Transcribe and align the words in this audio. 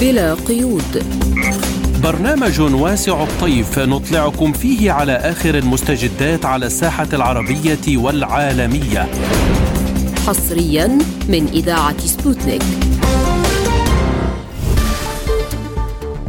بلا 0.00 0.34
قيود. 0.34 1.04
برنامج 2.02 2.60
واسع 2.60 3.22
الطيف 3.22 3.78
نطلعكم 3.78 4.52
فيه 4.52 4.92
على 4.92 5.12
آخر 5.12 5.54
المستجدات 5.58 6.44
على 6.44 6.66
الساحة 6.66 7.08
العربية 7.12 7.96
والعالمية. 7.96 9.08
حصريا 10.26 10.98
من 11.28 11.46
إذاعة 11.52 11.98
سبوتنيك. 11.98 12.62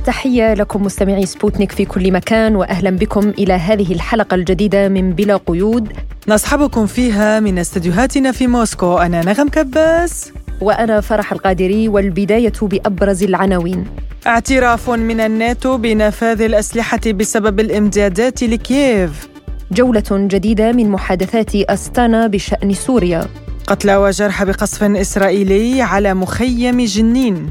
تحية 0.06 0.54
لكم 0.54 0.84
مستمعي 0.84 1.26
سبوتنيك 1.26 1.72
في 1.72 1.86
كل 1.86 2.12
مكان 2.12 2.56
وأهلا 2.56 2.90
بكم 2.90 3.30
إلى 3.30 3.54
هذه 3.54 3.94
الحلقة 3.94 4.36
الجديدة 4.36 4.90
من 4.90 5.12
بلا 5.14 5.38
قيود. 5.38 5.94
نصحبكم 6.28 6.86
فيها 6.86 7.40
من 7.40 7.60
استديوهاتنا 7.60 8.32
في 8.32 8.48
موسكو. 8.48 8.98
أنا 8.98 9.26
نغم 9.26 9.50
كباس. 9.50 10.32
وأنا 10.62 11.02
فرح 11.02 11.32
القادري 11.32 11.88
والبداية 11.88 12.54
بأبرز 12.62 13.24
العناوين. 13.24 13.86
اعتراف 14.28 14.90
من 14.90 15.20
الناتو 15.20 15.78
بنفاذ 15.78 16.42
الأسلحة 16.42 17.00
بسبب 17.08 17.60
الإمدادات 17.60 18.44
لكييف. 18.44 19.28
جولة 19.72 20.04
جديدة 20.12 20.72
من 20.72 20.90
محادثات 20.90 21.56
أستانا 21.56 22.28
بشأن 22.28 22.74
سوريا. 22.74 23.28
قتلى 23.68 23.96
وجرحى 23.96 24.46
بقصف 24.46 24.84
إسرائيلي 24.84 25.82
على 25.82 26.14
مخيم 26.14 26.82
جنين. 26.86 27.50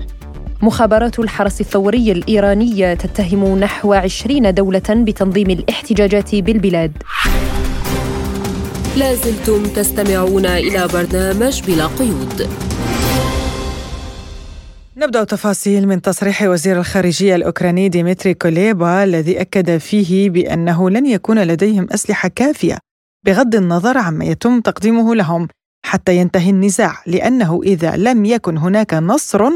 مخابرات 0.62 1.18
الحرس 1.18 1.60
الثوري 1.60 2.12
الإيرانية 2.12 2.94
تتهم 2.94 3.58
نحو 3.58 3.92
عشرين 3.92 4.54
دولة 4.54 4.82
بتنظيم 4.88 5.50
الاحتجاجات 5.50 6.34
بالبلاد. 6.34 6.92
لازلتم 8.96 9.62
تستمعون 9.62 10.46
إلى 10.46 10.88
برنامج 10.92 11.62
بلا 11.66 11.86
قيود. 11.86 12.48
نبدأ 14.98 15.24
تفاصيل 15.24 15.88
من 15.88 16.02
تصريح 16.02 16.42
وزير 16.42 16.78
الخارجية 16.78 17.34
الأوكراني 17.34 17.88
ديمتري 17.88 18.34
كوليبا 18.34 19.04
الذي 19.04 19.40
أكد 19.40 19.76
فيه 19.76 20.30
بأنه 20.30 20.90
لن 20.90 21.06
يكون 21.06 21.42
لديهم 21.42 21.86
أسلحة 21.90 22.28
كافية 22.28 22.78
بغض 23.26 23.54
النظر 23.54 23.98
عما 23.98 24.24
يتم 24.24 24.60
تقديمه 24.60 25.14
لهم 25.14 25.48
حتى 25.86 26.16
ينتهي 26.16 26.50
النزاع 26.50 27.02
لأنه 27.06 27.60
إذا 27.62 27.96
لم 27.96 28.24
يكن 28.24 28.56
هناك 28.58 28.94
نصر 28.94 29.50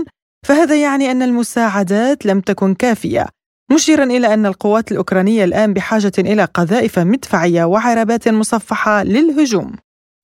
فهذا 0.46 0.82
يعني 0.82 1.10
أن 1.10 1.22
المساعدات 1.22 2.26
لم 2.26 2.40
تكن 2.40 2.74
كافية. 2.74 3.26
مشيرا 3.72 4.04
إلى 4.04 4.34
أن 4.34 4.46
القوات 4.46 4.92
الأوكرانية 4.92 5.44
الآن 5.44 5.72
بحاجة 5.72 6.12
إلى 6.18 6.44
قذائف 6.44 6.98
مدفعية 6.98 7.64
وعربات 7.64 8.28
مصفحة 8.28 9.02
للهجوم. 9.02 9.72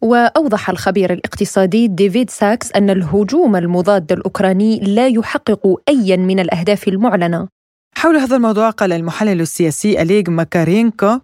وأوضح 0.03 0.71
الخبير 0.71 1.13
الاقتصادي 1.13 1.89
ديفيد 1.89 2.31
ساكس 2.31 2.73
أن 2.73 2.91
الهجوم 2.91 3.57
المضاد 3.57 4.13
الأوكراني 4.13 4.81
لا 4.81 5.07
يحقق 5.07 5.81
أيا 5.89 6.17
من 6.17 6.39
الأهداف 6.41 6.89
المعلنة. 6.89 7.49
حول 7.97 8.17
هذا 8.17 8.37
الموضوع 8.37 8.71
قال 8.71 8.93
المحلل 8.93 9.41
السياسي 9.41 10.03
أليغ 10.03 10.23
ماكارينكو 10.31 11.21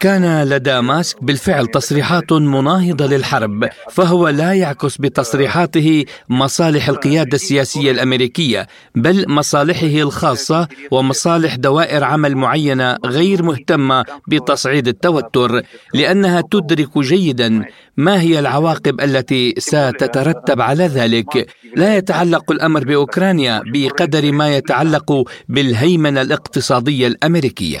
كان 0.00 0.42
لدى 0.42 0.80
ماسك 0.80 1.24
بالفعل 1.24 1.66
تصريحات 1.66 2.32
مناهضة 2.32 3.06
للحرب 3.06 3.68
فهو 3.90 4.28
لا 4.28 4.52
يعكس 4.52 4.96
بتصريحاته 4.98 6.04
مصالح 6.28 6.88
القيادة 6.88 7.34
السياسية 7.34 7.90
الأمريكية 7.90 8.66
بل 8.94 9.24
مصالحه 9.28 9.86
الخاصة 9.86 10.68
ومصالح 10.90 11.54
دوائر 11.54 12.04
عمل 12.04 12.36
معينة 12.36 12.96
غير 13.06 13.42
مهتمة 13.42 14.04
بتصعيد 14.28 14.88
التوتر 14.88 15.62
لأنها 15.94 16.40
تدرك 16.50 16.98
جيدا 16.98 17.64
ما 18.00 18.20
هي 18.20 18.38
العواقب 18.38 19.00
التي 19.00 19.54
ستترتب 19.58 20.60
على 20.60 20.86
ذلك؟ 20.86 21.50
لا 21.76 21.96
يتعلق 21.96 22.52
الأمر 22.52 22.84
بأوكرانيا 22.84 23.62
بقدر 23.66 24.32
ما 24.32 24.56
يتعلق 24.56 25.24
بالهيمنة 25.48 26.22
الاقتصادية 26.22 27.06
الأمريكية. 27.06 27.78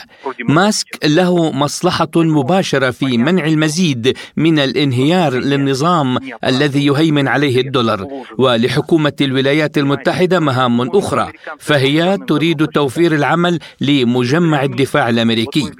ماسك 0.48 0.86
له 1.04 1.52
مصلحة 1.52 2.10
مباشرة 2.16 2.90
في 2.90 3.18
منع 3.18 3.46
المزيد 3.46 4.16
من 4.36 4.58
الانهيار 4.58 5.34
للنظام 5.34 6.18
الذي 6.44 6.86
يهيمن 6.86 7.28
عليه 7.28 7.60
الدولار 7.60 8.06
ولحكومة 8.38 9.12
الولايات 9.20 9.78
المتحدة 9.78 10.40
مهام 10.40 10.80
أخرى 10.80 11.32
فهي 11.58 12.18
تريد 12.28 12.66
توفير 12.66 13.14
العمل 13.14 13.58
لمجمع 13.80 14.62
الدفاع 14.62 15.08
الأمريكي. 15.08 15.70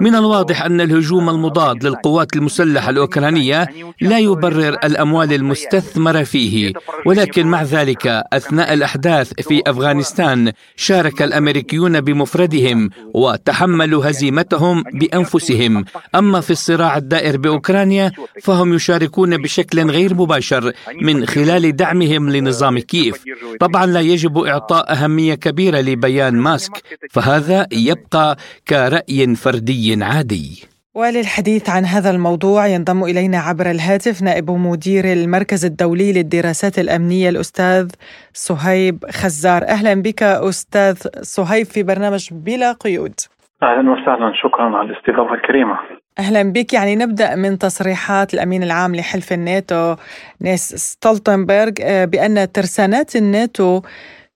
من 0.00 0.14
الواضح 0.14 0.62
أن 0.62 0.80
الهجوم 0.80 1.28
المضاد 1.28 1.84
للقوات 1.84 2.36
المسلحة 2.36 2.90
الأوكرانية 2.90 3.66
لا 4.00 4.18
يبرر 4.18 4.68
الأموال 4.84 5.32
المستثمرة 5.32 6.22
فيه. 6.22 6.72
ولكن 7.06 7.46
مع 7.46 7.62
ذلك 7.62 8.06
أثناء 8.32 8.72
الأحداث 8.72 9.32
في 9.40 9.62
أفغانستان 9.66 10.52
شارك 10.76 11.22
الأمريكيون 11.22 12.00
بمفردهم 12.00 12.90
وتحملوا 13.14 14.10
هزيمتهم 14.10 14.82
بأنفسهم. 14.82 15.84
أما 16.14 16.40
في 16.40 16.50
الصراع 16.50 16.96
الدائر 16.96 17.36
بأوكرانيا 17.36 18.12
فهم 18.42 18.74
يشاركون 18.74 19.36
بشكل 19.36 19.90
غير 19.90 20.14
مباشر 20.14 20.72
من 21.02 21.26
خلال 21.26 21.76
دعمهم 21.76 22.30
لنظام 22.30 22.78
كييف. 22.78 23.24
طبعا 23.60 23.86
لا 23.86 24.00
يجب 24.00 24.38
إعطاء 24.38 24.92
أهمية 24.92 25.34
كبيرة 25.34 25.80
لبيان 25.80 26.34
ماسك 26.34 26.82
فهذا 27.10 27.66
يبقى 27.72 28.36
كرأي 28.68 29.36
فردي 29.36 30.04
عادي. 30.04 30.70
وللحديث 30.94 31.70
عن 31.70 31.84
هذا 31.84 32.10
الموضوع 32.10 32.66
ينضم 32.66 33.04
إلينا 33.04 33.38
عبر 33.38 33.70
الهاتف 33.70 34.22
نائب 34.22 34.50
مدير 34.50 35.12
المركز 35.12 35.64
الدولي 35.64 36.12
للدراسات 36.12 36.78
الأمنية 36.78 37.28
الأستاذ 37.28 37.90
صهيب 38.32 39.04
خزار. 39.10 39.68
أهلا 39.68 39.94
بك 39.94 40.22
أستاذ 40.22 40.96
صهيب 41.22 41.66
في 41.66 41.82
برنامج 41.82 42.28
بلا 42.32 42.72
قيود. 42.72 43.14
أهلا 43.62 43.90
وسهلا. 43.90 44.32
شكرا 44.42 44.76
على 44.76 44.90
الاستضافة 44.90 45.34
الكريمة. 45.34 45.78
أهلا 46.18 46.42
بك. 46.42 46.72
يعني 46.72 46.96
نبدأ 46.96 47.34
من 47.34 47.58
تصريحات 47.58 48.34
الأمين 48.34 48.62
العام 48.62 48.94
لحلف 48.94 49.32
الناتو 49.32 49.96
نيس 50.40 50.74
ستولتنبرغ 50.74 51.72
بأن 52.04 52.52
ترسانات 52.52 53.16
الناتو 53.16 53.82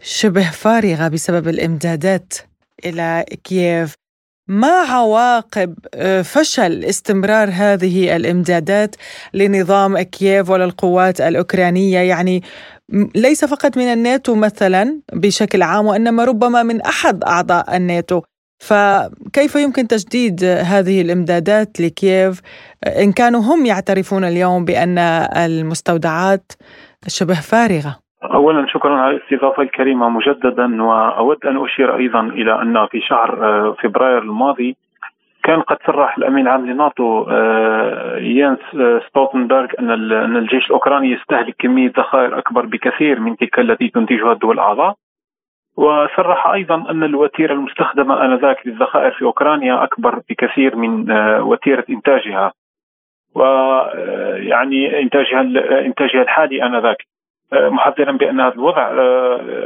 شبه 0.03 0.51
فارغة 0.51 1.09
بسبب 1.09 1.49
الإمدادات 1.49 2.35
إلى 2.87 3.25
كييف. 3.45 4.04
ما 4.49 4.73
عواقب 4.73 5.75
فشل 6.23 6.85
استمرار 6.85 7.51
هذه 7.53 8.17
الامدادات 8.17 8.97
لنظام 9.35 10.03
كييف 10.03 10.51
وللقوات 10.51 11.21
الأوكرانية؟ 11.21 11.99
يعني 11.99 12.43
ليس 13.15 13.45
فقط 13.45 13.77
من 13.77 13.85
الناتو 13.85 14.35
مثلا 14.35 15.01
بشكل 15.13 15.63
عام 15.63 15.87
وإنما 15.87 16.25
ربما 16.25 16.63
من 16.63 16.81
أحد 16.81 17.25
أعضاء 17.25 17.77
الناتو. 17.77 18.23
فكيف 18.59 19.55
يمكن 19.55 19.89
تجديد 19.89 20.45
هذه 20.45 21.01
الامدادات 21.01 21.81
لكييف؟ 21.81 22.41
إن 22.87 23.13
كانوا 23.13 23.41
هم 23.41 23.67
يعترفون 23.67 24.25
اليوم 24.25 24.65
بأن 24.65 24.99
المستودعات 25.37 26.53
شبه 27.09 27.41
فارغة؟ 27.41 28.04
اولا 28.25 28.67
شكرا 28.67 28.95
على 28.95 29.17
الاستضافة 29.17 29.63
الكريمة 29.63 30.09
مجددا 30.09 30.83
وأود 30.83 31.47
أن 31.47 31.65
أشير 31.65 31.97
أيضا 31.97 32.21
إلى 32.21 32.63
أن 32.63 32.87
في 32.87 33.01
شهر 33.01 33.37
فبراير 33.83 34.19
الماضي 34.19 34.77
كان 35.43 35.61
قد 35.61 35.79
صرح 35.87 36.19
الأمين 36.19 36.47
العام 36.47 36.67
لناتو 36.67 37.31
يانس 38.19 38.59
ستولتنبرغ 39.09 39.67
أن 39.79 39.91
أن 40.13 40.37
الجيش 40.37 40.67
الأوكراني 40.67 41.11
يستهلك 41.11 41.55
كمية 41.59 41.93
ذخائر 41.97 42.39
أكبر 42.39 42.67
بكثير 42.67 43.21
من 43.21 43.37
تلك 43.37 43.59
التي 43.59 43.89
تنتجها 43.89 44.33
الدول 44.33 44.55
الأعضاء. 44.55 44.95
وصرح 45.77 46.47
أيضا 46.47 46.91
أن 46.91 47.03
الوتيرة 47.03 47.53
المستخدمة 47.53 48.25
آنذاك 48.25 48.67
للذخائر 48.67 49.11
في 49.11 49.25
أوكرانيا 49.25 49.85
أكبر 49.85 50.21
بكثير 50.31 50.77
من 50.77 51.13
وتيرة 51.41 51.85
إنتاجها. 51.91 52.53
ويعني 53.35 55.01
إنتاجها 55.03 55.41
إنتاجها 55.81 56.23
الحالي 56.23 56.63
آنذاك. 56.67 56.97
محذرا 57.53 58.13
بأن 58.13 58.41
هذا 58.41 58.55
الوضع 58.55 58.91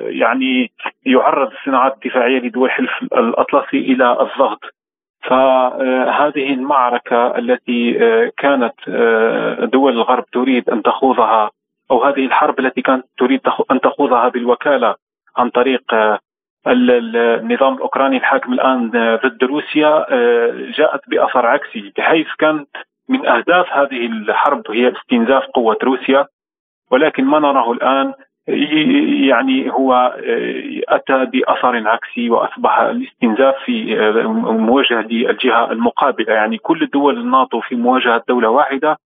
يعني 0.07 0.71
يعرض 1.07 1.51
الصناعات 1.53 1.95
الدفاعيه 1.95 2.39
لدول 2.39 2.69
الحلف 2.69 3.03
الأطلسي 3.03 3.79
إلى 3.79 4.13
الضغط. 4.21 4.61
فهذه 5.23 6.55
المعركة 6.55 7.39
التي 7.39 7.93
كانت 8.37 8.75
دول 9.73 9.93
الغرب 9.93 10.25
تريد 10.33 10.71
أن 10.71 10.83
تخوضها 10.83 11.51
أو 11.91 12.05
هذه 12.05 12.27
الحرب 12.27 12.59
التي 12.59 12.83
كانت 12.83 13.05
تريد 13.19 13.41
أن 13.71 13.81
تخوضها 13.81 14.29
بالوكالة 14.29 14.95
عن 15.37 15.51
طريق 15.51 15.83
النظام 16.67 17.75
الأوكراني 17.75 18.17
الحاكم 18.17 18.53
الآن 18.53 18.91
ضد 19.25 19.45
روسيا 19.45 20.07
جاءت 20.71 21.01
بأثر 21.09 21.47
عكسي 21.47 21.93
بحيث 21.99 22.27
كانت 22.39 22.69
من 23.09 23.27
أهداف 23.27 23.73
هذه 23.73 24.07
الحرب 24.07 24.71
هي 24.71 24.93
استنزاف 24.93 25.43
قوة 25.47 25.77
روسيا. 25.83 26.27
ولكن 26.90 27.25
ما 27.25 27.38
نراه 27.38 27.73
الآن 27.73 28.12
يعني 29.29 29.70
هو 29.70 30.17
أتى 30.88 31.25
بأثر 31.25 31.88
عكسي 31.88 32.31
وأصبح 32.31 32.81
الاستنزاف 32.81 33.55
في 33.64 33.96
موجه 34.49 35.00
للجهة 35.00 35.73
المقابلة. 35.73 36.32
يعني 36.32 36.58
كل 36.58 36.87
دول 36.87 37.19
الناتو 37.19 37.61
في 37.61 37.75
مواجهة 37.75 38.23
دولة 38.29 38.49
واحدة 38.49 38.96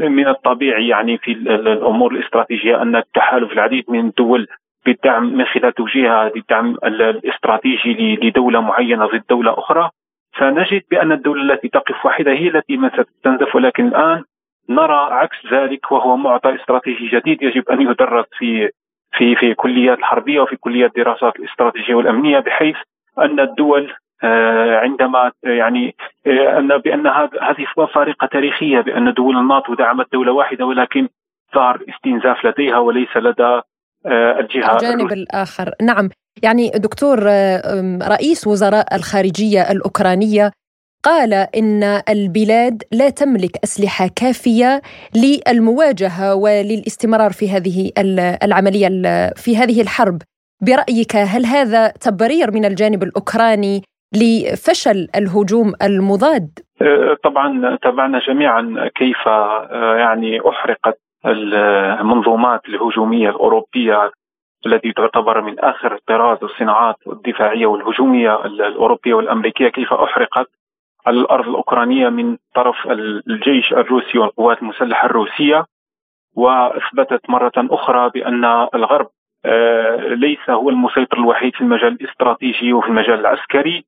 من 0.00 0.28
الطبيعي 0.28 0.88
يعني 0.88 1.18
في 1.18 1.32
الأمور 1.32 2.12
الاستراتيجية 2.12 2.82
أن 2.82 2.96
التحالف 2.96 3.52
العديد 3.52 3.84
من 3.88 4.00
الدول 4.00 4.46
بالدعم 4.86 5.24
من 5.36 5.44
خلال 5.44 5.72
توجيهها 5.72 6.30
للدعم 6.36 6.76
الاستراتيجي 6.84 8.16
لدولة 8.22 8.60
معينة 8.60 9.06
ضد 9.06 9.22
دولة 9.30 9.58
أخرى. 9.58 9.90
فنجد 10.32 10.82
بأن 10.90 11.12
الدولة 11.12 11.54
التي 11.54 11.68
تقف 11.68 12.06
واحدة 12.06 12.32
هي 12.32 12.48
التي 12.48 12.76
من 12.76 12.90
ستستنزف 12.90 13.56
ولكن 13.56 13.86
الآن 13.86 14.24
نرى 14.68 15.08
عكس 15.12 15.36
ذلك 15.52 15.92
وهو 15.92 16.16
معطى 16.16 16.54
استراتيجي 16.54 17.08
جديد 17.08 17.42
يجب 17.42 17.68
أن 17.68 17.80
يدرس 17.82 18.26
في 18.38 18.70
في 19.12 19.36
في 19.36 19.54
كليات 19.54 19.98
الحربية 19.98 20.40
وفي 20.40 20.56
كليات 20.56 20.90
الدراسات 20.96 21.36
الاستراتيجية 21.36 21.94
والأمنية 21.94 22.38
بحيث 22.38 22.76
أن 23.18 23.40
الدول 23.40 23.94
آه، 24.24 24.76
عندما 24.78 25.32
يعني 25.42 25.94
آه، 26.26 26.58
أن 26.58 26.78
بأن 26.78 27.06
هذه 27.06 27.86
فارقة 27.94 28.26
تاريخية 28.26 28.80
بأن 28.80 29.12
دول 29.12 29.36
الناتو 29.36 29.74
دعمت 29.74 30.12
دولة 30.12 30.32
واحدة 30.32 30.66
ولكن 30.66 31.08
ظهر 31.54 31.84
استنزاف 31.88 32.44
لديها 32.44 32.78
وليس 32.78 33.16
لدى 33.16 33.60
آه، 34.06 34.40
الجهة 34.40 34.72
الجانب 34.72 35.12
الآخر. 35.12 35.70
نعم. 35.82 36.08
يعني 36.42 36.70
دكتور 36.70 37.18
رئيس 38.08 38.46
وزراء 38.46 38.96
الخارجية 38.96 39.70
الأوكرانية 39.70 40.50
قال 41.04 41.32
إن 41.32 41.82
البلاد 42.08 42.82
لا 42.92 43.10
تملك 43.10 43.50
أسلحة 43.64 44.08
كافية 44.16 44.80
للمواجهة 45.24 46.34
وللاستمرار 46.34 47.30
في 47.30 47.50
هذه 47.50 47.90
العملية 48.44 48.88
في 49.36 49.56
هذه 49.56 49.82
الحرب. 49.82 50.18
برأيك 50.66 51.16
هل 51.16 51.46
هذا 51.46 51.88
تبرير 51.88 52.50
من 52.50 52.64
الجانب 52.64 53.02
الأوكراني 53.02 53.82
لفشل 54.14 55.08
الهجوم 55.16 55.72
المضاد؟ 55.82 56.48
أه، 56.82 57.16
طبعا 57.24 57.78
تابعنا 57.82 58.18
جميعا 58.18 58.90
كيف 58.94 59.28
أه، 59.28 59.96
يعني 59.96 60.40
أحرقت 60.48 60.98
المنظومات 61.26 62.60
الهجومية 62.68 63.28
الأوروبية 63.30 64.10
التي 64.66 64.92
تعتبر 64.92 65.40
من 65.40 65.60
آخر 65.60 65.98
طراز 66.06 66.38
الصناعات 66.42 66.96
الدفاعية 67.06 67.66
والهجومية 67.66 68.44
الأوروبية 68.44 69.14
والأمريكية. 69.14 69.68
كيف 69.68 69.92
أحرقت؟ 69.92 70.48
على 71.06 71.20
الأرض 71.20 71.48
الأوكرانية 71.48 72.08
من 72.08 72.36
طرف 72.54 72.76
الجيش 73.28 73.72
الروسي 73.72 74.18
والقوات 74.18 74.62
المسلحة 74.62 75.06
الروسية 75.06 75.64
وأثبتت 76.36 77.30
مرة 77.30 77.52
أخرى 77.56 78.10
بأن 78.14 78.44
الغرب 78.74 79.08
آه، 79.46 79.96
ليس 79.96 80.50
هو 80.50 80.70
المسيطر 80.70 81.18
الوحيد 81.18 81.54
في 81.54 81.60
المجال 81.60 81.92
الاستراتيجي 82.00 82.72
وفي 82.72 82.88
المجال 82.88 83.20
العسكري 83.20 83.84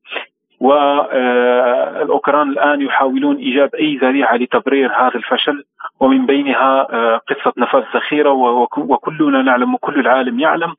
والاوكران 0.60 2.48
الآن 2.50 2.82
يحاولون 2.82 3.36
إيجاد 3.36 3.74
أي 3.74 3.96
ذريعة 3.96 4.36
لتبرير 4.36 4.92
هذا 4.92 5.14
الفشل 5.14 5.64
ومن 6.00 6.26
بينها 6.26 6.86
آه، 6.92 7.16
قصة 7.16 7.52
نفاذ 7.56 7.82
ذخيرة 7.94 8.30
وكلنا 8.78 9.42
نعلم 9.42 9.74
وكل 9.74 10.00
العالم 10.00 10.40
يعلم 10.40 10.74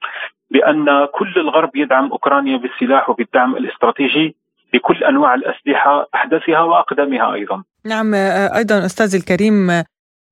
بأن 0.51 1.05
كل 1.05 1.33
الغرب 1.37 1.75
يدعم 1.75 2.11
أوكرانيا 2.11 2.57
بالسلاح 2.57 3.09
وبالدعم 3.09 3.55
الاستراتيجي. 3.55 4.35
بكل 4.73 5.03
أنواع 5.03 5.33
الأسلحة 5.33 6.09
احدثها 6.15 6.59
واقدمها 6.59 7.33
أيضا. 7.33 7.63
نعم 7.85 8.15
آه، 8.15 8.57
أيضا 8.57 8.85
أستاذ 8.85 9.15
الكريم 9.15 9.83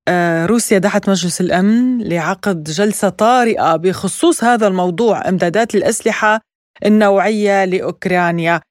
آه، 0.08 0.46
روسيا 0.46 0.78
دعت 0.78 1.10
مجلس 1.10 1.42
الأمن 1.42 2.04
لعقد 2.04 2.64
جلسة 2.64 3.10
طارئة 3.10 3.76
بخصوص 3.76 4.44
هذا 4.44 4.68
الموضوع 4.68 5.30
إمدادات 5.30 5.76
الأسلحة 5.76 6.40
النوعية 6.86 7.66
لأوكرانيا. 7.66 8.62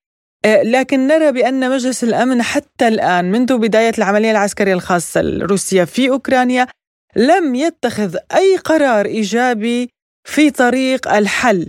آه، 0.44 0.62
لكن 0.62 1.06
نرى 1.06 1.32
بأن 1.32 1.70
مجلس 1.70 2.04
الأمن 2.04 2.42
حتى 2.42 2.88
الآن 2.88 3.30
منذ 3.30 3.58
بداية 3.58 3.92
العملية 3.98 4.30
العسكرية 4.30 4.74
الخاصة 4.74 5.22
لروسيا 5.22 5.84
في 5.84 6.10
أوكرانيا 6.10 6.66
لم 7.16 7.54
يتخذ 7.54 8.16
أي 8.34 8.56
قرار 8.56 9.06
إيجابي 9.06 9.90
في 10.24 10.50
طريق 10.50 11.12
الحل 11.12 11.66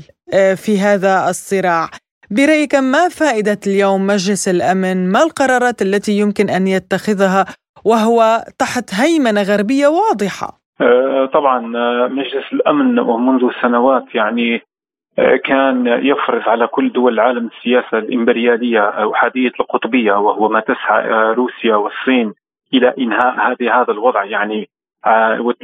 في 0.55 0.79
هذا 0.79 1.29
الصراع. 1.29 1.89
برأيك 2.31 2.75
ما 2.75 3.09
فائدة 3.09 3.59
اليوم 3.67 4.07
مجلس 4.07 4.47
الأمن؟ 4.47 5.11
ما 5.11 5.23
القرارات 5.23 5.81
التي 5.81 6.11
يمكن 6.11 6.49
أن 6.49 6.67
يتخذها 6.67 7.45
وهو 7.85 8.43
تحت 8.59 8.93
هيمنة 8.93 9.41
غربية 9.41 9.87
واضحة؟ 9.87 10.59
أه، 10.81 11.25
طبعا 11.25 11.77
أه، 11.77 12.07
مجلس 12.07 12.53
الأمن 12.53 12.95
منذ 12.95 13.49
سنوات 13.61 14.15
يعني 14.15 14.61
أه، 15.19 15.35
كان 15.35 15.87
يفرض 15.87 16.49
على 16.49 16.67
كل 16.67 16.91
دول 16.91 17.13
العالم 17.13 17.49
السياسة 17.57 17.97
الإمبريالية 17.97 18.79
أو 18.79 19.13
حادية 19.13 19.51
القطبية 19.59 20.13
وهو 20.13 20.49
ما 20.49 20.59
تسعى 20.59 21.33
روسيا 21.33 21.75
والصين 21.75 22.33
إلى 22.73 22.93
إنهاء 22.99 23.51
هذه 23.51 23.81
هذا 23.81 23.91
الوضع 23.91 24.23
يعني 24.23 24.69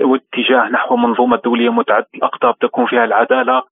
واتجاه 0.01 0.69
نحو 0.69 0.95
منظومة 0.95 1.37
دولية 1.37 1.69
متعددة 1.69 2.07
الأقطاب 2.15 2.59
تكون 2.59 2.85
فيها 2.85 3.05
العدالة 3.05 3.63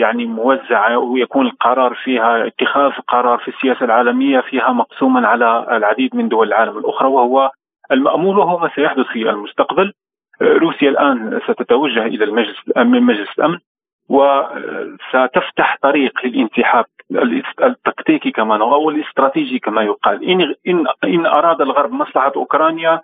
يعني 0.00 0.26
موزعه 0.26 0.98
ويكون 0.98 1.46
القرار 1.46 1.94
فيها 1.94 2.46
اتخاذ 2.46 2.92
قرار 3.08 3.38
في 3.38 3.48
السياسة 3.48 3.84
العالمية 3.84 4.40
فيها 4.40 4.72
مقسوما 4.72 5.28
على 5.28 5.76
العديد 5.76 6.16
من 6.16 6.28
دول 6.28 6.48
العالم 6.48 6.78
الأخرى 6.78 7.08
وهو 7.08 7.50
المأمول 7.92 8.38
وهو 8.38 8.58
ما 8.58 8.70
سيحدث 8.74 9.06
في 9.06 9.30
المستقبل. 9.30 9.92
آه، 10.42 10.44
روسيا 10.44 10.88
الآن 10.88 11.40
ستتوجه 11.48 12.06
إلى 12.06 12.24
المجلس 12.24 12.56
من 12.76 13.02
مجلس 13.02 13.28
الأمن 13.38 13.58
وستفتح 14.08 15.78
طريق 15.82 16.12
للانسحاب 16.24 16.84
التكتيكي 17.64 18.30
كما 18.30 18.56
أو 18.56 18.90
الاستراتيجي 18.90 19.58
كما 19.58 19.82
يقال. 19.82 20.30
إن 20.30 20.54
إن 20.68 20.86
إن 21.04 21.26
أراد 21.26 21.60
الغرب 21.60 21.92
مصلحة 21.92 22.32
أوكرانيا 22.36 23.00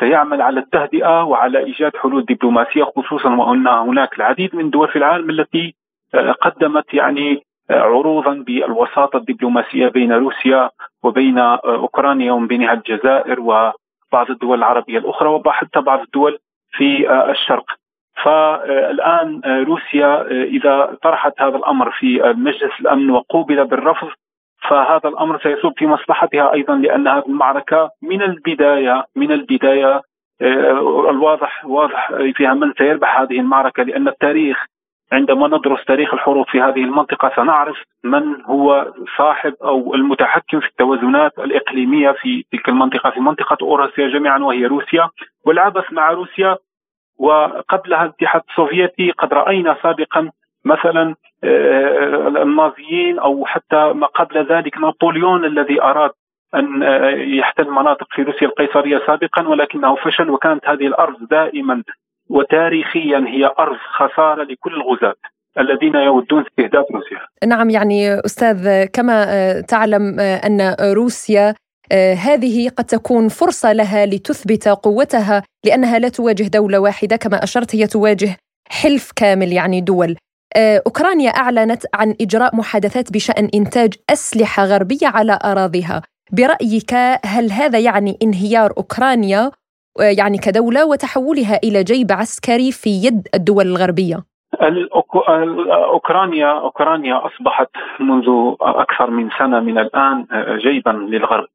سيعمل 0.00 0.42
على 0.42 0.60
التهدئة 0.60 1.24
وعلى 1.24 1.58
إيجاد 1.58 1.96
حلول 1.96 2.24
دبلوماسية 2.24 2.84
خصوصا 2.84 3.34
وأن 3.34 3.66
هناك 3.66 4.16
العديد 4.16 4.56
من 4.56 4.64
الدول 4.64 4.88
في 4.88 4.96
العالم 4.96 5.30
التي 5.30 5.74
قدمت 6.40 6.94
يعني 6.94 7.42
عروضا 7.70 8.34
بالوساطة 8.34 9.16
الدبلوماسية 9.16 9.88
بين 9.88 10.12
روسيا 10.12 10.70
وبين 11.02 11.38
أوكرانيا 11.38 12.32
ومن 12.32 12.46
بينها 12.46 12.72
الجزائر 12.72 13.40
وبعض 13.40 14.30
الدول 14.30 14.58
العربية 14.58 14.98
الأخرى 14.98 15.28
وحتى 15.28 15.80
بعض 15.80 16.00
الدول 16.00 16.38
في 16.72 17.10
الشرق. 17.30 17.64
فالآن 18.24 19.40
روسيا 19.66 20.26
إذا 20.30 20.96
طرحت 21.02 21.42
هذا 21.42 21.56
الأمر 21.56 21.90
في 21.90 22.34
مجلس 22.36 22.80
الأمن 22.80 23.10
وقوبل 23.10 23.64
بالرفض 23.64 24.08
فهذا 24.68 25.08
الأمر 25.08 25.38
سيصب 25.42 25.72
في 25.76 25.86
مصلحتها 25.86 26.52
أيضا 26.52 26.74
لأن 26.74 27.08
هذه 27.08 27.24
المعركة 27.26 27.90
من 28.02 28.22
البداية 28.22 29.04
من 29.16 29.32
البداية 29.32 30.02
الواضح 31.10 31.64
واضح 31.66 32.12
فيها 32.34 32.54
من 32.54 32.72
سيربح 32.78 33.20
هذه 33.20 33.40
المعركة 33.40 33.82
لأن 33.82 34.08
التاريخ 34.08 34.66
عندما 35.12 35.46
ندرس 35.48 35.84
تاريخ 35.84 36.14
الحروب 36.14 36.46
في 36.46 36.60
هذه 36.60 36.84
المنطقة 36.84 37.32
سنعرف 37.36 37.76
من 38.04 38.44
هو 38.44 38.92
صاحب 39.18 39.54
أو 39.62 39.94
المتحكم 39.94 40.60
في 40.60 40.66
التوازنات 40.66 41.38
الإقليمية 41.38 42.10
في 42.10 42.44
تلك 42.52 42.68
المنطقة 42.68 43.10
في 43.10 43.20
منطقة 43.20 43.56
أوراسيا 43.62 44.08
جميعا 44.08 44.38
وهي 44.38 44.66
روسيا. 44.66 45.10
والعبث 45.46 45.92
مع 45.92 46.10
روسيا 46.10 46.56
وقبلها 47.18 48.04
الاتحاد 48.04 48.42
السوفيتي 48.50 49.10
قد 49.10 49.34
رأينا 49.34 49.76
سابقا 49.82 50.30
مثلا 50.64 51.14
آه، 51.44 52.28
النازيين 52.28 53.18
أو 53.18 53.44
حتى 53.46 53.92
ما 53.92 54.06
قبل 54.06 54.46
ذلك 54.46 54.78
نابليون 54.78 55.44
الذي 55.44 55.82
أراد 55.82 56.10
أن 56.54 56.82
آه، 56.82 57.10
يحتل 57.10 57.70
مناطق 57.70 58.06
في 58.10 58.22
روسيا 58.22 58.46
القيصرية 58.46 59.02
سابقا 59.06 59.48
ولكنه 59.48 59.94
فشل 59.94 60.30
وكانت 60.30 60.68
هذه 60.68 60.86
الأرض 60.86 61.28
دائما 61.30 61.82
وتاريخيا 62.30 63.24
هي 63.28 63.50
أرض 63.58 63.76
خسارة 63.96 64.42
لكل 64.44 64.74
الغزاة 64.74 65.14
الذين 65.58 65.94
يودون 65.94 66.44
استهداف 66.46 66.84
روسيا. 66.94 67.18
نعم 67.46 67.70
يعني 67.70 68.14
أستاذ 68.14 68.84
كما 68.84 69.24
آه، 69.28 69.60
تعلم 69.60 70.20
آه، 70.20 70.36
أن 70.36 70.76
روسيا 70.92 71.54
آه، 71.92 72.14
هذه 72.14 72.68
قد 72.68 72.84
تكون 72.84 73.28
فرصة 73.28 73.72
لها 73.72 74.06
لتثبت 74.06 74.68
قوتها 74.68 75.42
لأنها 75.64 75.98
لا 75.98 76.08
تواجه 76.08 76.48
دولة 76.48 76.78
واحدة 76.78 77.16
كما 77.16 77.44
أشرت 77.44 77.74
هي 77.74 77.86
تواجه 77.86 78.36
حلف 78.68 79.10
كامل 79.16 79.52
يعني 79.52 79.80
دول. 79.80 80.16
أوكرانيا 80.56 81.30
أعلنت 81.30 81.82
عن 81.94 82.14
إجراء 82.20 82.56
محادثات 82.56 83.12
بشأن 83.12 83.48
إنتاج 83.54 83.94
أسلحة 84.10 84.64
غربية 84.64 85.06
على 85.06 85.38
أراضيها. 85.44 86.02
برأيك 86.32 86.94
هل 87.24 87.52
هذا 87.52 87.78
يعني 87.78 88.18
انهيار 88.22 88.72
أوكرانيا 88.76 89.50
يعني 89.98 90.38
كدولة 90.38 90.86
وتحولها 90.86 91.60
إلى 91.64 91.84
جيب 91.84 92.12
عسكري 92.12 92.72
في 92.72 92.90
يد 92.90 93.28
الدول 93.34 93.66
الغربية. 93.66 94.16
أوكرانيا 95.70 96.46
أوكرانيا 96.46 97.26
أصبحت 97.26 97.70
منذ 98.00 98.54
أكثر 98.60 99.10
من 99.10 99.30
سنة 99.38 99.60
من 99.60 99.78
الآن 99.78 100.26
جيبا 100.58 100.90
للغرب. 100.90 101.46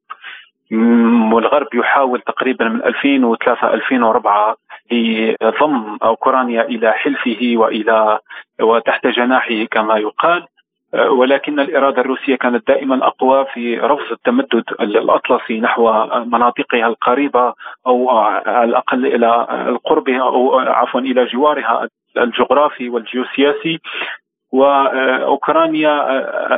والغرب 1.32 1.66
يحاول 1.74 2.20
تقريبا 2.20 2.68
من 2.68 2.84
2003 2.84 3.74
2004 3.74 4.56
لضم 4.92 5.98
أوكرانيا 6.02 6.62
إلى 6.62 6.92
حلفه 6.92 7.52
والى 7.54 8.18
وتحت 8.60 9.06
جناحه 9.06 9.64
كما 9.70 9.96
يقال. 9.96 10.46
ولكن 10.94 11.60
الإرادة 11.60 12.02
الروسية 12.02 12.36
كانت 12.36 12.68
دائما 12.68 13.06
أقوى 13.06 13.46
في 13.54 13.78
رفض 13.78 14.12
التمدد 14.12 14.64
الأطلسي 14.80 15.60
نحو 15.60 15.92
مناطقها 16.24 16.86
القريبة 16.86 17.54
أو 17.86 18.10
على 18.10 18.64
الأقل 18.64 19.06
إلى 19.06 19.46
قربها 19.84 20.22
أو 20.22 20.58
عفوا 20.58 21.00
إلى 21.00 21.24
جوارها 21.26 21.88
الجغرافي 22.16 22.88
والجيوسياسي. 22.88 23.80
وأوكرانيا 24.52 25.94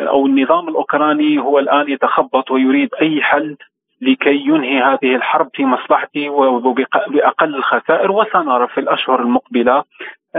أو 0.09 0.27
النظام 0.27 0.69
الأوكراني 0.69 1.39
هو 1.39 1.59
الآن 1.59 1.91
يتخبط 1.91 2.51
ويريد 2.51 2.89
أي 3.03 3.23
حل 3.23 3.57
لكي 4.01 4.37
ينهي 4.37 4.79
هذه 4.83 5.17
الحرب 5.17 5.49
في 5.55 5.65
مصلحته 5.65 6.31
وباقل 6.31 7.55
الخسائر 7.55 8.13
وسنرى 8.13 8.69
في 8.69 8.81
الأشهر 8.81 9.21
المقبلة 9.21 9.85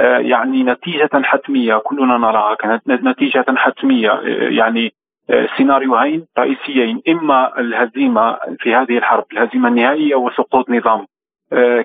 يعني 0.02 0.64
نتيجة 0.64 1.10
حتمية 1.14 1.78
كلنا 1.78 2.18
نراها 2.18 2.56
كانت 2.56 2.90
نتيجة 2.90 3.46
حتمية 3.56 4.12
آه، 4.12 4.50
يعني 4.50 4.94
آه، 5.30 5.48
سيناريوهين 5.58 6.26
رئيسيين 6.40 7.02
إما 7.10 7.60
الهزيمة 7.60 8.38
في 8.60 8.76
هذه 8.76 8.98
الحرب 8.98 9.26
الهزيمة 9.34 9.70
النهائية 9.70 10.16
وسقوط 10.16 10.70
نظام 10.70 11.06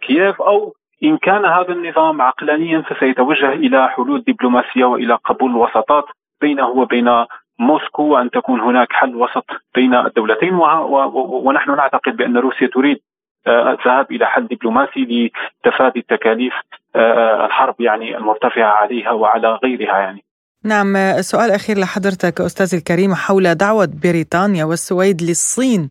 كييف 0.00 0.43
أو 0.43 0.75
إن 1.05 1.17
كان 1.17 1.45
هذا 1.45 1.73
النظام 1.73 2.23
عقلانيا 2.23 2.81
فسيتوجه 2.81 3.53
إلى 3.53 3.88
حلول 3.88 4.25
دبلوماسية 4.29 4.85
وإلى 4.85 5.15
قبول 5.15 5.50
الوساطات 5.50 6.05
بينه 6.41 6.69
وبين 6.69 7.25
موسكو 7.59 8.03
وأن 8.03 8.31
تكون 8.31 8.61
هناك 8.61 8.93
حل 8.93 9.17
وسط 9.17 9.45
بين 9.75 9.95
الدولتين 9.95 10.55
ونحن 10.55 11.77
نعتقد 11.77 12.17
بأن 12.17 12.37
روسيا 12.37 12.67
تريد 12.67 12.97
آه، 12.97 13.08
الذهاب 13.49 14.12
إلى 14.12 14.26
حل 14.26 14.47
دبلوماسي 14.47 15.31
لتفادي 15.64 15.99
التكاليف 15.99 16.52
آه، 16.97 17.47
الحرب 17.47 17.81
يعني 17.81 18.17
المرتفعة 18.17 18.71
عليها 18.71 19.11
وعلى 19.11 19.49
غيرها 19.64 19.99
يعني. 19.99 20.25
نعم 20.64 21.21
سؤال 21.21 21.50
أخير 21.50 21.78
لحضرتك 21.78 22.40
أستاذ 22.40 22.75
الكريم 22.75 23.14
حول 23.14 23.55
دعوة 23.55 23.88
بريطانيا 24.02 24.64
والسويد 24.64 25.23
للصين. 25.23 25.90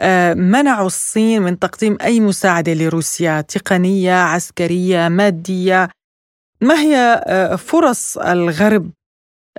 آه، 0.00 0.34
منعوا 0.34 0.86
الصين 0.86 1.42
من 1.42 1.58
تقديم 1.58 1.98
أي 2.02 2.20
مساعدة 2.20 2.74
لروسيا؟ 2.74 3.40
تقنية 3.40 4.14
عسكرية 4.14 5.08
مادية؟ 5.08 5.88
ما 6.60 6.74
هي 6.74 7.22
فرص 7.58 8.18
الغرب 8.18 8.90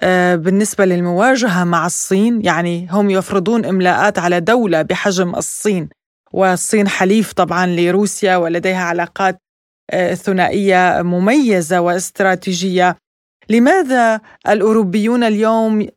آه، 0.03 0.35
بالنسبة 0.35 0.85
للمواجهة 0.85 1.63
مع 1.63 1.85
الصين؟ 1.85 2.45
يعني 2.45 2.87
هم 2.91 3.09
يفرضون 3.09 3.65
إملاءات 3.65 4.19
على 4.19 4.39
دولة 4.39 4.81
بحجم 4.81 5.35
الصين. 5.35 5.89
والصين 6.33 6.87
حليف 6.87 7.33
طبعا 7.33 7.65
لروسيا 7.65 8.37
ولديها 8.37 8.83
علاقات 8.83 9.37
آه، 9.91 10.13
ثنائية 10.13 11.01
مميزة 11.01 11.81
واستراتيجية. 11.81 12.95
لماذا 13.49 14.21
الأوروبيون 14.47 15.23
اليوم 15.23 15.87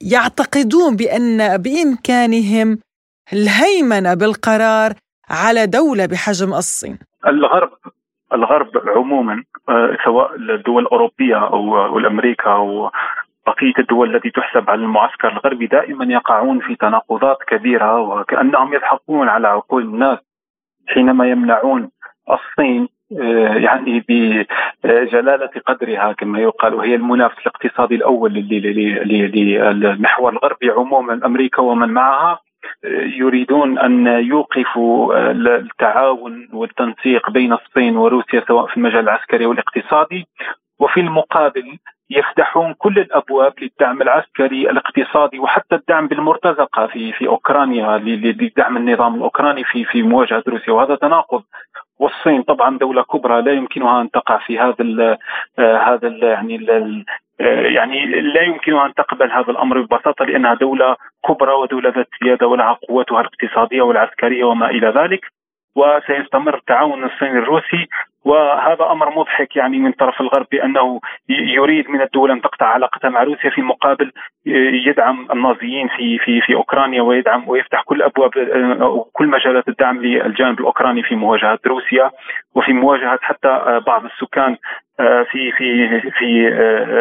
يعتقدون 0.00 0.96
بأن 0.96 1.56
بإمكانهم 1.56 2.78
الهيمنة 3.32 4.14
بالقرار 4.14 4.92
على 5.30 5.66
دولة 5.66 6.06
بحجم 6.06 6.54
الصين؟ 6.54 6.98
الغرب 7.26 7.70
الغرب 8.32 8.70
عموما 8.96 9.44
آه، 9.68 9.96
سواء 10.04 10.34
الدول 10.36 10.82
الأوروبية 10.82 11.46
أو 11.46 11.98
الأمريكا 11.98 12.50
أو 12.50 12.90
بقية 13.46 13.72
الدول 13.78 14.16
التي 14.16 14.30
تحسب 14.30 14.70
على 14.70 14.82
المعسكر 14.82 15.28
الغربي 15.28 15.66
دائما 15.66 16.04
يقعون 16.04 16.60
في 16.60 16.74
تناقضات 16.74 17.38
كبيرة 17.48 18.00
وكأنهم 18.00 18.74
يضحكون 18.74 19.28
على 19.28 19.48
عقول 19.48 19.82
الناس 19.82 20.18
حينما 20.88 21.30
يمنعون 21.30 21.90
الصين 22.30 22.88
آه، 23.20 23.54
يعني 23.54 24.04
بجلالة 24.08 25.50
قدرها 25.66 26.12
كما 26.12 26.38
يقال 26.38 26.74
وهي 26.74 26.94
المنافس 26.94 27.38
الاقتصادي 27.38 27.94
الأول 27.94 28.32
للمحور 28.32 30.32
الغربي 30.32 30.70
عموما 30.70 31.26
أمريكا 31.26 31.62
ومن 31.62 31.88
معها 31.88 32.38
يريدون 33.18 33.78
أن 33.78 34.06
يوقفوا 34.06 35.30
التعاون 35.30 36.48
والتنسيق 36.52 37.30
بين 37.30 37.52
الصين 37.52 37.96
وروسيا 37.96 38.44
سواء 38.48 38.66
في 38.66 38.76
المجال 38.76 39.00
العسكري 39.00 39.46
والإقتصادي. 39.46 40.26
وفي 40.82 41.00
المقابل 41.00 41.78
يفتحون 42.10 42.74
كل 42.78 42.98
الأبواب 42.98 43.52
للدعم 43.62 44.02
العسكري 44.02 44.70
الاقتصادي 44.70 45.38
وحتى 45.38 45.74
الدعم 45.74 46.08
بالمرتزقة 46.08 46.86
في 46.86 47.12
في 47.12 47.28
أوكرانيا 47.28 47.98
لدعم 47.98 48.76
النظام 48.76 49.14
الأوكراني 49.14 49.64
في 49.64 49.84
في 49.84 50.02
مواجهة 50.02 50.42
روسيا. 50.48 50.72
وهذا 50.72 50.94
تناقض. 50.94 51.42
والصين 51.98 52.42
طبعا 52.42 52.78
دولة 52.78 53.02
كبرى 53.02 53.42
لا 53.42 53.52
يمكنها 53.52 54.00
أن 54.00 54.10
تقع 54.10 54.38
في 54.38 54.58
هذا 54.58 55.18
آه، 55.58 55.76
هذا 55.76 56.08
يعني 56.08 56.66
آه، 57.40 57.66
يعني 57.76 58.06
لا 58.06 58.42
يمكنها 58.42 58.86
أن 58.86 58.94
تقبل 58.94 59.32
هذا 59.32 59.50
الأمر 59.50 59.80
ببساطة 59.80 60.24
لأنها 60.24 60.54
دولة 60.54 60.96
كبرى 61.28 61.52
ودولة 61.52 61.90
ذات 61.96 62.08
سياده 62.22 62.46
ولها 62.46 62.78
قوتها 62.88 63.20
الاقتصادية 63.20 63.82
والعسكرية 63.82 64.44
وما 64.44 64.70
إلى 64.70 64.88
ذلك. 64.88 65.41
وسيستمر 65.76 66.54
التعاون 66.56 67.04
الصيني 67.04 67.38
الروسي. 67.38 67.88
وهذا 68.24 68.90
أمر 68.90 69.10
مضحك 69.18 69.56
يعني 69.56 69.78
من 69.78 69.92
طرف 69.92 70.20
الغرب 70.20 70.46
بأنه 70.52 71.00
يريد 71.28 71.90
من 71.90 72.00
الدول 72.00 72.30
أن 72.30 72.40
تقطع 72.40 72.66
علاقتها 72.66 73.10
مع 73.10 73.22
روسيا 73.22 73.50
في 73.50 73.62
مقابل 73.62 74.12
يدعم 74.86 75.26
النازيين 75.32 75.88
في 75.88 76.18
في 76.18 76.40
في 76.40 76.54
أوكرانيا 76.54 77.02
ويدعم 77.02 77.48
ويفتح 77.48 77.82
كل 77.82 78.02
أبواب 78.02 78.30
كل 79.12 79.26
مجالات 79.26 79.68
الدعم 79.68 80.02
للجانب 80.02 80.60
الأوكراني 80.60 81.02
في 81.02 81.14
مواجهة 81.14 81.58
روسيا 81.66 82.10
وفي 82.54 82.72
مواجهة 82.72 83.18
حتى 83.22 83.80
بعض 83.86 84.04
السكان 84.04 84.56
في 85.30 85.52
في 85.52 86.00
في 86.10 86.48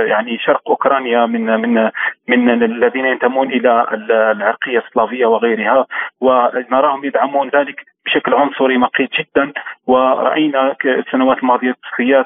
يعني 0.10 0.38
شرق 0.38 0.62
أوكرانيا 0.70 1.26
من 1.26 1.46
من 1.46 1.90
من 2.28 2.64
الذين 2.64 3.06
ينتمون 3.06 3.52
إلى 3.52 3.88
العرقية 4.32 4.78
السلافية 4.78 5.26
وغيرها. 5.26 5.86
ونراهم 6.22 7.06
يدعمون 7.06 7.50
ذلك 7.50 7.91
بشكل 8.06 8.34
عنصري 8.34 8.78
مقيت 8.78 9.10
جدا 9.20 9.52
ورأينا 9.88 10.76
السنوات 10.86 11.38
الماضية 11.38 11.70
التصفيات 11.70 12.26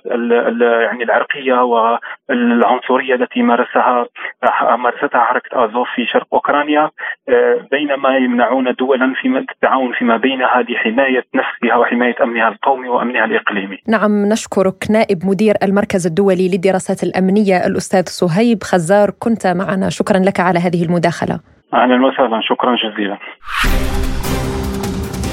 يعني 0.86 1.04
العرقية 1.04 1.54
والعنصرية 1.54 3.16
التي 3.16 3.42
مارسها 3.42 4.06
مارستها 4.76 5.22
حركة 5.22 5.66
أزوف 5.66 5.88
في 5.96 6.06
شرق 6.06 6.28
أوكرانيا 6.34 6.90
بينما 7.72 8.18
يمنعون 8.18 8.74
دولا 8.74 9.14
في 9.22 9.28
التعاون 9.28 9.94
فيما 9.94 10.18
بينها 10.18 10.62
لحماية 10.70 11.24
نفسها 11.36 11.76
وحماية 11.78 12.16
أمنها 12.24 12.48
القومي 12.48 12.90
وأمنها 12.90 13.26
الإقليمي. 13.26 13.78
نعم 13.88 14.26
نشكرك 14.26 14.92
نائب 14.92 15.26
مدير 15.26 15.56
المركز 15.64 16.08
الدولي 16.08 16.50
للدراسات 16.52 17.04
الأمنية 17.04 17.58
الأستاذ 17.68 18.04
صهيب 18.06 18.64
خزار 18.64 19.10
كنت 19.20 19.48
معنا 19.48 19.90
شكرا 19.90 20.18
لك 20.18 20.40
على 20.40 20.60
هذه 20.60 20.86
المداخلة. 20.86 21.40
أهلا 21.74 22.06
وسهلا 22.06 22.42
شكرا 22.42 22.76
جزيلا. 22.76 23.18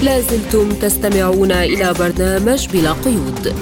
لازلتم 0.03 0.69
تستمعون 0.69 1.53
إلى 1.53 1.95
برنامج 1.99 2.69
بلا 2.73 2.93
قيود. 2.93 3.55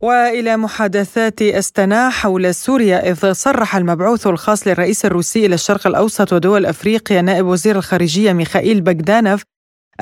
وإلى 0.00 0.56
محادثات 0.56 1.42
أستنا 1.42 2.10
حول 2.10 2.54
سوريا 2.54 3.10
إذ 3.10 3.32
صرح 3.32 3.76
المبعوث 3.76 4.26
الخاص 4.26 4.66
للرئيس 4.66 5.04
الروسي 5.04 5.46
إلى 5.46 5.54
الشرق 5.54 5.86
الأوسط 5.86 6.32
ودول 6.32 6.66
أفريقيا 6.66 7.22
نائب 7.22 7.46
وزير 7.46 7.76
الخارجية 7.76 8.32
ميخائيل 8.32 8.80
بغدانوف 8.80 9.42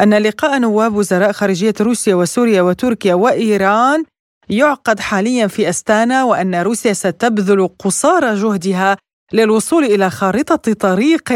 أن 0.00 0.14
لقاء 0.14 0.58
نواب 0.58 0.94
وزراء 0.94 1.32
خارجية 1.32 1.74
روسيا 1.80 2.14
وسوريا 2.14 2.62
وتركيا 2.62 3.14
وإيران 3.14 4.04
يعقد 4.48 5.00
حاليا 5.00 5.46
في 5.46 5.68
أستانا 5.68 6.24
وأن 6.24 6.54
روسيا 6.54 6.92
ستبذل 6.92 7.68
قصارى 7.78 8.34
جهدها 8.34 8.96
للوصول 9.32 9.84
إلى 9.84 10.10
خارطة 10.10 10.72
طريق 10.72 11.32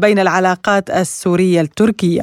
بين 0.00 0.18
العلاقات 0.18 0.86
السورية 0.90 1.60
التركية. 1.60 2.22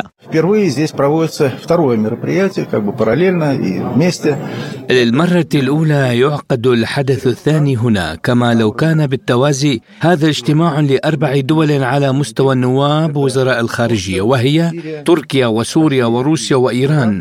للمرة 4.90 5.52
الأولى 5.56 6.20
يعقد 6.20 6.68
الحدث 6.68 7.24
الثاني 7.28 7.74
هنا. 7.84 8.08
كما 8.26 8.50
لو 8.54 8.70
كان 8.72 9.08
بالتوازي 9.08 9.76
هذا 10.08 10.28
اجتماع 10.34 10.74
لأربع 10.80 11.32
دول 11.52 11.72
على 11.92 12.12
مستوى 12.20 12.54
النواب 12.58 13.14
وزراء 13.24 13.60
الخارجية 13.66 14.22
وهي 14.22 14.72
تركيا 15.06 15.48
وسوريا 15.48 16.06
وروسيا 16.06 16.58
وإيران. 16.66 17.14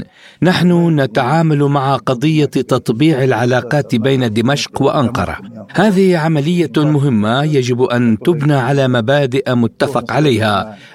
نحن 0.43 0.71
نتعامل 1.01 1.61
مع 1.79 1.97
قضية 2.09 2.55
تطبيع 2.73 3.17
العلاقات 3.29 3.91
بين 4.07 4.23
دمشق 4.33 4.83
وأنقرة. 4.83 5.37
هذه 5.83 6.17
عملية 6.23 6.77
مهمة 6.95 7.35
يجب 7.57 7.81
أن 7.97 8.05
تبنى 8.27 8.59
على 8.69 8.85
مبادئ 8.97 9.47
متفق 9.63 10.07
عليها. 10.17 10.46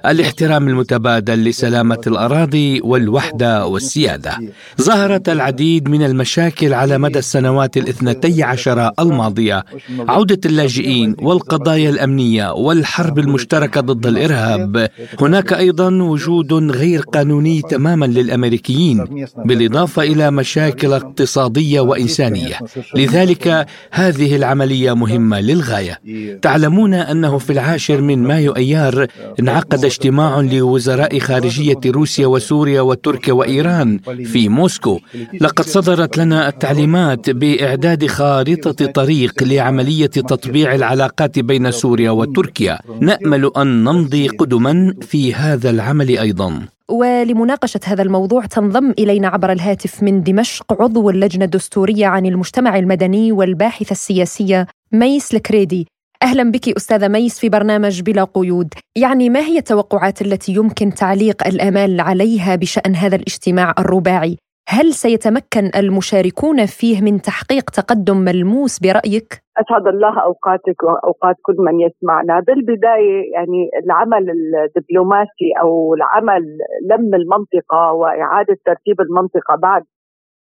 الاحترام 0.05 0.67
المتبادل 0.67 1.43
لسلامة 1.43 2.01
الأراضي 2.07 2.81
والوحدة 2.81 3.65
والسيادة. 3.65 4.37
ظهرت 4.81 5.29
العديد 5.29 5.89
من 5.89 6.03
المشاكل 6.03 6.73
على 6.73 6.97
مدى 6.97 7.19
السنوات 7.19 7.77
الاثنتي 7.77 8.43
عشر 8.43 8.91
الماضية. 8.99 9.65
عودة 9.99 10.39
اللاجئين 10.45 11.15
والقضايا 11.21 11.89
الأمنية 11.89 12.51
والحرب 12.53 13.19
المشتركة 13.19 13.81
ضد 13.81 14.07
الإرهاب. 14.07 14.89
هناك 15.21 15.53
أيضا 15.53 15.89
وجود 16.03 16.53
غير 16.53 17.01
قانوني 17.01 17.61
تماما 17.61 18.05
للأمريكيين 18.05 19.05
بالإضافة 19.45 20.01
إلى 20.03 20.31
مشاكل 20.31 20.93
اقتصادية 20.93 21.79
وإنسانية. 21.79 22.59
لذلك 22.95 23.67
هذه 23.91 24.35
العملية 24.35 24.93
مهمة 24.93 25.39
للغاية. 25.39 26.01
تعلمون 26.41 26.93
أنه 26.93 27.37
في 27.37 27.53
العاشر 27.53 28.01
من 28.01 28.23
مايو 28.23 28.51
أيار 28.51 29.07
انعقد 29.39 29.85
اجتماع 29.85 30.39
لوزراء 30.39 31.19
خارجية 31.19 31.79
روسيا 31.85 32.27
وسوريا 32.27 32.81
وتركيا 32.81 33.33
وإيران 33.33 33.99
في 34.25 34.49
موسكو. 34.49 34.99
لقد 35.41 35.65
صدرت 35.65 36.17
لنا 36.17 36.47
التعليمات 36.47 37.29
بإعداد 37.29 38.05
خارطة 38.05 38.85
طريق 38.85 39.43
لعملية 39.43 40.05
تطبيع 40.05 40.75
العلاقات 40.75 41.39
بين 41.39 41.71
سوريا 41.71 42.11
وتركيا. 42.11 42.79
نأمل 42.99 43.51
أن 43.57 43.83
نمضي 43.83 44.27
قدما 44.27 44.93
في 45.01 45.33
هذا 45.33 45.69
العمل 45.69 46.17
أيضا. 46.17 46.61
ولمناقشة 46.89 47.79
هذا 47.85 48.03
الموضوع 48.03 48.45
تنضم 48.45 48.93
إلينا 48.99 49.27
عبر 49.27 49.51
الهاتف 49.51 50.03
من 50.03 50.23
دمشق 50.23 50.81
عضو 50.81 51.09
اللجنة 51.09 51.45
الدستورية 51.45 52.05
عن 52.05 52.25
المجتمع 52.25 52.79
المدني 52.79 53.31
والباحثة 53.31 53.91
السياسية 53.91 54.67
ميس 54.91 55.33
الكريدي 55.33 55.87
أهلا 56.23 56.51
بك 56.51 56.75
أستاذة 56.77 57.07
ميس 57.07 57.39
في 57.39 57.49
برنامج 57.49 58.01
بلا 58.01 58.23
قيود. 58.23 58.73
يعني 58.97 59.29
ما 59.29 59.39
هي 59.39 59.57
التوقعات 59.57 60.21
التي 60.21 60.51
يمكن 60.55 60.89
تعليق 60.89 61.47
الآمال 61.47 62.01
عليها 62.01 62.55
بشأن 62.55 62.95
هذا 62.95 63.15
الاجتماع 63.15 63.73
الرباعي؟ 63.79 64.37
هل 64.69 64.93
سيتمكن 64.93 65.71
المشاركون 65.75 66.65
فيه 66.65 67.01
من 67.01 67.21
تحقيق 67.21 67.69
تقدم 67.69 68.17
ملموس 68.17 68.79
برأيك؟ 68.79 69.29
أسعد 69.61 69.87
الله 69.87 70.19
أوقاتك 70.19 70.83
وأوقات 70.83 71.35
كل 71.41 71.55
من 71.57 71.79
يسمعنا. 71.79 72.39
بالبداية 72.47 73.33
يعني 73.33 73.69
العمل 73.85 74.25
الدبلوماسي 74.29 75.49
أو 75.61 75.93
العمل 75.93 76.43
لم 76.91 77.15
المنطقة 77.15 77.93
وإعادة 77.93 78.57
ترتيب 78.65 79.01
المنطقة 79.01 79.55
بعد 79.61 79.83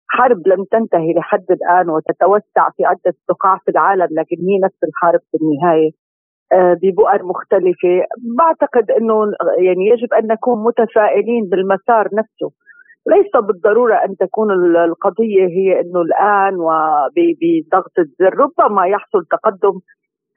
حرب 0.08 0.48
لم 0.48 0.64
تنتهي 0.64 1.12
لحد 1.14 1.44
الآن 1.50 1.90
وتتوسع 1.90 2.70
في 2.76 2.84
عدة 2.84 3.14
بقاع 3.28 3.58
في 3.64 3.70
العالم 3.70 4.08
لكن 4.10 4.36
هي 4.48 4.58
نفس 4.64 4.78
الحرب 4.88 5.20
في 5.30 5.38
النهاية 5.42 5.90
آه، 6.52 6.76
ببؤر 6.82 7.22
مختلفة. 7.24 8.04
بعتقد 8.38 8.90
أنه 8.90 9.14
يعني 9.58 9.86
يجب 9.88 10.14
أن 10.14 10.26
نكون 10.26 10.64
متفائلين 10.64 11.48
بالمسار 11.50 12.08
نفسه. 12.14 12.50
ليس 13.06 13.30
بالضرورة 13.46 13.94
أن 13.94 14.16
تكون 14.16 14.52
القضية 14.76 15.46
هي 15.46 15.80
أنه 15.80 16.00
الآن 16.00 16.54
وبضغط 16.54 17.98
الزر. 17.98 18.34
ربما 18.38 18.86
يحصل 18.86 19.24
تقدم 19.30 19.80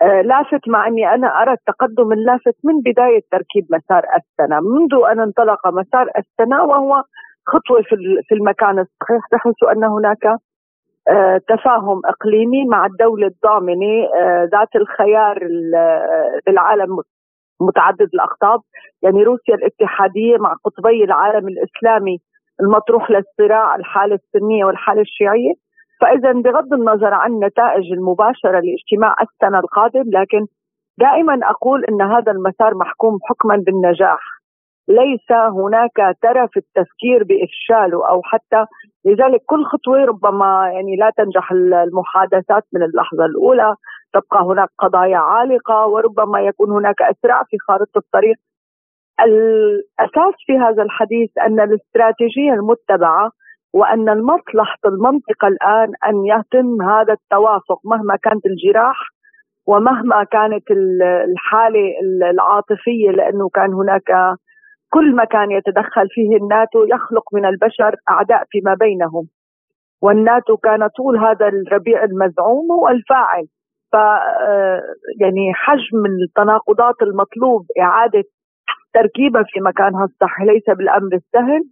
آه، 0.02 0.22
لافت 0.22 0.68
مع 0.68 0.88
أني 0.88 1.14
أنا 1.14 1.28
أرى 1.42 1.52
التقدم 1.54 2.12
اللافت 2.12 2.56
من 2.64 2.82
بداية 2.82 3.22
تركيب 3.32 3.66
مسار 3.70 4.04
السنة 4.18 4.60
منذ 4.60 5.06
أن 5.12 5.20
انطلق 5.20 5.68
مسار 5.68 6.08
السنة 6.18 6.64
وهو 6.64 7.04
خطوة 7.52 7.82
في 8.28 8.36
المكان 8.36 8.80
الصحيح. 8.80 9.22
بحيث 9.32 9.64
أن 9.72 9.84
هناك 9.84 10.26
آه، 11.10 11.42
تفاهم 11.48 12.02
إقليمي 12.06 12.66
مع 12.66 12.86
الدولة 12.86 13.28
الضامنة 13.28 14.06
آه، 14.22 14.44
ذات 14.44 14.76
الخيار 14.76 15.40
بالعالم 16.46 16.98
متعدد 17.62 18.10
الأقطاب. 18.14 18.60
يعني 19.02 19.24
روسيا 19.24 19.56
الاتحادية 19.56 20.38
مع 20.38 20.54
قطبي 20.64 21.04
العالم 21.04 21.48
الإسلامي 21.48 22.18
المطروح 22.62 23.12
للصراع 23.12 23.76
الحالة 23.76 24.16
السنية 24.16 24.66
والحالة 24.66 25.02
الشيعية. 25.02 25.54
فإذا 26.02 26.32
بغض 26.32 26.74
النظر 26.74 27.14
عن 27.14 27.32
النتائج 27.32 27.92
المباشرة 27.92 28.60
لاجتماع 28.60 29.16
السنة 29.22 29.60
القادم 29.60 30.04
لكن 30.08 30.46
دائما 30.98 31.40
أقول 31.44 31.86
إن 31.86 32.02
هذا 32.02 32.32
المسار 32.32 32.76
محكوم 32.76 33.20
حكما 33.30 33.56
بالنجاح. 33.56 34.39
ليس 34.90 35.32
هناك 35.32 36.16
ترى 36.22 36.48
في 36.48 36.58
التفكير 36.60 37.24
بافشاله 37.24 38.10
أو 38.10 38.22
حتى 38.24 38.66
لذلك 39.06 39.42
كل 39.46 39.66
خطوة 39.66 40.06
ربما 40.06 40.70
يعني 40.74 40.96
لا 40.96 41.12
تنجح 41.18 41.52
المحادثات 41.52 42.64
من 42.74 42.84
اللحظة 42.84 43.26
الأولى. 43.26 43.76
تبقى 44.14 44.44
هناك 44.46 44.70
قضايا 44.80 45.18
عالقة 45.18 45.88
وربما 45.88 46.42
يكون 46.42 46.72
هناك 46.72 47.02
اسراع 47.02 47.44
في 47.44 47.58
خارطة 47.68 47.98
الطريق. 47.98 48.36
الأساس 49.20 50.34
في 50.46 50.58
هذا 50.58 50.84
الحديث 50.84 51.30
أن 51.38 51.60
الاستراتيجية 51.60 52.54
المتبعة 52.54 53.32
وأن 53.74 54.10
المصلحة 54.10 54.78
المنطقة 54.86 55.48
الآن 55.48 55.92
أن 56.08 56.26
يتم 56.26 56.82
هذا 56.82 57.14
التوافق 57.14 57.80
مهما 57.86 58.16
كانت 58.16 58.46
الجراح 58.46 58.98
ومهما 59.68 60.24
كانت 60.24 60.64
الحالة 61.32 61.80
العاطفية 62.32 63.12
لأنه 63.12 63.50
كان 63.50 63.74
هناك 63.74 64.12
كل 64.90 65.16
مكان 65.16 65.52
يتدخل 65.52 66.08
فيه 66.10 66.38
الناتو 66.38 66.84
يخلق 66.84 67.34
من 67.34 67.46
البشر 67.46 67.96
أعداء 68.10 68.44
فيما 68.50 68.74
بينهم. 68.74 69.28
والناتو 70.02 70.58
كان 70.58 70.88
طول 70.88 71.18
هذا 71.18 71.48
الربيع 71.48 72.04
المزعوم 72.04 72.72
هو 72.72 72.88
الفاعل 72.88 73.46
ف 73.92 73.96
آه، 73.96 74.82
يعني 75.22 75.54
حجم 75.54 76.06
التناقضات 76.06 76.96
المطلوب 77.02 77.66
إعادة 77.80 78.24
تركيبها 78.94 79.44
في 79.44 79.60
مكانها 79.60 80.04
الصحي 80.04 80.46
ليس 80.46 80.78
بالأمر 80.78 81.14
السهل. 81.14 81.64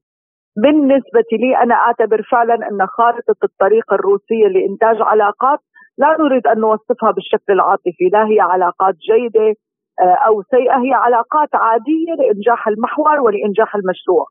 بالنسبة 0.64 1.30
لي 1.32 1.58
أنا 1.58 1.76
أعتبر 1.76 2.22
فعلا 2.32 2.54
أن 2.54 2.88
خارطة 2.88 3.36
الطريق 3.44 3.94
الروسية 3.94 4.48
لإنتاج 4.48 5.02
علاقات 5.02 5.60
لا 5.98 6.18
نريد 6.20 6.48
أن 6.48 6.60
نوصفها 6.60 7.12
بالشكل 7.12 7.54
العاطفي 7.54 8.06
لا 8.14 8.28
هي 8.28 8.40
علاقات 8.40 8.96
جيدة 8.96 9.56
آه، 10.02 10.18
أو 10.28 10.44
سيئة 10.52 10.78
هي 10.78 10.94
علاقات 10.94 11.50
عادية 11.54 12.14
لإنجاح 12.20 12.68
المحور 12.68 13.20
ولإنجاح 13.20 13.76
المشروع. 13.76 14.26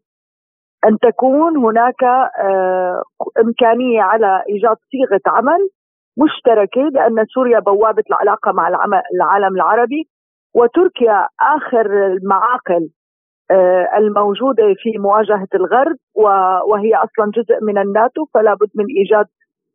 أن 0.86 0.98
تكون 0.98 1.56
هناك 1.56 2.04
آه، 2.04 3.02
إمكانية 3.44 4.02
على 4.02 4.42
إيجاد 4.48 4.76
صيغة 4.90 5.20
عمل 5.26 5.68
مشتركة 6.18 6.80
لأن 6.80 7.24
سوريا 7.34 7.58
بوابة 7.58 8.02
العلاقة 8.10 8.52
مع 8.52 8.68
العالم 9.14 9.54
العربي 9.56 10.08
وتركيا 10.54 11.28
آخر 11.40 12.06
المعاقل 12.06 12.88
آه، 13.50 13.88
الموجودة 13.98 14.74
في 14.82 14.98
مواجهة 14.98 15.48
الغرب 15.54 15.96
وهي 16.70 16.94
أصلا 16.94 17.30
جزء 17.34 17.64
من 17.64 17.78
الناتو 17.78 18.24
فلا 18.34 18.54
بد 18.54 18.70
من 18.74 18.84
إيجاد 18.98 19.26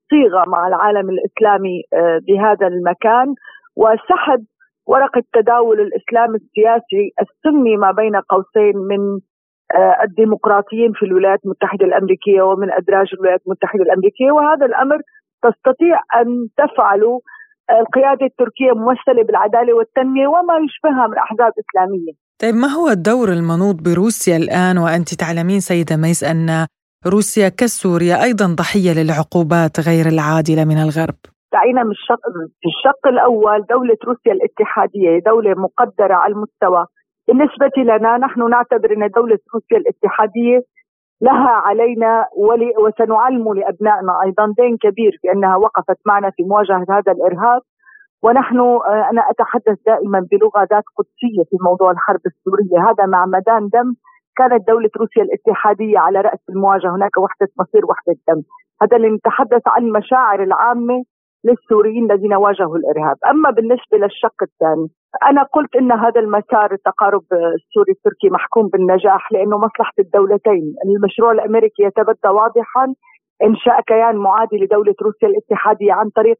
صيغة 0.10 0.50
مع 0.50 0.68
العالم 0.68 1.10
الإسلامي 1.10 1.84
بهذا 2.28 2.68
المكان 2.68 3.36
وسحب 3.76 4.46
ورقة 4.92 5.24
تداول 5.38 5.78
الإسلام 5.88 6.36
السياسي 6.40 7.06
السني 7.24 7.78
ما 7.84 7.92
بين 7.92 8.16
قوسين 8.34 8.76
من 8.92 9.02
آه، 9.76 9.96
الديمقراطيين 10.04 10.92
في 10.98 11.06
الولايات 11.06 11.40
المتحدة 11.46 11.86
الأمريكية 11.86 12.42
ومن 12.42 12.72
أدراج 12.80 13.08
الولايات 13.14 13.42
المتحدة 13.46 13.84
الأمريكية. 13.88 14.32
وهذا 14.32 14.66
الأمر 14.66 14.98
تستطيع 15.46 15.96
أن 16.20 16.28
تفعله 16.62 17.22
القيادة 17.82 18.26
التركية 18.32 18.72
ممثلة 18.82 19.24
بالعدالة 19.28 19.74
والتنمية 19.74 20.28
وما 20.28 20.56
يشبهها 20.66 21.08
من 21.08 21.18
أحزاب 21.18 21.52
إسلامية. 21.64 22.14
طيب 22.42 22.56
ما 22.56 22.68
هو 22.68 22.88
الدور 22.90 23.30
المنوط 23.30 23.76
بروسيا 23.86 24.38
الآن؟ 24.38 24.78
وأنت 24.78 25.14
تعلمين 25.14 25.60
سيدة 25.60 25.96
ميس 25.98 26.24
أن 26.24 26.68
روسيا 27.08 27.50
كسوريا 27.50 28.24
أيضا 28.24 28.56
ضحية 28.62 28.94
للعقوبات 29.00 29.80
غير 29.80 30.06
العادلة 30.08 30.64
من 30.66 30.78
الغرب. 30.78 31.20
دعينا 31.54 31.84
من 31.84 31.92
الشق 31.92 32.22
في 32.62 32.68
الشق 32.74 33.08
الأول 33.08 33.66
دولة 33.70 33.98
روسيا 34.08 34.34
الاتحادية 34.34 35.20
دولة 35.20 35.54
مقدرة 35.54 36.14
على 36.14 36.34
المستوى. 36.34 36.86
بالنسبة 37.28 37.72
لنا 37.78 38.18
نحن 38.18 38.50
نعتبر 38.50 38.92
إن 38.92 39.08
دولة 39.08 39.40
روسيا 39.54 39.78
الاتحادية 39.78 40.62
لها 41.22 41.50
علينا 41.50 42.26
ولي 42.38 42.74
وسنعلم 42.78 43.54
لأبنائنا 43.54 44.22
أيضا 44.24 44.54
دين 44.58 44.78
كبير 44.78 45.20
بانها 45.24 45.56
وقفت 45.56 45.98
معنا 46.06 46.30
في 46.30 46.44
مواجهة 46.44 46.86
هذا 46.90 47.12
الإرهاب. 47.12 47.62
ونحن 48.24 48.60
آه، 48.60 49.10
أنا 49.12 49.22
أتحدث 49.30 49.78
دائما 49.86 50.28
بلغة 50.32 50.68
ذات 50.72 50.84
قدسية 50.98 51.44
في 51.50 51.58
موضوع 51.62 51.92
الحرب 51.92 52.20
السورية. 52.26 52.90
هذا 52.90 53.06
مع 53.06 53.26
مدان 53.26 53.70
دم. 53.74 53.94
كانت 54.38 54.68
دولة 54.68 54.90
روسيا 54.98 55.24
الاتحادية 55.24 56.00
على 56.00 56.22
رأس 56.22 56.40
المواجهة. 56.50 56.96
هناك 56.96 57.18
وحدة 57.18 57.48
مصير 57.60 57.86
وحدة 57.86 58.16
دم. 58.28 58.42
هذا 58.82 58.98
اللي 58.98 59.10
نتحدث 59.10 59.62
عن 59.68 59.84
المشاعر 59.84 60.44
العامة 60.44 61.04
للسوريين 61.46 62.12
الذين 62.12 62.34
واجهوا 62.34 62.78
الإرهاب، 62.78 63.18
أما 63.30 63.50
بالنسبة 63.50 63.98
للشق 63.98 64.40
الثاني 64.42 64.88
أنا 65.30 65.44
قلت 65.44 65.76
إن 65.76 65.92
هذا 65.92 66.20
المسار 66.22 66.72
التقارب 66.72 67.22
السوري 67.32 67.92
التركي 67.92 68.30
محكوم 68.30 68.68
بالنجاح 68.68 69.32
لأنه 69.32 69.58
مصلحة 69.58 69.94
الدولتين، 70.00 70.76
المشروع 70.86 71.32
الأمريكي 71.32 71.84
يتبدى 71.84 72.28
واضحا. 72.28 72.94
انشاء 73.44 73.82
كيان 73.82 74.16
معادي 74.16 74.58
لدولة 74.58 74.94
روسيا 75.02 75.28
الاتحادية 75.28 75.94
عن 75.94 76.10
طريق 76.10 76.38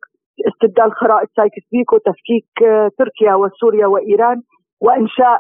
استبدال 0.48 0.92
خرائط 0.92 1.30
سايكس 1.36 1.64
بيكو 1.72 1.98
تفكيك 1.98 2.50
تركيا 2.98 3.36
وسوريا 3.36 3.88
وإيران 3.88 4.42
وانشاء 4.82 5.40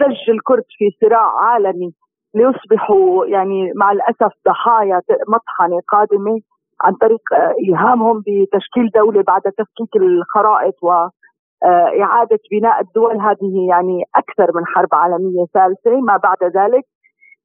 زج 0.00 0.30
الكرد 0.30 0.64
في 0.78 0.84
صراع 1.00 1.44
عالمي 1.44 1.92
ليصبحوا 2.34 3.26
يعني 3.26 3.72
مع 3.76 3.92
الأسف 3.92 4.32
ضحايا 4.48 5.00
مطحنة 5.28 5.80
قادمة. 5.88 6.40
عن 6.80 6.92
طريق 6.94 7.20
ايهامهم 7.60 8.18
بتشكيل 8.18 8.90
دولة 8.94 9.22
بعد 9.22 9.42
تفكيك 9.42 9.96
الخرائط 9.96 10.74
واعاده 10.82 12.38
بناء 12.52 12.80
الدول. 12.80 13.16
هذه 13.20 13.66
يعني 13.70 14.04
أكثر 14.16 14.56
من 14.56 14.66
حرب 14.66 14.88
عالمية 14.92 15.44
ثالثة 15.54 16.00
ما 16.00 16.16
بعد 16.16 16.44
ذلك. 16.44 16.84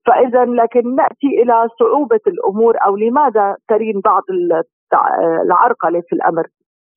فاذا 0.07 0.45
لكن 0.45 0.95
نأتي 0.95 1.27
إلى 1.41 1.67
صعوبة 1.79 2.19
الأمور 2.27 2.75
أو 2.85 2.95
لماذا 2.95 3.55
ترين 3.67 4.01
بعض 4.05 4.23
العرقلة 5.45 6.01
في 6.09 6.15
الأمر. 6.15 6.43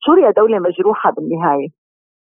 سوريا 0.07 0.31
دولة 0.31 0.59
مجروحة 0.59 1.11
بالنهاية. 1.11 1.69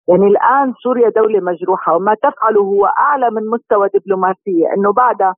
يعني 0.08 0.26
الآن 0.26 0.72
سوريا 0.82 1.08
دولة 1.08 1.40
مجروحة 1.40 1.96
وما 1.96 2.14
تفعله 2.14 2.60
هو 2.60 2.86
أعلى 2.86 3.30
من 3.30 3.50
مستوى 3.50 3.88
دبلوماسية. 3.94 4.66
إنه 4.76 4.92
بعد 4.92 5.32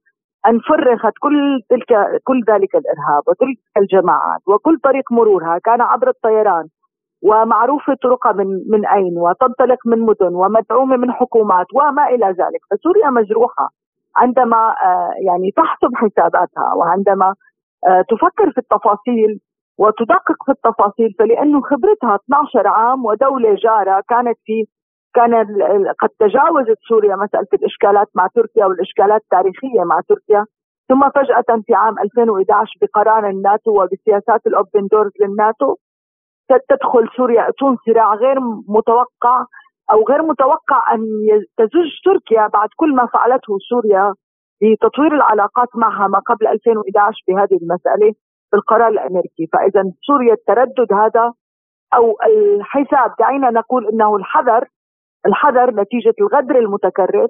أن 0.47 0.59
فرغت 0.69 1.13
كل 1.21 1.61
تلك 1.71 2.21
كل 2.25 2.41
ذلك 2.51 2.75
الإرهاب 2.75 3.23
وتلك 3.29 3.59
الجماعات 3.77 4.41
وكل 4.47 4.79
طريق 4.85 5.13
مرورها 5.13 5.59
كان 5.59 5.81
عبر 5.81 6.09
الطيران 6.09 6.67
ومعروفة 7.23 7.95
طرقها 8.03 8.33
من 8.33 8.47
من 8.69 8.87
أين 8.87 9.19
وتنطلق 9.19 9.79
من 9.87 9.99
مدن 9.99 10.35
ومدعومة 10.35 10.97
من 10.97 11.13
حكومات 11.13 11.67
وما 11.75 12.09
إلى 12.09 12.27
ذلك. 12.27 12.61
فسوريا 12.71 13.11
مجروحة 13.11 13.69
عندما 14.17 14.75
آه، 14.85 15.11
يعني 15.27 15.51
تحسب 15.57 15.95
حساباتها 15.95 16.75
وعندما 16.75 17.35
آه، 17.89 18.05
تفكر 18.09 18.51
في 18.53 18.59
التفاصيل 18.59 19.41
وتدقق 19.79 20.45
في 20.47 20.53
التفاصيل 20.53 21.15
فلانه 21.19 21.61
خبرتها 21.61 22.15
12 22.15 22.67
عام 22.69 23.05
ودولة 23.05 23.55
جارة 23.55 24.03
كانت 24.09 24.39
في 24.45 24.67
كان 25.15 25.35
قد 26.01 26.09
تجاوزت 26.19 26.79
سوريا 26.89 27.17
مسألة 27.17 27.47
الإشكالات 27.55 28.09
مع 28.15 28.27
تركيا 28.35 28.67
والإشكالات 28.67 29.21
التاريخية 29.21 29.85
مع 29.85 30.01
تركيا 30.09 30.45
ثم 30.89 31.11
فجأة 31.11 31.63
في 31.67 31.75
عام 31.75 31.99
2011 31.99 32.79
بقرار 32.83 33.29
الناتو 33.29 33.83
وبسياسات 33.83 34.47
الأوبن 34.47 34.87
دورز 34.93 35.11
للناتو 35.21 35.77
تدخل 36.69 37.09
سوريا 37.17 37.49
اتون 37.49 37.77
صراع 37.87 38.15
غير 38.15 38.41
متوقع 38.69 39.45
أو 39.93 40.05
غير 40.09 40.23
متوقع 40.23 40.95
أن 40.95 41.01
تزج 41.57 41.91
تركيا 42.05 42.47
بعد 42.47 42.69
كل 42.77 42.95
ما 42.95 43.07
فعلته 43.07 43.59
سوريا 43.69 44.13
بتطوير 44.63 45.15
العلاقات 45.15 45.69
معها 45.75 46.09
ما 46.09 46.19
قبل 46.19 46.47
2011 46.47 47.17
بهذه 47.29 47.59
المسألة 47.63 48.15
بالقرار 48.53 48.89
الأمريكي، 48.89 49.47
فاذا 49.53 49.83
سوريا 50.07 50.33
التردد 50.33 50.93
هذا 50.93 51.33
أو 51.95 52.17
الحساب 52.27 53.15
دعينا 53.19 53.51
نقول 53.51 53.89
إنه 53.89 54.17
الحذر 54.17 54.65
الحذر 55.27 55.71
نتيجة 55.71 56.15
الغدر 56.21 56.59
المتكرر 56.59 57.29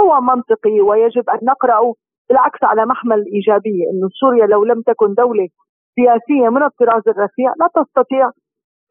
هو 0.00 0.20
منطقي 0.20 0.80
ويجب 0.80 1.30
أن 1.30 1.38
نقرأه 1.42 1.94
بالعكس 2.28 2.64
على 2.64 2.86
محمل 2.86 3.18
الايجابيه 3.18 3.84
انه 3.92 4.08
سوريا 4.20 4.46
لو 4.46 4.64
لم 4.64 4.82
تكن 4.82 5.14
دولة 5.14 5.48
سياسية 5.94 6.48
من 6.48 6.62
الطراز 6.62 7.08
الرفيع 7.08 7.52
لا 7.60 7.68
تستطيع 7.82 8.30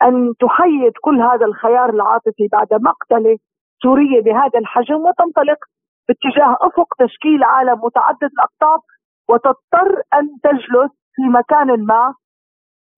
أن 0.03 0.33
تحيد 0.39 0.93
كل 1.01 1.21
هذا 1.21 1.45
الخيار 1.45 1.89
العاطفي 1.89 2.47
بعد 2.51 2.67
مقتلة 2.73 3.37
سورية 3.83 4.21
بهذا 4.21 4.59
الحجم 4.59 4.95
وتنطلق 4.95 5.57
باتجاه 6.07 6.57
أفق 6.61 6.87
تشكيل 6.99 7.43
عالم 7.43 7.79
متعدد 7.83 8.29
الأقطاب 8.33 8.79
وتضطر 9.29 10.01
أن 10.13 10.29
تجلس 10.43 10.91
في 11.15 11.21
مكان 11.21 11.85
ما 11.85 12.13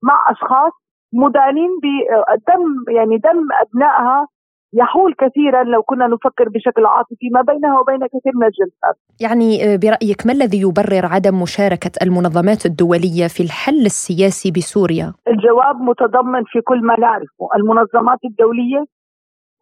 مع 0.03 0.31
أشخاص 0.31 0.71
مدانين 1.13 1.69
بدم 1.83 2.93
يعني 2.95 3.17
دم 3.17 3.47
أبنائها 3.61 4.27
يحول 4.73 5.13
كثيرا 5.13 5.63
لو 5.63 5.83
كنا 5.83 6.07
نفكر 6.07 6.49
بشكل 6.49 6.85
عاطفي 6.85 7.29
ما 7.33 7.41
بينها 7.41 7.79
وبين 7.79 8.07
كثير 8.07 8.33
من 8.35 8.45
الجلسات. 8.45 8.95
يعني 9.21 9.49
آه، 9.63 9.75
برأيك 9.75 10.25
ما 10.25 10.33
الذي 10.33 10.61
يبرر 10.61 11.05
عدم 11.05 11.41
مشاركة 11.41 11.91
المنظمات 12.01 12.65
الدولية 12.65 13.27
في 13.35 13.43
الحل 13.43 13.85
السياسي 13.85 14.51
بسوريا؟ 14.51 15.13
الجواب 15.27 15.75
متضمن 15.75 16.43
في 16.51 16.61
كل 16.61 16.81
ما 16.85 16.95
نعرفه. 16.99 17.45
المنظمات 17.55 18.19
الدولية 18.25 18.85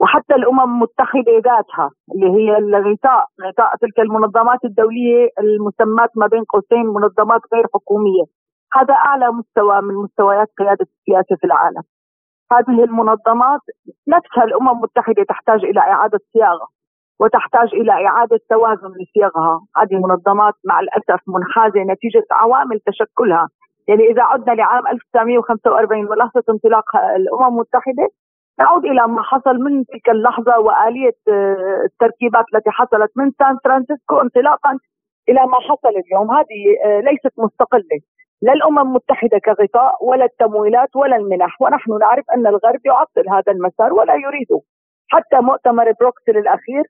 وحتى 0.01 0.35
الأمم 0.35 0.59
المتحدة 0.73 1.33
ذاتها 1.47 1.89
اللي 2.11 2.29
هي 2.37 2.57
الغطاء 2.57 3.25
غطاء 3.45 3.71
تلك 3.81 3.99
المنظمات 3.99 4.59
الدولية 4.65 5.29
المسمات 5.39 6.11
ما 6.15 6.27
بين 6.27 6.43
قوسين 6.43 6.85
منظمات 6.85 7.41
غير 7.53 7.65
حكومية. 7.73 8.23
هذا 8.73 8.93
أعلى 8.93 9.27
مستوى 9.31 9.81
من 9.81 9.95
مستويات 10.03 10.47
قيادة 10.59 10.85
السياسة 10.91 11.35
في 11.39 11.45
العالم. 11.49 11.83
هذه 12.51 12.83
المنظمات 12.83 13.61
نفسها 14.07 14.43
الأمم 14.43 14.69
المتحدة 14.69 15.23
تحتاج 15.23 15.63
إلى 15.63 15.79
إعادة 15.79 16.19
صياغة 16.33 16.67
وتحتاج 17.19 17.69
إلى 17.73 17.91
إعادة 17.91 18.39
توازن 18.49 18.91
لصياغها، 18.99 19.61
هذه 19.77 19.95
منظمات 19.95 20.53
مع 20.65 20.79
الأسف 20.79 21.21
منحازة 21.27 21.79
نتيجة 21.79 22.25
عوامل 22.31 22.79
تشكلها، 22.85 23.47
يعني 23.87 24.03
إذا 24.11 24.23
عدنا 24.23 24.53
لعام 24.53 24.87
1945 24.87 26.07
ولحظه 26.09 26.43
انطلاق 26.49 26.95
الأمم 26.95 27.47
المتحدة 27.47 28.07
نعود 28.59 28.85
إلى 28.85 29.07
ما 29.07 29.21
حصل 29.21 29.55
من 29.55 29.85
تلك 29.85 30.09
اللحظة 30.09 30.59
وآلية 30.59 31.17
آه، 31.27 31.81
التركيبات 31.85 32.45
التي 32.53 32.69
حصلت 32.71 33.11
من 33.15 33.31
سان 33.39 33.57
فرانسيسكو 33.63 34.17
انطلاقا 34.21 34.77
إلى 35.29 35.41
ما 35.47 35.59
حصل 35.59 35.93
اليوم، 36.05 36.31
هذه 36.31 36.61
آه، 36.85 36.99
ليست 36.99 37.33
مستقلة، 37.37 37.99
لا 38.41 38.53
الأمم 38.53 38.79
المتحدة 38.79 39.39
كغطاء 39.39 40.05
ولا 40.05 40.25
التمويلات 40.25 40.95
ولا 40.95 41.15
المنح. 41.15 41.61
ونحن 41.61 41.97
نعرف 41.99 42.25
أن 42.35 42.47
الغرب 42.47 42.79
يعطل 42.85 43.29
هذا 43.29 43.51
المسار 43.51 43.93
ولا 43.93 44.15
يريده. 44.15 44.61
حتى 45.07 45.39
مؤتمر 45.41 45.91
بروكسل 45.99 46.37
الأخير 46.37 46.83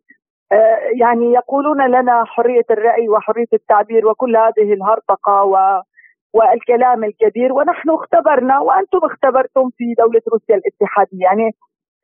آه، 0.51 0.79
يعني 1.01 1.33
يقولون 1.33 1.87
لنا 1.87 2.23
حرية 2.25 2.65
الرأي 2.71 3.09
وحرية 3.09 3.47
التعبير 3.53 4.07
وكل 4.07 4.37
هذه 4.37 4.73
الهرطقة 4.73 5.43
و 5.43 5.81
والكلام 6.33 7.03
الكبير. 7.03 7.53
ونحن 7.53 7.89
اختبرنا 7.89 8.59
وأنتم 8.59 8.99
اختبرتم 9.03 9.69
في 9.77 9.93
دولة 9.97 10.21
روسيا 10.33 10.55
الاتحادية. 10.55 11.23
يعني 11.23 11.51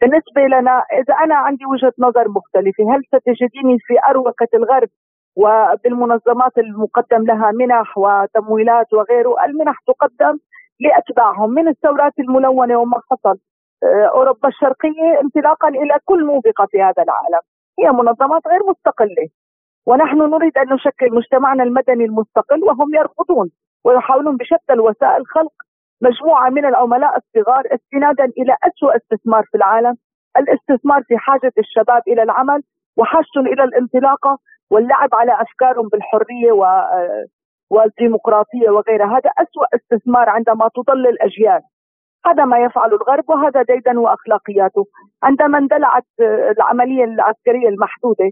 بالنسبة 0.02 0.42
لنا 0.58 0.84
إذا 0.94 1.14
أنا 1.24 1.36
عندي 1.36 1.66
وجهة 1.66 1.94
نظر 2.00 2.30
مختلفة 2.30 2.96
هل 2.96 3.02
ستجديني 3.08 3.78
في 3.80 3.94
أروقة 4.10 4.48
الغرب؟ 4.54 4.90
وبالمنظمات 5.36 6.58
المقدم 6.58 7.24
لها 7.24 7.52
منح 7.52 7.98
وتمويلات 7.98 8.94
وغيره 8.94 9.46
المنح 9.46 9.80
تقدم 9.88 10.38
لأتباعهم 10.80 11.50
من 11.50 11.68
الثورات 11.68 12.14
الملونة 12.20 12.78
وما 12.78 13.02
حصل 13.12 13.38
آه، 13.84 14.06
أوروبا 14.06 14.50
الشرقية 14.50 15.22
انطلاقا 15.24 15.68
إلى 15.68 15.98
كل 16.06 16.26
موبقة 16.26 16.66
في 16.66 16.82
هذا 16.82 17.04
العالم. 17.04 17.42
هي 17.80 17.92
منظمات 17.92 18.48
غير 18.48 18.60
مستقلة. 18.70 19.28
ونحن 19.86 20.18
نريد 20.18 20.58
أن 20.58 20.74
نشكل 20.74 21.16
مجتمعنا 21.16 21.64
المدني 21.64 22.06
المستقل 22.06 22.64
وهم 22.64 22.96
يرفضون 22.96 23.52
ويحاولون 23.86 24.38
بشتى 24.38 24.74
الوسائل 24.74 25.28
خلق 25.28 25.54
مجموعة 26.02 26.50
من 26.50 26.66
العملاء 26.66 27.18
الصغار 27.18 27.64
استنادا 27.72 28.26
إلى 28.26 28.56
اسوء 28.64 28.96
استثمار 28.96 29.44
في 29.44 29.58
العالم 29.58 29.96
الاستثمار 30.38 31.04
في 31.04 31.18
حاجة 31.18 31.52
الشباب 31.58 32.02
إلى 32.08 32.24
العمل 32.24 32.64
وحاجة 32.98 33.38
إلى 33.38 33.64
الانطلاقة 33.64 34.40
واللعب 34.72 35.10
على 35.14 35.42
أفكارهم 35.42 35.88
بالحرية 35.88 36.52
و 36.52 36.66
والديمقراطية 37.72 38.70
وغيرها. 38.70 39.18
هذا 39.18 39.30
أسوأ 39.38 39.66
استثمار 39.76 40.30
عندما 40.30 40.70
تضل 40.76 41.08
الأجيال. 41.08 41.62
هذا 42.26 42.46
ما 42.46 42.58
يفعل 42.60 42.94
الغرب 42.94 43.30
وهذا 43.30 43.62
ديدا 43.62 44.00
وأخلاقياته. 44.00 44.86
عندما 45.24 45.58
اندلعت 45.58 46.04
العملية 46.58 47.04
العسكرية 47.04 47.70
المحدودة 47.70 48.30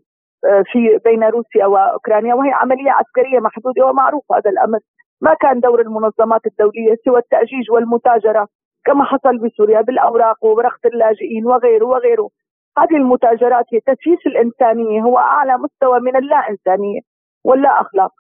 في 0.65 0.99
بين 1.05 1.23
روسيا 1.23 1.65
وأوكرانيا 1.65 2.33
وهي 2.33 2.51
عملية 2.51 2.91
عسكرية 2.91 3.39
محدودة 3.39 3.85
ومعروف 3.85 4.23
هذا 4.31 4.49
الأمر 4.49 4.79
ما 5.21 5.33
كان 5.33 5.59
دور 5.59 5.81
المنظمات 5.81 6.41
الدولية 6.45 6.95
سوى 7.05 7.17
التأجيج 7.19 7.71
والمتاجرة 7.71 8.47
كما 8.85 9.03
حصل 9.03 9.37
بسوريا 9.37 9.81
بالأوراق 9.81 10.45
وبورقة 10.45 10.86
اللاجئين 10.85 11.45
وغيره 11.45 11.85
وغيره. 11.85 12.29
هذه 12.77 12.97
المتاجرات 12.97 13.65
هي 13.73 13.79
تدشيش 13.79 14.27
الإنسانية 14.27 15.01
هو 15.01 15.17
أعلى 15.17 15.57
مستوى 15.57 15.99
من 15.99 16.15
اللا 16.15 16.49
إنسانية 16.49 16.99
واللا 17.43 17.81
أخلاق 17.81 18.12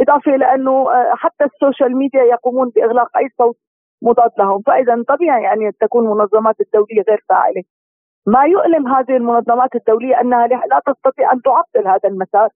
إضافة 0.00 0.34
إلى 0.34 0.54
أنه 0.54 0.90
آه، 0.92 1.14
حتى 1.14 1.44
ال 1.44 1.51
social 1.51 1.96
media 1.96 2.22
يقومون 2.22 2.68
بإغلاق 2.68 3.16
أي 3.16 3.28
صوت 3.38 3.56
مضاد 4.02 4.30
لهم. 4.38 4.62
فإذا 4.66 5.02
طبيعي 5.08 5.42
يعني 5.42 5.66
أن 5.66 5.72
تكون 5.80 6.06
المنظمات 6.06 6.60
الدولية 6.60 7.02
غير 7.08 7.24
فاعلة. 7.28 7.62
ما 8.26 8.44
يؤلم 8.44 8.88
هذه 8.88 9.16
المنظمات 9.16 9.74
الدولية 9.74 10.20
أنها 10.20 10.46
لا 10.46 10.80
تستطيع 10.86 11.32
أن 11.32 11.42
تعطل 11.42 11.88
هذا 11.88 12.08
المسار 12.08 12.48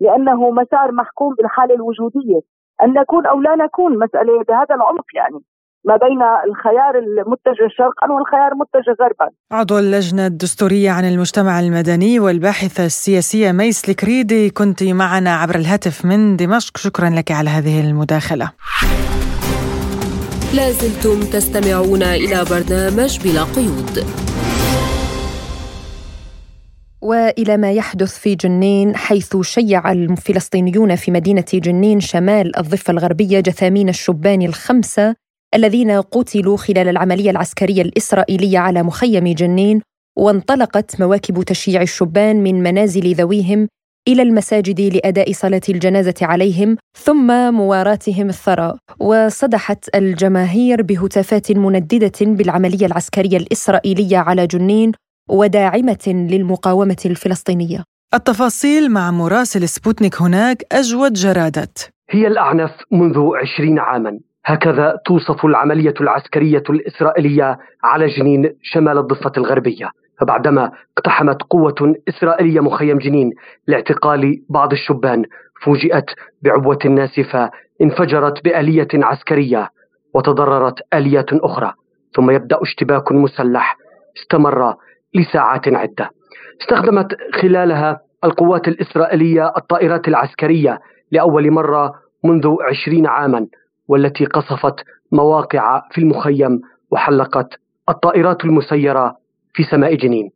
لأنه 0.00 0.50
مسار 0.50 0.92
محكوم 0.92 1.34
بالحالة 1.34 1.74
الوجودية. 1.74 2.40
أن 2.82 2.92
نكون 2.92 3.26
أو 3.26 3.40
لا 3.40 3.56
نكون 3.56 3.98
مسألة 3.98 4.42
بهذا 4.42 4.74
العمق 4.74 5.06
يعني. 5.14 5.40
ما 5.84 5.96
بين 5.96 6.22
الخيار 6.50 6.98
المتجه 6.98 7.68
شرقا 7.78 8.12
والخيار 8.12 8.52
المتجه 8.52 8.96
غربا. 9.00 9.30
عضو 9.52 9.78
اللجنة 9.78 10.26
الدستورية 10.26 10.90
عن 10.90 11.04
المجتمع 11.04 11.60
المدني 11.60 12.20
والباحثة 12.20 12.84
السياسية 12.84 13.52
ميس 13.52 13.88
الكريدي 13.88 14.50
كنت 14.50 14.82
معنا 14.82 15.36
عبر 15.36 15.54
الهاتف 15.54 16.04
من 16.04 16.36
دمشق. 16.36 16.76
شكرا 16.76 17.10
لك 17.10 17.30
على 17.32 17.50
هذه 17.50 17.80
المداخلة. 17.80 18.50
لازلتم 20.54 21.20
تستمعون 21.20 22.02
إلى 22.02 22.44
برنامج 22.50 23.18
بلا 23.24 23.42
قيود. 23.42 24.06
وإلى 27.00 27.56
ما 27.56 27.72
يحدث 27.72 28.18
في 28.18 28.34
جنين 28.34 28.96
حيث 28.96 29.36
شيع 29.36 29.92
الفلسطينيون 29.92 30.96
في 30.96 31.10
مدينة 31.10 31.44
جنين 31.54 32.00
شمال 32.00 32.58
الضفة 32.58 32.90
الغربية 32.90 33.40
جثامين 33.40 33.88
الشبان 33.88 34.42
الخمسة 34.42 35.14
الذين 35.54 35.90
قتلوا 35.90 36.56
خلال 36.56 36.88
العملية 36.88 37.30
العسكرية 37.30 37.82
الإسرائيلية 37.82 38.58
على 38.58 38.82
مخيم 38.82 39.24
جنين 39.24 39.80
وانطلقت 40.18 41.00
مواكب 41.00 41.42
تشييع 41.42 41.82
الشبان 41.82 42.42
من 42.42 42.62
منازل 42.62 43.14
ذويهم 43.14 43.68
إلى 44.08 44.22
المساجد 44.22 44.80
لأداء 44.80 45.32
صلاة 45.32 45.60
الجنازة 45.68 46.14
عليهم 46.22 46.76
ثم 46.98 47.54
مواراتهم 47.54 48.28
الثرى. 48.28 48.74
وصدحت 49.00 49.88
الجماهير 49.94 50.82
بهتافات 50.82 51.52
منددة 51.52 52.12
بالعملية 52.20 52.86
العسكرية 52.86 53.36
الإسرائيلية 53.36 54.18
على 54.18 54.46
جنين 54.46 54.92
وداعمة 55.30 56.04
للمقاومة 56.06 57.02
الفلسطينية. 57.06 57.84
التفاصيل 58.14 58.90
مع 58.90 59.10
مراسل 59.10 59.68
سبوتنيك 59.68 60.22
هناك 60.22 60.62
أجود 60.72 61.12
جرادت. 61.12 61.90
هي 62.10 62.26
الأعنف 62.26 62.70
منذ 62.90 63.18
عشرين 63.42 63.78
عاما. 63.78 64.20
هكذا 64.44 64.98
توصف 65.06 65.44
العملية 65.44 65.94
العسكرية 66.00 66.62
الإسرائيلية 66.70 67.58
على 67.84 68.06
جنين 68.06 68.54
شمال 68.62 68.98
الضفة 68.98 69.32
الغربية 69.36 69.90
فبعدما 70.20 70.70
اقتحمت 70.98 71.42
قوة 71.42 71.94
إسرائيلية 72.08 72.60
مخيم 72.60 72.98
جنين 72.98 73.30
لاعتقال 73.66 74.42
بعض 74.48 74.72
الشبان 74.72 75.24
فوجئت 75.64 76.10
بعبوة 76.42 76.78
ناسفة 76.84 77.50
انفجرت 77.82 78.44
بآلية 78.44 78.88
عسكرية 78.94 79.68
وتضررت 80.14 80.74
آليات 80.94 81.32
أخرى 81.32 81.72
ثم 82.14 82.30
يبدأ 82.30 82.62
اشتباك 82.62 83.12
مسلح 83.12 83.76
استمر 84.16 84.74
لساعات 85.14 85.68
عدة. 85.68 86.10
استخدمت 86.62 87.16
خلالها 87.42 88.00
القوات 88.24 88.68
الإسرائيلية 88.68 89.52
الطائرات 89.56 90.08
العسكرية 90.08 90.80
لأول 91.12 91.50
مرة 91.50 91.92
منذ 92.24 92.56
عشرين 92.70 93.06
عاما. 93.06 93.46
والتي 93.92 94.24
قصفت 94.24 94.74
مواقع 95.12 95.82
في 95.90 96.00
المخيم 96.00 96.60
وحلقت 96.90 97.48
الطائرات 97.88 98.44
المسيرة 98.44 99.16
في 99.54 99.62
سماء 99.62 99.94
جنين. 99.94 100.30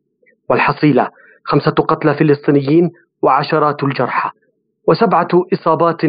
والحصيلة 0.49 1.09
خمسة 1.43 1.71
قتلى 1.71 2.13
فلسطينيين 2.13 2.91
وعشرات 3.21 3.83
الجرحى. 3.83 4.29
وسبعة 4.87 5.27
إصابات 5.53 6.01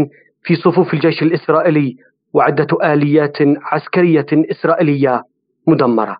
في 0.42 0.54
صفوف 0.54 0.94
الجيش 0.94 1.22
الإسرائيلي 1.22 1.96
وعدة 2.32 2.92
آليات 2.92 3.36
عسكرية 3.62 4.26
إسرائيلية 4.32 5.22
مدمرة. 5.66 6.16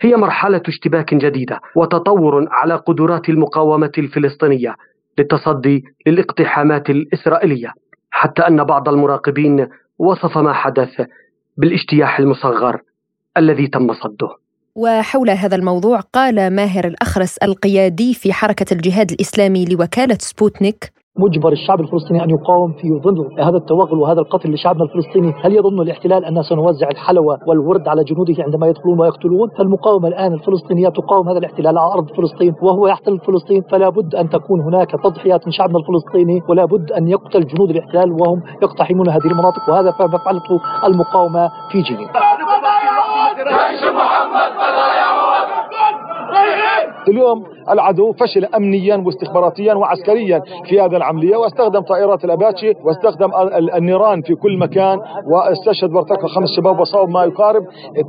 هي 0.00 0.16
مرحلة 0.16 0.62
اشتباك 0.68 1.14
جديدة 1.14 1.60
وتطور 1.76 2.46
على 2.50 2.74
قدرات 2.74 3.28
المقاومة 3.28 3.92
الفلسطينية 3.98 4.74
للتصدي 5.18 5.84
للاقتحامات 6.06 6.90
الإسرائيلية. 6.90 7.72
حتى 8.10 8.42
أن 8.42 8.64
بعض 8.64 8.88
المراقبين 8.88 9.68
وصف 9.98 10.38
ما 10.38 10.52
حدث 10.52 11.06
بالاجتياح 11.56 12.18
المصغر 12.18 12.80
الذي 13.36 13.66
تم 13.66 13.94
صده. 13.94 14.36
وحول 14.74 15.30
هذا 15.30 15.56
الموضوع 15.56 16.00
قال 16.00 16.50
ماهر 16.50 16.86
الأخرس 16.86 17.38
القيادي 17.38 18.14
في 18.14 18.32
حركة 18.32 18.74
الجهاد 18.74 19.10
الإسلامي 19.10 19.64
لوكالة 19.64 20.18
سبوتنيك 20.20 20.92
مجبر 21.18 21.52
الشعب 21.52 21.80
الفلسطيني 21.80 22.24
أن 22.24 22.30
يقاوم 22.30 22.72
في 22.72 23.00
ظل 23.04 23.28
هذا 23.38 23.56
التوغل 23.56 23.98
وهذا 23.98 24.20
القتل 24.20 24.52
لشعبنا 24.52 24.84
الفلسطيني، 24.84 25.34
هل 25.44 25.56
يظن 25.56 25.80
الاحتلال 25.80 26.24
اننا 26.24 26.42
سنوزع 26.42 26.88
الحلوى 26.88 27.38
والورد 27.46 27.88
على 27.88 28.04
جنوده 28.04 28.34
عندما 28.44 28.66
يدخلون 28.66 29.00
ويقتلون؟ 29.00 29.48
فالمقاومه 29.58 30.08
الآن 30.08 30.32
الفلسطينية 30.32 30.88
تقاوم 30.88 31.28
هذا 31.28 31.38
الاحتلال 31.38 31.78
على 31.78 31.92
أرض 31.92 32.10
فلسطين 32.16 32.54
وهو 32.62 32.86
يحتل 32.86 33.18
فلسطين 33.18 33.62
فلا 33.70 33.88
بد 33.88 34.14
أن 34.14 34.28
تكون 34.28 34.60
هناك 34.60 34.90
تضحيات 34.90 35.46
من 35.46 35.52
شعبنا 35.52 35.78
الفلسطيني 35.78 36.42
ولا 36.48 36.64
بد 36.64 36.92
أن 36.92 37.08
يقتل 37.08 37.46
جنود 37.46 37.70
الاحتلال 37.70 38.12
وهم 38.12 38.42
يقتحمون 38.62 39.08
هذه 39.08 39.26
المناطق 39.26 39.68
وهذا 39.68 39.94
ما 40.00 40.18
فعلته 40.18 40.60
المقاومة 40.84 41.50
في 41.70 41.82
جنين. 41.82 42.08
اليوم 47.08 47.44
العدو 47.70 48.12
فشل 48.12 48.44
امنيا 48.44 48.96
واستخباراتيا 48.96 49.74
وعسكريا 49.74 50.42
في 50.68 50.80
هذه 50.80 50.96
العملية 50.96 51.36
واستخدم 51.36 51.80
طائرات 51.80 52.24
الأباتشي 52.24 52.72
واستخدم 52.84 53.30
النيران 53.76 54.22
في 54.22 54.34
كل 54.34 54.58
مكان 54.58 54.98
واستشهد 55.32 55.92
وارتكب 55.92 56.26
خمس 56.26 56.48
شباب 56.56 56.80
وصاب 56.80 57.08
ما 57.08 57.24
يقارب 57.24 57.62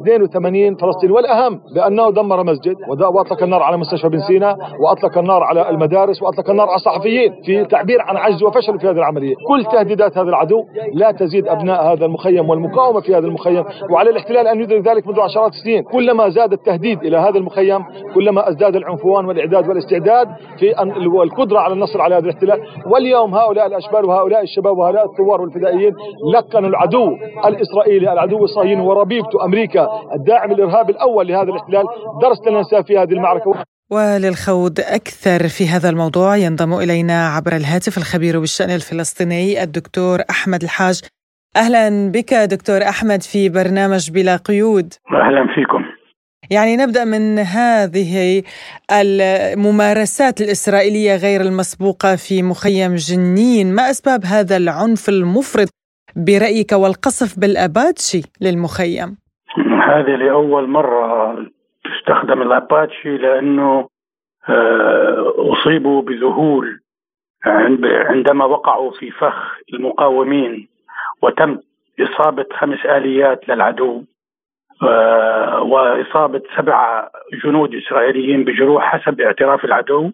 82 0.04 0.76
فلسطيني. 0.76 1.14
والأهم 1.14 1.60
بأنه 1.76 2.10
دمر 2.12 2.44
مسجد 2.44 2.76
وأطلق 3.14 3.44
النار 3.44 3.64
على 3.64 3.78
مستشفى 3.78 4.10
بن 4.10 4.20
سينا 4.20 4.58
وأطلق 4.84 5.18
النار 5.18 5.44
على 5.44 5.70
المدارس 5.70 6.24
وأطلق 6.24 6.50
النار 6.50 6.68
على 6.68 6.76
الصحفيين 6.76 7.34
في 7.46 7.66
تعبير 7.66 8.02
عن 8.02 8.18
عجز 8.18 8.44
وفشل 8.44 8.80
في 8.80 8.88
هذه 8.88 8.98
العملية. 8.98 9.36
كل 9.48 9.66
تهديدات 9.66 10.18
هذا 10.18 10.30
العدو 10.30 10.64
لا 10.94 11.12
تزيد 11.12 11.48
أبناء 11.48 11.94
هذا 11.94 12.06
المخيم 12.06 12.50
والمقاومة 12.50 13.00
في 13.00 13.16
هذا 13.16 13.28
المخيم 13.28 13.64
وعلى 13.92 14.10
الاحتلال 14.10 14.48
أن 14.48 14.62
يدرك 14.62 14.88
ذلك 14.88 15.08
منذ 15.08 15.20
عشرات 15.20 15.52
السنين. 15.52 15.84
كلما 15.84 16.30
زاد 16.30 16.54
التهديد 16.54 17.04
إلى 17.04 17.18
هذا 17.18 17.38
المخيم 17.38 17.84
كلما 18.16 18.50
ازداد 18.50 18.76
العنفوان 18.76 19.26
والاعداد 19.50 19.70
والاستعداد 19.70 20.28
في 20.60 20.82
القدره 21.24 21.60
على 21.60 21.74
النصر 21.74 22.02
على 22.02 22.16
هذا 22.16 22.26
الاحتلال 22.26 22.60
واليوم 22.86 23.36
هؤلاء 23.36 23.68
الأشبال 23.68 24.06
وهؤلاء 24.06 24.44
الشباب 24.44 24.78
وهؤلاء 24.78 25.06
الثوار 25.12 25.42
والفدائيين 25.42 25.94
لكنوا 26.36 26.70
العدو 26.70 27.16
الإسرائيلي 27.46 28.14
العدو 28.14 28.44
الصهيوني 28.44 28.82
وربيبته 28.82 29.46
أمريكا 29.46 29.88
الداعم 30.16 30.52
الارهابي 30.52 30.92
الأول 30.92 31.28
لهذا 31.28 31.50
الاحتلال 31.50 31.86
درس 32.22 32.48
لنا 32.48 32.58
ننساه 32.58 32.82
في 32.82 32.98
هذه 32.98 33.12
المعركة. 33.12 33.64
وللخوض 33.92 34.80
أكثر 34.80 35.48
في 35.48 35.68
هذا 35.68 35.90
الموضوع 35.90 36.38
ينضم 36.38 36.74
إلينا 36.74 37.28
عبر 37.28 37.56
الهاتف 37.56 37.98
الخبير 37.98 38.40
بالشأن 38.40 38.70
الفلسطيني 38.70 39.64
الدكتور 39.64 40.20
أحمد 40.30 40.64
الحاج. 40.64 41.02
أهلا 41.58 42.12
بك 42.12 42.34
دكتور 42.34 42.82
أحمد 42.84 43.22
في 43.22 43.50
برنامج 43.50 44.12
بلا 44.12 44.36
قيود. 44.36 44.94
أهلا 45.12 45.48
فيكم. 45.56 45.89
يعني 46.52 46.78
نبدأ 46.78 47.06
من 47.06 47.40
هذه 47.40 48.44
الممارسات 48.92 50.42
الإسرائيلية 50.42 51.16
غير 51.16 51.42
المسبوقة 51.42 52.16
في 52.16 52.44
مخيم 52.44 52.96
جنين، 52.96 53.76
ما 53.76 53.90
أسباب 53.90 54.22
هذا 54.26 54.58
العنف 54.58 55.10
المفرط 55.10 55.70
برأيك 56.16 56.72
والقصف 56.72 57.40
بالأباتشي 57.40 58.22
للمخيم؟ 58.42 59.18
هذه 59.90 60.16
لأول 60.16 60.68
مرة 60.70 61.36
تستخدم 61.86 62.42
الأباتشي 62.42 63.18
لأنه 63.18 63.88
آه، 64.50 65.34
اصيبوا 65.38 66.02
بذهول 66.02 66.80
عندما 68.10 68.46
وقعوا 68.46 68.92
في 68.92 69.12
فخ 69.12 69.58
المقاومين 69.74 70.68
وتم 71.22 71.60
إصابة 72.00 72.46
خمس 72.60 72.86
آليات 72.86 73.50
للعدو 73.50 74.04
وإصابة 75.62 76.42
سبع 76.58 77.10
جنود 77.44 77.76
إسرائيليين 77.76 78.44
بجروح 78.44 78.84
حسب 78.84 79.22
اعتراف 79.22 79.66
العدو 79.66 80.12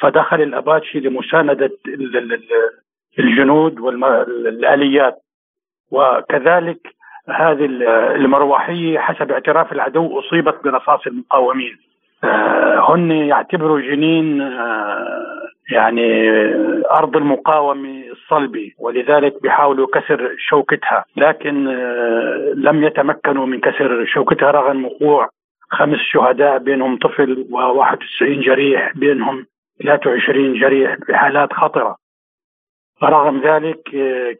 فدخل 0.00 0.42
الأباتشي 0.42 1.00
لمساندة 1.00 1.70
الجنود 3.18 3.80
والاليات 3.80 5.18
وكذلك 5.90 6.78
هذه 7.28 7.64
المروحية 8.14 8.98
حسب 8.98 9.32
اعتراف 9.32 9.72
العدو 9.72 10.20
أصيبت 10.20 10.64
برصاص 10.64 11.06
المقاومين. 11.06 11.78
آه، 12.24 12.94
هن 12.94 13.10
يعتبروا 13.10 13.80
جنين 13.80 14.40
آه، 14.40 15.37
يعني 15.70 16.30
أرض 16.90 17.16
المقاومه 17.16 18.04
الصلبي 18.12 18.74
ولذلك 18.78 19.42
بيحاولوا 19.42 19.86
كسر 19.94 20.34
شوكتها. 20.38 21.04
لكن 21.16 21.68
آه، 21.68 22.52
لم 22.56 22.84
يتمكنوا 22.84 23.46
من 23.46 23.60
كسر 23.60 24.04
شوكتها 24.06 24.50
رغم 24.50 24.84
وقوع 24.84 25.28
خمس 25.70 25.98
شهداء 25.98 26.58
بينهم 26.58 26.98
طفل 26.98 27.46
و91 27.50 28.22
جريح 28.22 28.92
بينهم 28.96 29.46
23 29.82 30.54
جريح 30.60 30.96
بحالات 31.08 31.52
خطرة. 31.52 31.96
رغم 33.02 33.40
ذلك 33.40 33.82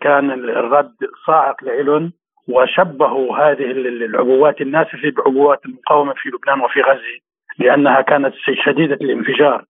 كان 0.00 0.30
الرد 0.30 0.94
صاعق 1.26 1.64
لإلهم 1.64 2.12
وشبهوا 2.48 3.36
هذه 3.36 3.70
العبوات 3.70 4.60
الناسفة 4.60 5.10
بعبوات 5.16 5.66
المقاومة 5.66 6.14
في 6.16 6.28
لبنان 6.28 6.60
وفي 6.60 6.80
غزة 6.80 7.18
لأنها 7.58 8.00
كانت 8.00 8.34
شديدة 8.64 8.94
الانفجار. 8.94 9.64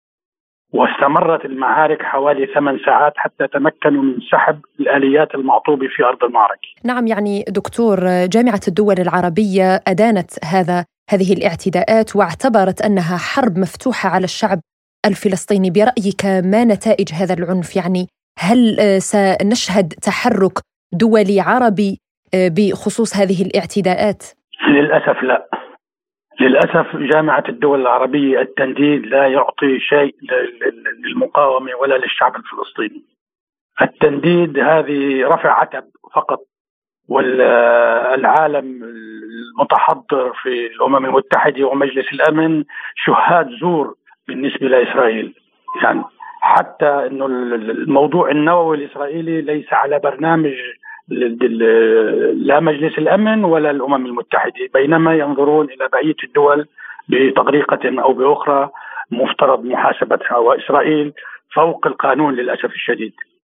واستمرت 0.72 1.44
المعارك 1.44 2.02
حوالي 2.02 2.46
ثمان 2.54 2.78
ساعات 2.86 3.12
حتى 3.16 3.46
تمكنوا 3.46 4.02
من 4.02 4.20
سحب 4.32 4.60
الآليات 4.80 5.34
المعطوبة 5.34 5.86
في 5.96 6.04
أرض 6.04 6.24
المعركة. 6.24 6.68
نعم 6.84 7.06
يعني 7.06 7.44
دكتور 7.48 7.96
جامعة 8.26 8.60
الدول 8.68 8.94
العربية 8.98 9.80
أدانت 9.86 10.44
هذا 10.44 10.84
هذه 11.10 11.32
الاعتداءات 11.32 12.16
واعتبرت 12.16 12.82
أنها 12.82 13.16
حرب 13.16 13.58
مفتوحة 13.58 14.08
على 14.08 14.24
الشعب 14.24 14.60
الفلسطيني. 15.06 15.70
برأيك 15.70 16.24
ما 16.24 16.64
نتائج 16.64 17.12
هذا 17.12 17.34
العنف؟ 17.34 17.76
يعني 17.76 18.06
هل 18.38 18.76
سنشهد 19.02 19.88
تحرك 20.02 20.58
دولي 20.92 21.40
عربي 21.40 21.98
بخصوص 22.34 23.16
هذه 23.16 23.42
الاعتداءات؟ 23.42 24.22
للأسف 24.68 25.22
لا. 25.22 25.48
للأسف 26.40 26.96
جامعة 26.96 27.44
الدول 27.48 27.80
العربية 27.80 28.40
التنديد 28.40 29.06
لا 29.06 29.26
يعطي 29.26 29.80
شيء 29.80 30.14
للمقاومة 31.04 31.74
ولا 31.80 31.98
للشعب 31.98 32.36
الفلسطيني. 32.36 33.02
التنديد 33.82 34.58
هذه 34.58 35.26
رفع 35.26 35.60
عتب 35.60 35.84
فقط 36.14 36.40
والعالم 37.08 38.82
المتحضر 38.84 40.32
في 40.42 40.66
الأمم 40.66 41.06
المتحدة 41.06 41.64
ومجلس 41.64 42.12
الأمن 42.12 42.64
شهاد 42.96 43.48
زور 43.60 43.94
بالنسبة 44.28 44.68
لإسرائيل 44.68 45.34
يعني 45.82 46.02
حتى 46.40 47.06
إنه 47.06 47.26
الموضوع 47.26 48.30
النووي 48.30 48.76
الإسرائيلي 48.76 49.40
ليس 49.40 49.72
على 49.72 49.98
برنامج 49.98 50.54
لا 51.10 52.60
مجلس 52.60 52.98
الأمن 52.98 53.44
ولا 53.44 53.70
الأمم 53.70 54.06
المتحدة 54.06 54.68
بينما 54.74 55.14
ينظرون 55.14 55.66
إلى 55.66 55.88
بقية 55.92 56.16
الدول 56.24 56.66
بطريقة 57.08 58.02
أو 58.02 58.12
بأخرى 58.12 58.70
مفترض 59.10 59.64
محاسبتها 59.64 60.36
واسرائيل 60.36 61.12
فوق 61.54 61.86
القانون 61.86 62.34
للأسف 62.34 62.64
الشديد. 62.64 63.12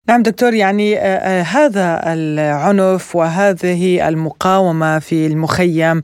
نعم 0.09 0.23
دكتور 0.23 0.53
يعني 0.53 0.97
آه، 0.97 0.99
آه، 0.99 1.41
هذا 1.41 2.13
العنف 2.13 3.15
وهذه 3.15 4.07
المقاومة 4.09 4.99
في 4.99 5.27
المخيم 5.27 6.03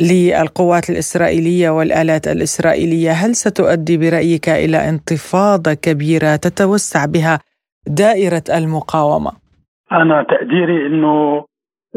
للقوات 0.00 0.90
الإسرائيلية 0.90 1.70
والآلات 1.70 2.28
الإسرائيلية 2.28 3.10
هل 3.10 3.34
ستؤدي 3.34 3.96
برأيك 3.98 4.48
إلى 4.48 4.88
انتفاضة 4.88 5.74
كبيرة 5.74 6.36
تتوسع 6.36 7.04
بها 7.04 7.38
دائرة 7.86 8.42
المقاومة؟ 8.54 9.45
أنا 9.92 10.22
تقديري 10.22 10.86
إنه 10.86 11.44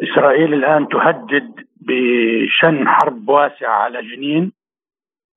إسرائيل 0.03 0.53
الآن 0.53 0.87
تهدد 0.87 1.51
بشن 1.81 2.87
حرب 2.87 3.29
واسعه 3.29 3.71
على 3.71 4.01
جنين 4.01 4.51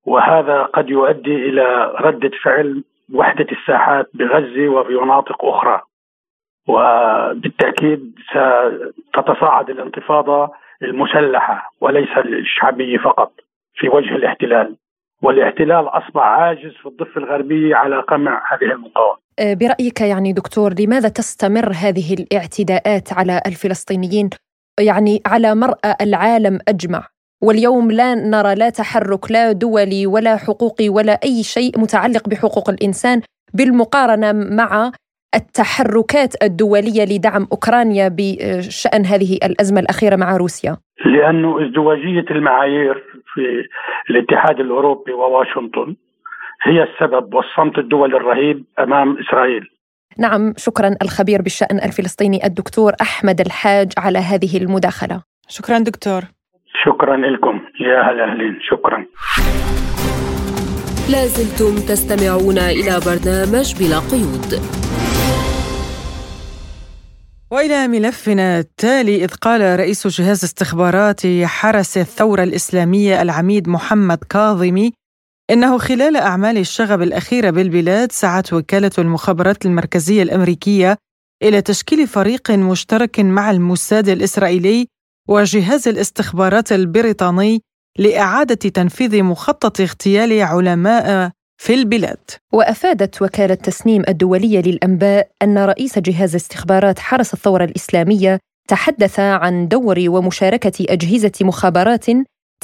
وهذا 0.07 0.63
قد 0.63 0.91
يؤدي 0.91 1.35
إلى 1.37 1.93
ردة 2.01 2.31
فعل 2.43 2.85
وحدة 3.15 3.47
الساحات 3.53 4.11
بغزة 4.15 4.69
وفي 4.69 4.93
مناطق 4.93 5.45
أخرى. 5.45 5.81
وبالتأكيد 6.69 8.15
ستتصاعد 8.31 9.71
الانتفاضة 9.71 10.51
المسلحة 10.83 11.73
وليس 11.81 12.19
الشعبية 12.19 12.99
فقط 12.99 13.33
في 13.75 13.89
وجه 13.89 14.17
الاحتلال. 14.17 14.77
والاحتلال 15.23 15.89
أصبح 15.89 16.23
عاجز 16.23 16.73
في 16.83 16.87
الضفة 16.87 17.17
الغربية 17.17 17.75
على 17.77 18.01
قمع 18.01 18.43
هذه 18.53 18.73
المقاومة. 18.73 19.19
أه، 19.39 19.55
برأيك 19.55 20.01
يعني 20.01 20.33
دكتور 20.33 20.75
لماذا 20.81 21.09
تستمر 21.09 21.73
هذه 21.73 22.15
الاعتداءات 22.15 23.13
على 23.13 23.41
الفلسطينيين 23.47 24.31
يعني 24.81 25.23
على 25.27 25.55
مرأى 25.55 25.95
العالم 26.01 26.59
أجمع 26.69 27.07
واليوم 27.43 27.91
لا 27.91 28.15
نرى 28.15 28.55
لا 28.55 28.71
تحرك 28.71 29.31
لا 29.31 29.53
دولي 29.53 30.07
ولا 30.07 30.37
حقوقي 30.37 30.89
ولا 30.89 31.21
أي 31.25 31.43
شيء 31.43 31.81
متعلق 31.81 32.29
بحقوق 32.29 32.71
الإنسان 32.71 33.21
بالمقارنة 33.55 34.33
مع 34.33 34.93
التحركات 35.35 36.43
الدولية 36.43 37.05
لدعم 37.05 37.47
أوكرانيا 37.53 38.09
بشأن 38.17 39.07
هذه 39.07 39.39
الأزمة 39.45 39.81
الأخيرة 39.81 40.17
مع 40.17 40.37
روسيا؟ 40.37 40.77
لأنه 41.05 41.67
ازدواجية 41.67 42.25
المعايير 42.31 42.95
في 43.35 43.41
الاتحاد 44.11 44.61
الأوروبي 44.61 45.13
وواشنطن 45.13 45.97
هي 46.63 46.83
السبب 46.83 47.35
والصمت 47.35 47.79
الدولي 47.79 48.17
الرهيب 48.17 48.65
أمام 48.79 49.19
إسرائيل. 49.19 49.63
نعم 50.19 50.55
شكرا 50.57 50.97
الخبير 51.03 51.43
بالشأن 51.43 51.77
الفلسطيني 51.77 52.47
الدكتور 52.47 52.93
أحمد 53.01 53.41
الحاج 53.41 53.93
على 53.99 54.19
هذه 54.19 54.57
المداخلة. 54.57 55.23
شكرا 55.49 55.79
دكتور. 55.79 56.23
شكرا 56.85 57.17
لكم 57.17 57.61
يا 57.81 58.01
هلا 58.03 58.33
أهلين 58.33 58.59
شكرا. 58.61 59.07
لازلتم 61.13 61.75
تستمعون 61.89 62.59
إلى 62.59 63.01
برنامج 63.07 63.69
بلا 63.79 63.99
قيود. 64.13 64.51
وإلى 67.53 67.89
ملفنا 67.89 68.59
التالي 68.59 69.25
إذ 69.25 69.29
قال 69.29 69.79
رئيس 69.81 70.07
جهاز 70.07 70.45
استخبارات 70.45 71.21
حرس 71.45 71.99
الثورة 71.99 72.43
الإسلامية 72.43 73.23
العميد 73.23 73.69
محمد 73.69 74.19
كاظمي 74.19 74.93
إنه 75.51 75.79
خلال 75.79 76.17
أعمال 76.17 76.59
الشغب 76.59 77.03
الأخيرة 77.03 77.51
بالبلاد 77.51 78.13
سعت 78.13 78.53
وكالة 78.53 78.91
المخابرات 78.99 79.67
المركزية 79.67 80.23
الأمريكية 80.23 80.97
إلى 81.43 81.63
تشكيل 81.63 82.07
فريق 82.07 82.51
مشترك 82.51 83.21
مع 83.21 83.51
الموساد 83.51 84.09
الإسرائيلي 84.09 84.87
وجهاز 85.29 85.89
الاستخبارات 85.89 86.73
البريطاني 86.73 87.61
لإعادة 87.99 88.55
تنفيذ 88.55 89.23
مخطط 89.23 89.81
اغتيال 89.81 90.43
علماء 90.43 91.31
في 91.63 91.75
البلاد. 91.75 92.19
وأفادت 92.53 93.23
وكالة 93.23 93.55
تسنيم 93.55 94.03
الدولية 94.09 94.61
للأنباء 94.61 95.29
أن 95.43 95.59
رئيس 95.59 95.99
جهاز 95.99 96.35
استخبارات 96.35 96.99
حرس 96.99 97.35
الثورة 97.35 97.65
الإسلامية 97.65 98.39
تحدث 98.69 99.21
عن 99.21 99.69
دور 99.69 100.05
ومشاركة 100.09 100.73
أجهزة 100.81 101.33
مخابرات 101.41 102.07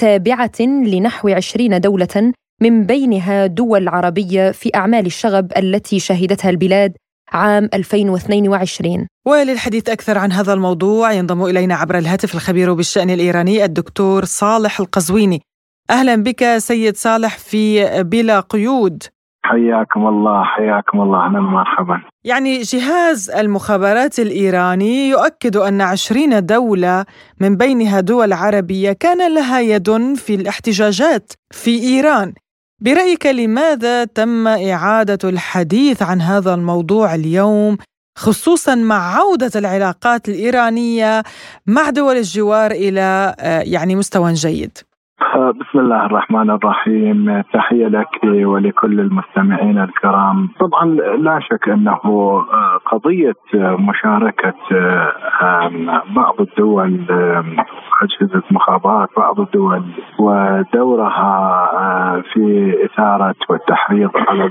تابعة 0.01 0.61
لنحو 0.61 1.29
عشرين 1.29 1.81
دولة 1.81 2.33
من 2.63 2.87
بينها 2.87 3.47
دول 3.47 3.89
عربية 3.89 4.51
في 4.51 4.71
أعمال 4.75 5.07
الشغب 5.07 5.53
التي 5.57 5.99
شهدتها 5.99 6.51
البلاد 6.51 6.93
عام 7.33 7.69
2022 7.75 9.07
وللحديث 9.27 9.89
أكثر 9.89 10.19
عن 10.19 10.33
هذا 10.33 10.53
الموضوع 10.53 11.13
ينضم 11.13 11.45
إلينا 11.45 11.75
عبر 11.75 11.99
الهاتف 11.99 12.35
الخبير 12.35 12.75
بالشأن 12.75 13.11
الإيراني 13.11 13.65
الدكتور 13.65 14.25
صالح 14.25 14.81
القزويني. 14.81 15.41
أهلا 15.91 16.17
بك 16.17 16.59
سيد 16.59 16.97
صالح 16.97 17.39
في 17.39 17.87
بلا 18.03 18.41
قيود. 18.41 19.03
حياكم 19.45 20.07
الله 20.07 20.45
حياكم 20.45 21.01
الله. 21.01 21.27
أهلا 21.27 21.41
مرحبا 21.41 22.03
يعني 22.25 22.61
جهاز 22.61 23.31
المخابرات 23.31 24.19
الإيراني 24.19 25.09
يؤكد 25.09 25.57
أن 25.57 25.81
عشرين 25.81 26.47
دولة 26.47 27.05
من 27.41 27.57
بينها 27.57 28.01
دول 28.01 28.33
عربية 28.33 28.93
كان 28.93 29.35
لها 29.35 29.61
يد 29.61 30.15
في 30.17 30.35
الاحتجاجات 30.35 31.33
في 31.51 31.83
إيران. 31.83 32.35
برأيك 32.81 33.27
لماذا 33.27 34.05
تم 34.05 34.49
إعادة 34.49 35.29
الحديث 35.29 36.03
عن 36.03 36.21
هذا 36.21 36.55
الموضوع 36.55 37.15
اليوم 37.15 37.77
خصوصا 38.19 38.75
مع 38.75 39.17
عودة 39.17 39.51
العلاقات 39.57 40.29
الإيرانية 40.29 41.23
مع 41.67 41.91
دول 41.91 42.17
الجوار 42.17 42.71
إلى 42.71 43.35
آه، 43.41 43.61
يعني 43.61 43.97
مستوى 43.97 44.33
جيد؟ 44.33 44.79
بسم 45.21 45.79
الله 45.79 46.07
الرحمن 46.07 46.51
الرحيم. 46.51 47.43
تحية 47.53 47.87
لك 47.87 48.25
ولكل 48.25 49.01
المستمعين 49.01 49.79
الكرام. 49.79 50.49
طبعا 50.61 50.85
لا 51.19 51.41
شك 51.41 51.69
أنه 51.69 52.01
آه، 52.05 52.81
قضية 52.87 53.35
مشاركة 53.55 54.55
آه، 55.43 56.03
بعض 56.17 56.41
الدول 56.41 57.01
أجهزة 58.03 58.43
مخابرات 58.51 59.09
بعض 59.17 59.41
الدول 59.41 59.83
ودورها 60.19 61.71
آه، 61.73 62.23
في 62.33 62.75
إثارة 62.85 63.35
والتحريض 63.49 64.11
على 64.29 64.45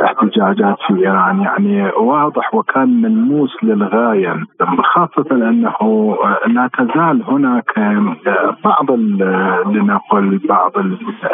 الاحتجاجات 0.00 0.76
في 0.86 0.94
إيران. 0.96 1.40
يعني 1.40 1.82
واضح 2.00 2.54
وكان 2.54 3.02
ملموس 3.02 3.56
للغاية 3.62 4.36
خاصة 4.82 5.26
أنه 5.30 6.16
لا 6.46 6.70
تزال 6.78 7.22
هناك 7.28 7.78
بعض 8.64 8.90
لنقل 9.70 10.40
بعض 10.48 10.72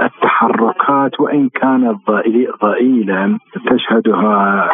التحركات 0.03 1.21
وإن 1.21 1.49
كانت 1.49 1.97
ضئيلا 2.63 3.39
تشهدها 3.71 4.69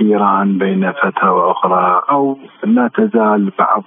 إيران 0.00 0.58
بين 0.58 0.92
فترة 0.92 1.32
وأخرى 1.32 2.02
أو 2.10 2.38
لا 2.64 2.90
تزال 2.94 3.52
بعض 3.58 3.84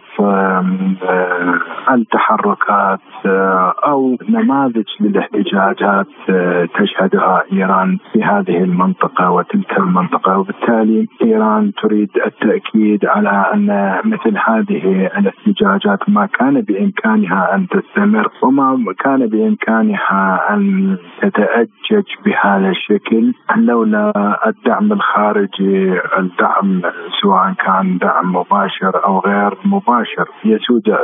التحركات 1.92 3.00
آه، 3.26 3.74
أو 3.86 4.18
نماذج 4.30 4.84
للاحتجاجات 5.00 6.08
آه، 6.30 6.68
تشهدها 6.80 7.44
إيران 7.54 7.98
في 8.14 8.24
هذه 8.24 8.58
المنطقة 8.64 9.32
وتلك 9.32 9.78
المنطقة. 9.78 10.38
وبالتالي 10.38 11.08
إيران 11.24 11.72
تريد 11.84 12.10
التأكيد 12.26 13.06
على 13.06 13.46
أن 13.54 14.00
مثل 14.06 14.38
هذه 14.48 15.10
الاحتجاجات 15.18 16.10
ما 16.10 16.26
كان 16.26 16.62
بإمكانها 16.62 17.56
أن 17.56 17.68
تستمر. 17.68 18.32
وما 18.44 18.94
كان 19.00 19.13
كان 19.14 19.28
بإمكانها 19.28 20.50
أن 20.50 20.98
تتأجج 21.22 22.06
بهذا 22.26 22.70
الشكل 22.70 23.34
لولا 23.58 24.12
الدعم 24.48 24.92
الخارجي 24.94 26.00
الدعم 26.18 26.82
سواء 27.22 27.54
كان 27.54 27.98
دعم 27.98 28.36
مباشر 28.36 29.06
أو 29.06 29.20
غير 29.20 29.58
مباشر. 29.66 30.26
يسود 30.46 30.98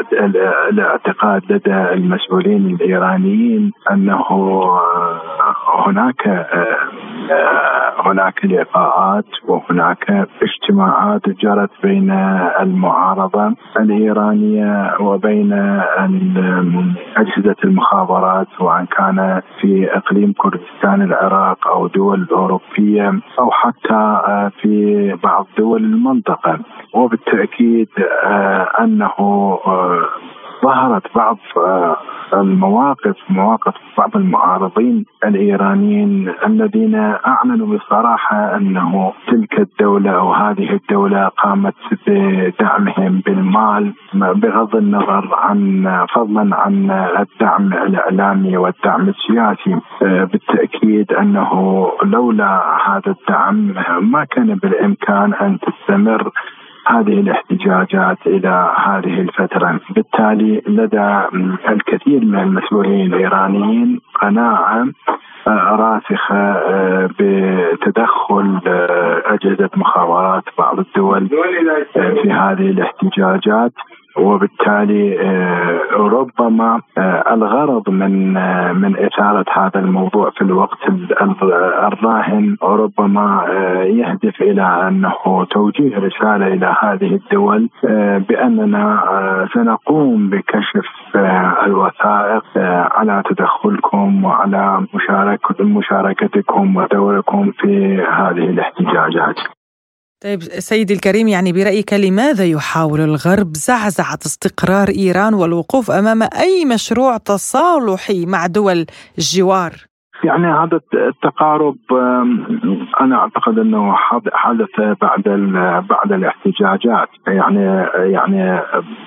الاعتقاد 0.72 1.41
لدى 1.50 1.93
المسؤولين 1.93 2.65
الإيرانيين 2.65 3.72
أنه 3.91 4.26
هناك 5.86 6.48
هناك 8.06 8.45
لقاءات 8.45 9.26
وهناك 9.48 10.28
اجتماعات 10.41 11.30
جرت 11.30 11.69
بين 11.84 12.12
المعارضة 12.60 13.55
الإيرانية 13.80 14.93
وبين 14.99 15.53
أجهزة 17.18 17.55
المخابرات 17.64 17.99
سواء 18.58 18.86
كان 18.86 19.41
في 19.62 19.97
إقليم 19.97 20.34
كردستان 20.38 21.02
العراق 21.02 21.68
أو 21.68 21.88
دول 21.88 22.28
أوروبية 22.32 23.10
أو 23.39 23.52
حتى 23.52 24.22
في 24.62 25.18
بعض 25.24 25.47
دول 25.58 25.84
المنطقة. 25.84 26.60
وبالتأكيد 26.93 27.89
أنه 28.80 29.12
ظهرت 30.64 31.16
بعض 31.16 31.38
آه، 31.57 31.97
المواقف 32.34 33.16
مواقف 33.30 33.74
بعض 33.97 34.18
المعارضين 34.18 35.05
الإيرانيين 35.26 36.34
الذين 36.45 36.95
أعلنوا 37.28 37.78
بصراحة 37.78 38.55
أنه 38.55 39.14
تلك 39.28 39.60
الدولة 39.60 40.12
أو 40.12 40.34
هذه 40.34 40.72
الدولة 40.74 41.28
قامت 41.28 41.76
بدعمهم 42.07 43.22
بالمال 43.26 43.93
بغض 44.14 44.76
النظر 44.76 45.36
عن 45.36 45.88
فضلا 46.16 46.55
عن 46.55 46.91
الدعم 47.20 47.74
الإعلامي 47.74 48.57
والدعم 48.57 49.10
السياسي. 49.10 49.80
آه، 50.03 50.24
بالتأكيد 50.24 51.14
أنه 51.14 51.51
لولا 52.03 52.78
هذا 52.88 53.16
الدعم 53.20 53.76
ما 54.01 54.26
كان 54.26 54.55
بالإمكان 54.55 55.34
أن 55.34 55.57
تستمر 55.60 56.32
هذه 56.88 57.19
الاحتجاجات 57.19 58.17
إلى 58.25 58.73
هذه 58.86 59.21
الفترة، 59.21 59.80
بالتالي 59.95 60.61
لدى 60.67 61.21
الكثير 61.69 62.25
من 62.25 62.39
المسؤولين 62.39 63.13
الإيرانيين 63.13 64.01
قناعة 64.21 64.88
آه، 65.47 65.75
راسخة 65.75 66.36
آه، 66.36 67.09
بتدخل 67.19 68.59
آه، 68.67 69.23
أجهزة 69.25 69.69
مخابرات 69.75 70.43
بعض 70.57 70.80
الدول 70.80 71.30
في 71.93 72.32
هذه 72.32 72.69
الاحتجاجات. 72.69 73.71
وبالتالي 74.20 75.20
آه، 75.22 75.80
ربما 75.97 76.82
آه، 76.97 77.34
الغرض 77.34 77.89
من 77.89 78.38
آه، 78.38 78.72
من 78.72 79.05
إثارة 79.05 79.45
هذا 79.53 79.80
الموضوع 79.80 80.30
في 80.30 80.41
الوقت 80.41 80.78
الراهن 81.22 82.57
ربما 82.63 83.45
يهدف 83.84 84.41
إلى 84.41 84.88
أنه 84.88 85.45
توجيه 85.51 85.97
رسالة 85.97 86.47
إلى 86.47 86.76
هذه 86.82 87.15
الدول 87.15 87.70
بأننا 88.30 89.03
سنقوم 89.53 90.30
بكشف 90.30 90.86
الوثائق 91.65 92.43
على 92.97 93.24
تدخلكم 93.30 94.26
وعلى 94.26 94.86
مشاركتكم 95.63 96.76
ودوركم 96.76 97.51
في 97.51 98.01
هذه 98.01 98.49
الاحتجاجات. 98.49 99.59
طيب 100.22 100.59
سيدي 100.59 100.93
الكريم 100.93 101.28
يعني 101.28 101.51
برأيك 101.51 101.93
لماذا 101.93 102.45
يحاول 102.45 103.01
الغرب 103.01 103.57
زعزعة 103.57 104.20
استقرار 104.26 104.89
إيران 104.89 105.34
والوقوف 105.34 105.91
أمام 105.91 106.24
أي 106.24 106.65
مشروع 106.65 107.17
تصالحي 107.17 108.26
مع 108.26 108.47
دول 108.47 108.86
الجوار؟ 109.17 109.88
يعني 110.24 110.47
هذا 110.47 110.80
التقارب 110.93 111.76
أنا 113.01 113.15
أعتقد 113.15 113.59
إنه 113.59 113.95
حدث 114.34 114.97
بعد 115.01 115.24
بعد 115.89 116.11
الاحتجاجات. 116.11 117.09
يعني 117.28 117.65
يعني 117.95 118.61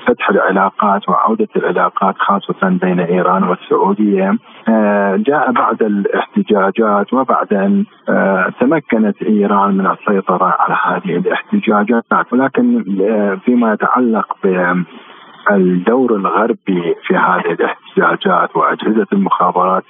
فتح 0.06 0.30
العلاقات 0.30 1.08
وعودة 1.08 1.48
العلاقات 1.56 2.14
خاصة 2.18 2.68
بين 2.68 3.00
إيران 3.00 3.44
والسعودية 3.44 4.34
آه، 4.68 5.16
جاء 5.16 5.52
بعد 5.52 5.82
الاحتجاجات 5.82 7.12
وبعد 7.12 7.52
أن 7.52 7.84
آه، 8.08 8.52
تمكنت 8.60 9.22
إيران 9.22 9.74
من 9.74 9.86
السيطرة 9.86 10.56
على 10.58 10.76
هذه 10.84 11.16
الاحتجاجات. 11.16 12.04
ولكن 12.32 12.84
آه، 13.00 13.34
فيما 13.44 13.72
يتعلق 13.72 14.36
الدور 15.51 16.16
الغربي 16.16 16.95
في 17.07 17.16
هذه 17.16 17.53
الاحتجاجات 17.53 18.57
وأجهزة 18.57 19.07
المخابرات 19.12 19.84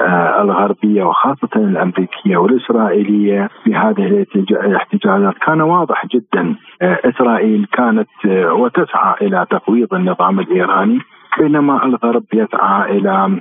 آه، 0.00 0.42
الغربية 0.42 1.04
وخاصة 1.04 1.48
الأمريكية 1.56 2.36
والإسرائيلية 2.36 3.50
في 3.64 3.74
هذه 3.74 4.26
الاحتجاجات. 4.50 5.34
كان 5.46 5.60
واضح 5.60 6.06
جدا 6.06 6.54
آه، 6.82 6.98
إسرائيل 7.04 7.66
كانت 7.72 8.08
آه، 8.26 8.52
وتسعى 8.54 9.14
إلى 9.22 9.46
تقويض 9.50 9.94
النظام 9.94 10.40
الإيراني. 10.40 10.98
بينما 11.38 11.84
الغرب 11.84 12.22
يسعى 12.34 12.98
إلى 12.98 13.40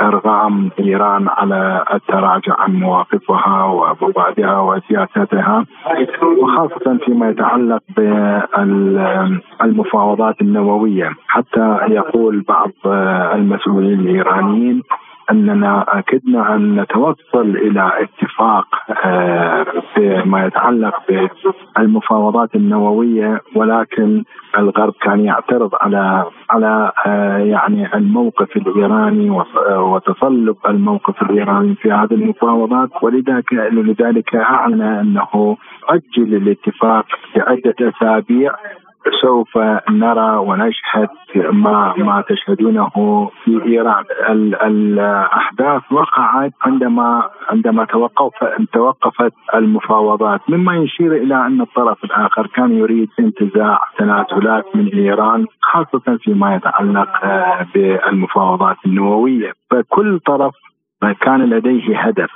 إرغام 0.00 0.70
إيران 0.80 1.28
على 1.28 1.84
التراجع 1.94 2.54
عن 2.58 2.72
مواقفها 2.74 3.64
ومبادئها 3.64 4.60
وسياستها 4.60 5.64
وخاصة 6.42 6.98
فيما 7.04 7.28
يتعلق 7.28 7.82
بالمفاوضات 9.60 10.40
النووية. 10.40 11.10
حتى 11.28 11.78
يقول 11.88 12.44
بعض 12.48 12.70
المسؤولين 13.34 14.00
الإيرانيين 14.00 14.82
أننا 15.30 16.02
كدنا 16.06 16.54
أن 16.54 16.80
نتوصل 16.80 17.56
إلى 17.56 17.92
اتفاق 18.00 18.66
آه، 19.04 19.66
فيما 19.94 20.46
يتعلق 20.46 20.94
بالمفاوضات 21.08 22.54
النووية 22.54 23.40
ولكن 23.56 24.24
الغرب 24.58 24.94
كان 25.02 25.20
يعترض 25.24 25.70
على 25.80 26.24
على 26.50 26.92
آه، 27.06 27.38
يعني 27.38 27.94
الموقف 27.94 28.56
الإيراني 28.56 29.30
وتصلب 29.70 30.56
الموقف 30.68 31.22
الإيراني 31.22 31.74
في 31.74 31.92
هذه 31.92 32.14
المفاوضات. 32.14 32.90
ولذلك 33.02 33.52
لذلك 33.52 34.34
أعلن 34.34 34.82
أنه 34.82 35.56
أجل 35.88 36.34
الاتفاق 36.34 37.06
بعده 37.36 37.74
أسابيع. 37.80 38.52
سوف 39.22 39.58
نرى 39.90 40.36
ونشهد 40.36 41.08
ما 41.52 41.94
ما 41.96 42.24
تشهدونه 42.28 43.30
في 43.44 43.62
إيران. 43.66 44.04
الأحداث 44.66 45.82
وقعت 45.92 46.52
عندما 46.62 47.22
عندما 47.50 47.84
توقف 47.84 48.44
توقفت 48.72 49.32
المفاوضات. 49.54 50.40
مما 50.48 50.76
يشير 50.76 51.12
إلى 51.12 51.46
أن 51.46 51.60
الطرف 51.60 52.04
الآخر 52.04 52.46
كان 52.46 52.72
يريد 52.72 53.08
انتزاع 53.18 53.78
تنازلات 53.98 54.76
من 54.76 54.86
إيران 54.88 55.46
خاصة 55.60 56.18
فيما 56.22 56.54
يتعلق 56.54 57.08
بالمفاوضات 57.74 58.76
النووية. 58.86 59.52
فكل 59.70 60.18
طرف 60.18 60.54
كان 61.20 61.42
لديه 61.50 62.00
هدف. 62.00 62.30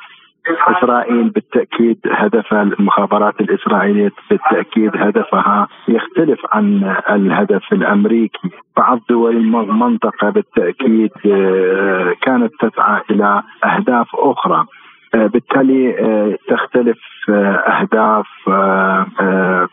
إسرائيل 0.68 1.28
بالتأكيد 1.30 1.98
هدف 2.06 2.52
المخابرات 2.52 3.40
الإسرائيلية 3.40 4.12
بالتأكيد 4.30 4.90
هدفها 4.96 5.68
يختلف 5.88 6.40
عن 6.52 6.96
الهدف 7.10 7.72
الأمريكي، 7.72 8.50
بعض 8.76 9.00
دول 9.08 9.36
المنطقة 9.36 10.30
بالتأكيد 10.30 11.10
آه، 11.26 12.14
كانت 12.22 12.52
تسعى 12.60 13.02
إلى 13.10 13.42
أهداف 13.64 14.06
أخرى. 14.14 14.56
آه، 14.56 14.79
بالتالي 15.14 15.98
آه، 15.98 16.36
تختلف 16.48 16.98
آه، 17.28 17.56
أهداف 17.56 18.26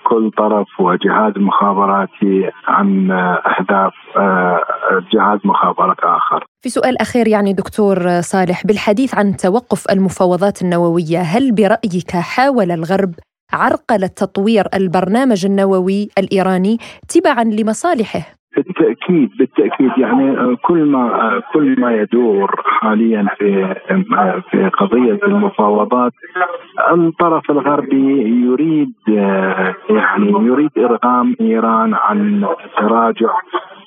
كل 0.04 0.32
طرف 0.38 0.68
وجهاز 0.80 1.34
مخابراتي 1.38 2.50
عن 2.68 3.12
أهداف 3.12 3.94
جهاز 5.14 5.40
مخابرات 5.46 5.98
آخر. 6.04 6.46
في 6.62 6.70
سؤال 6.70 7.02
أخير 7.02 7.28
يعني 7.28 7.54
دكتور 7.54 8.22
صالح 8.22 8.66
بالحديث 8.66 9.16
عن 9.16 9.38
توقف 9.38 9.92
المفاوضات 9.92 10.62
النووية، 10.62 11.20
هل 11.20 11.52
برأيك 11.52 12.12
حاول 12.12 12.72
الغرب 12.72 13.14
عرقله 13.54 14.08
تطوير 14.08 14.68
البرنامج 14.74 15.46
النووي 15.46 16.10
الإيراني 16.18 16.78
تبعا 17.10 17.44
لمصالحه؟ 17.44 18.37
بالتأكيد 18.58 19.32
بالتأكيد. 19.40 19.92
يعني 19.98 20.56
كل 20.56 20.86
ما 20.86 21.42
كل 21.54 21.80
ما 21.80 21.96
يدور 21.96 22.62
حاليا 22.66 23.28
في 23.38 23.76
في 24.52 24.70
قضية 24.70 25.20
المفاوضات 25.24 26.14
الطرف 26.92 27.52
الغربي 27.52 28.22
يريد 28.46 28.94
يعني 29.90 30.32
يريد 30.32 30.72
إرغام 30.78 31.36
إيران 31.42 31.94
عن 31.94 32.46
التراجع 32.66 33.30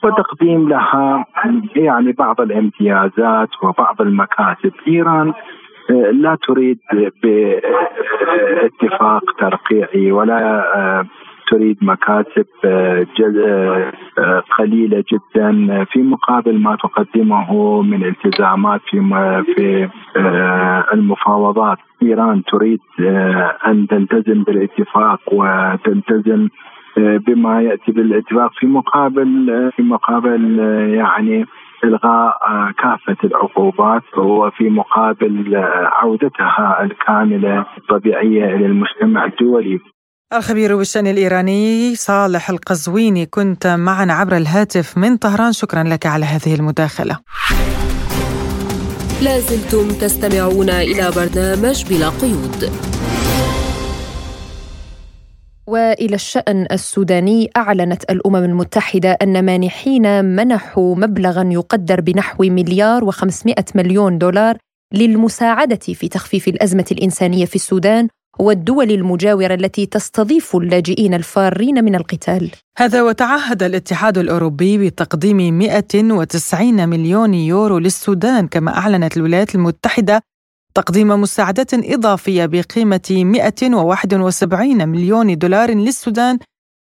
وتقديم 0.04 0.68
لها 0.68 1.24
يعني 1.76 2.12
بعض 2.12 2.40
الامتيازات 2.40 3.48
وبعض 3.62 4.00
المكاسب 4.00 4.72
إيران 4.88 5.32
لا 6.12 6.36
تريد 6.48 6.78
باتفاق 8.82 9.22
ترقيعي 9.38 10.12
ولا 10.12 10.64
تريد 11.50 11.76
مكاسب 11.82 12.46
آه، 12.64 13.06
آه، 13.20 13.92
آه، 14.18 14.42
قليلة 14.58 15.04
جدا 15.12 15.84
في 15.84 16.02
مقابل 16.02 16.58
ما 16.58 16.76
تقدمه 16.76 17.82
من 17.82 18.04
التزامات 18.04 18.80
في 18.90 19.00
في 19.54 19.88
المفاوضات 20.92 21.78
إيران 22.02 22.42
تريد 22.44 22.80
أن 23.66 23.86
تلتزم 23.86 24.42
بالاتفاق 24.42 25.20
وتلتزم 25.32 26.48
بما 26.96 27.62
يأتي 27.62 27.92
بالاتفاق 27.92 28.50
في 28.54 28.66
مقابل 28.66 29.70
في 29.76 29.82
مقابل 29.82 30.58
يعني 30.94 31.46
إلغاء 31.84 32.36
كافة 32.78 33.16
العقوبات 33.24 34.18
وفي 34.18 34.70
مقابل 34.70 35.56
عودتها 35.92 36.82
الكاملة 36.82 37.66
الطبيعية 37.78 38.44
إلى 38.44 38.66
المجتمع 38.66 39.24
الدولي. 39.24 39.80
الخبير 40.32 40.76
بالشأن 40.76 41.06
الإيراني 41.06 41.94
صالح 41.96 42.50
القزويني 42.50 43.26
كنت 43.26 43.66
معنا 43.66 44.12
عبر 44.12 44.36
الهاتف 44.36 44.98
من 44.98 45.16
طهران. 45.16 45.52
شكرا 45.52 45.82
لك 45.82 46.06
على 46.06 46.24
هذه 46.24 46.54
المداخلة. 46.54 47.18
لازلتم 49.22 49.88
تستمعون 49.88 50.70
إلى 50.70 51.10
برنامج 51.10 51.84
بلا 51.84 52.08
قيود. 52.08 52.72
وإلى 55.66 56.14
الشأن 56.14 56.66
السوداني 56.72 57.50
أعلنت 57.56 58.10
الأمم 58.10 58.36
المتحدة 58.44 59.18
أن 59.22 59.44
مانحين 59.44 60.24
منحوا 60.24 60.96
مبلغا 60.96 61.48
يقدر 61.52 62.00
بنحو 62.00 62.44
مليار 62.44 63.12
و500 63.12 63.64
مليون 63.74 64.18
دولار 64.18 64.56
للمساعدة 64.94 65.94
في 65.94 66.08
تخفيف 66.08 66.48
الأزمة 66.48 66.86
الإنسانية 66.92 67.44
في 67.44 67.56
السودان 67.56 68.08
والدول 68.40 68.90
المجاورة 68.90 69.54
التي 69.54 69.86
تستضيف 69.86 70.56
اللاجئين 70.56 71.14
الفارين 71.14 71.84
من 71.84 71.94
القتال. 71.94 72.50
هذا 72.78 73.02
وتعهد 73.02 73.62
الاتحاد 73.62 74.18
الأوروبي 74.18 74.78
بتقديم 74.78 75.58
190 75.58 76.88
مليون 76.88 77.34
يورو 77.34 77.78
للسودان 77.78 78.48
كما 78.48 78.78
أعلنت 78.78 79.16
الولايات 79.16 79.54
المتحدة 79.54 80.22
تقديم 80.74 81.08
مساعدات 81.08 81.74
إضافية 81.74 82.46
بقيمة 82.46 83.10
171 83.10 84.88
مليون 84.88 85.38
دولار 85.38 85.70
للسودان 85.70 86.38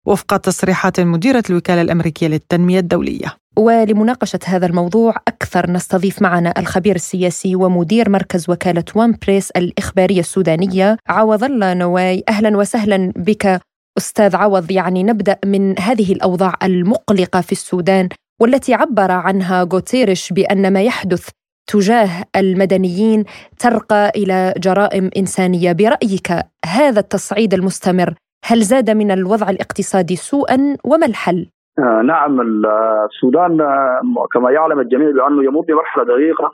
وفق 0.05 0.37
تصريحات 0.37 0.99
مديرة 0.99 1.43
الوكالة 1.49 1.81
الأمريكية 1.81 2.27
للتنمية 2.27 2.79
الدولية 2.79 3.40
ولمناقشة 3.57 4.39
هذا 4.45 4.65
الموضوع 4.65 5.15
أكثر 5.27 5.71
نستضيف 5.71 6.21
معنا 6.21 6.53
الخبير 6.57 6.95
السياسي 6.95 7.55
ومدير 7.55 8.09
مركز 8.09 8.49
وكالة 8.49 8.83
وان 8.95 9.15
بريس 9.27 9.51
الإخبارية 9.51 10.19
السودانية 10.19 10.97
عوض 11.07 11.43
الله 11.43 11.73
نواي. 11.73 12.23
أهلا 12.29 12.57
وسهلا 12.57 13.11
بك 13.15 13.61
أستاذ 13.97 14.35
عوض. 14.35 14.71
يعني 14.71 15.03
نبدأ 15.03 15.37
من 15.45 15.79
هذه 15.79 16.13
الأوضاع 16.13 16.53
المقلقة 16.63 17.41
في 17.41 17.51
السودان 17.51 18.09
والتي 18.41 18.73
عبر 18.73 19.11
عنها 19.11 19.63
غوتيريش 19.63 20.33
بأن 20.33 20.73
ما 20.73 20.81
يحدث 20.81 21.29
تجاه 21.67 22.23
المدنيين 22.35 23.23
ترقى 23.59 24.11
إلى 24.15 24.53
جرائم 24.57 25.09
إنسانية. 25.17 25.71
برأيك 25.71 26.31
هذا 26.65 26.99
التصعيد 26.99 27.53
المستمر 27.53 28.13
هل 28.45 28.63
زاد 28.63 28.89
من 28.89 29.11
الوضع 29.11 29.49
الاقتصادي 29.49 30.15
سوءا؟ 30.15 30.77
وما 30.83 31.05
الحل؟ 31.05 31.49
آه 31.79 32.01
نعم 32.01 32.41
السودان 32.41 33.61
آه، 33.61 34.01
كما 34.33 34.51
يعلم 34.51 34.79
الجميع 34.79 35.11
بأنه 35.11 35.43
يمر 35.43 35.61
بمرحلة 35.61 36.03
دقيقة. 36.03 36.51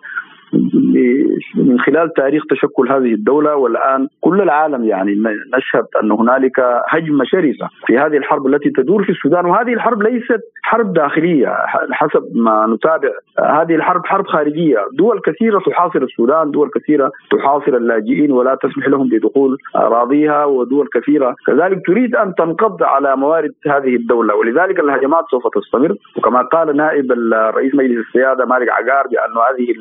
من 1.56 1.80
خلال 1.80 2.14
تاريخ 2.14 2.43
تشكل 2.50 2.89
هذه 2.89 3.14
الدولة 3.14 3.56
والآن 3.56 4.08
كل 4.22 4.41
العالم 4.41 4.84
يعني 4.84 5.12
نشهد 5.58 5.86
أن 6.04 6.12
هنالك 6.12 6.60
هجمة 6.89 7.26
شرسة 7.26 7.70
في 7.88 7.98
هذه 7.98 8.18
الحرب 8.18 8.48
التي 8.48 8.70
تدور 8.70 9.04
في 9.04 9.10
السودان. 9.10 9.45
وهذه 9.45 9.74
الحرب 9.74 10.04
ليست 10.04 10.41
حرب 10.64 10.93
داخلية. 10.93 11.54
حسب 11.91 12.24
ما 12.36 12.68
نتابع 12.68 13.10
هذه 13.39 13.76
الحرب 13.76 14.06
حرب 14.06 14.28
خارجية. 14.28 14.78
دول 14.93 15.22
كثيرة 15.26 15.60
تحاصر 15.60 16.02
السودان 16.02 16.52
دول 16.52 16.70
كثيرة 16.76 17.12
تحاصر 17.32 17.78
اللاجئين 17.78 18.32
ولا 18.32 18.56
تسمح 18.56 18.88
لهم 18.88 19.10
بدخول 19.10 19.58
أراضيها 19.76 20.45
ودول 20.45 20.88
كثيرة. 20.93 21.36
كذلك 21.48 21.82
تريد 21.88 22.16
أن 22.16 22.34
تنقض 22.36 22.84
على 22.84 23.16
موارد 23.16 23.52
هذه 23.68 23.95
الدولة. 23.95 24.36
ولذلك 24.36 24.80
الهجمات 24.80 25.26
سوف 25.32 25.43
تستمر. 25.56 25.95
وكما 26.18 26.41
قال 26.41 26.78
نائب 26.78 27.12
الرئيس 27.12 27.76
مجلس 27.76 28.08
السيادة 28.08 28.45
مالك 28.45 28.70
عقار 28.70 29.08
بأن 29.08 29.34
هذه 29.48 29.72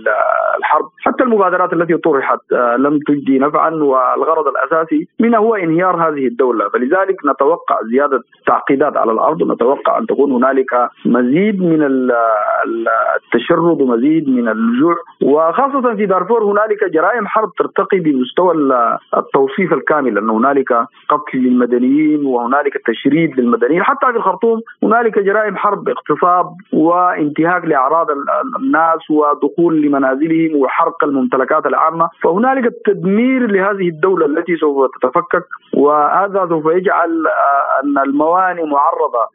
الحرب. 0.59 0.89
حتى 1.01 1.25
المبادرات 1.25 1.73
التي 1.73 1.97
طرحت 1.97 2.39
آه، 2.53 2.77
لم 2.77 2.99
تجدي 3.07 3.39
نفعا 3.39 3.71
والغرض 3.71 4.45
الأساسي 4.49 5.09
منها 5.21 5.39
هو 5.39 5.55
انهيار 5.55 6.09
هذه 6.09 6.27
الدولة. 6.27 6.69
فلذلك 6.69 7.17
نتوقع 7.27 7.79
زيادة 7.91 8.21
تعقيدات 8.47 8.97
على 8.97 9.13
الأرض 9.13 9.43
ونتوقع 9.43 9.99
أن 9.99 10.07
تكون 10.07 10.33
هنالك 10.33 10.89
مزيد 11.07 11.63
من 11.63 11.83
التشرد 13.17 13.81
ومزيد 13.81 14.29
من 14.29 14.49
اللجوء 14.49 14.97
وخاصة 15.23 15.95
في 15.95 16.07
دارفور 16.07 16.45
هنالك 16.45 16.85
جرائم 16.93 17.27
حرب 17.27 17.51
ترتقي 17.59 17.99
بمستوى 17.99 18.55
التوصيف 19.17 19.73
الكامل 19.73 20.19
ان 20.19 20.31
هنالك 20.31 20.73
قتل 21.09 21.39
للمدنيين 21.39 22.27
وهنالك 22.27 22.83
تشريد 22.87 23.41
للمدنيين. 23.41 23.83
حتى 23.83 24.07
في 24.07 24.17
الخرطوم 24.17 24.61
هنالك 24.83 25.19
جرائم 25.19 25.57
حرب 25.57 25.89
اغتصاب 25.89 26.47
وانتهاك 26.73 27.65
لأعراض 27.65 28.07
الناس 28.61 29.11
ودخول 29.11 29.81
لمنازلهم 30.47 30.63
وحرق 30.63 31.05
الممتلكات 31.05 31.67
العامة 31.67 32.09
فهنالك 32.23 32.73
تدمير 32.87 33.47
لهذه 33.47 33.89
الدولة 33.89 34.27
التي 34.27 34.57
سوف 34.57 34.91
تتفكك 35.01 35.45
وهذا 35.75 36.47
سوف 36.49 36.67
يجعل 36.67 37.27
آه، 37.27 37.85
أن 37.85 37.99
الموانئ 37.99 38.63
معرضة 38.65 39.29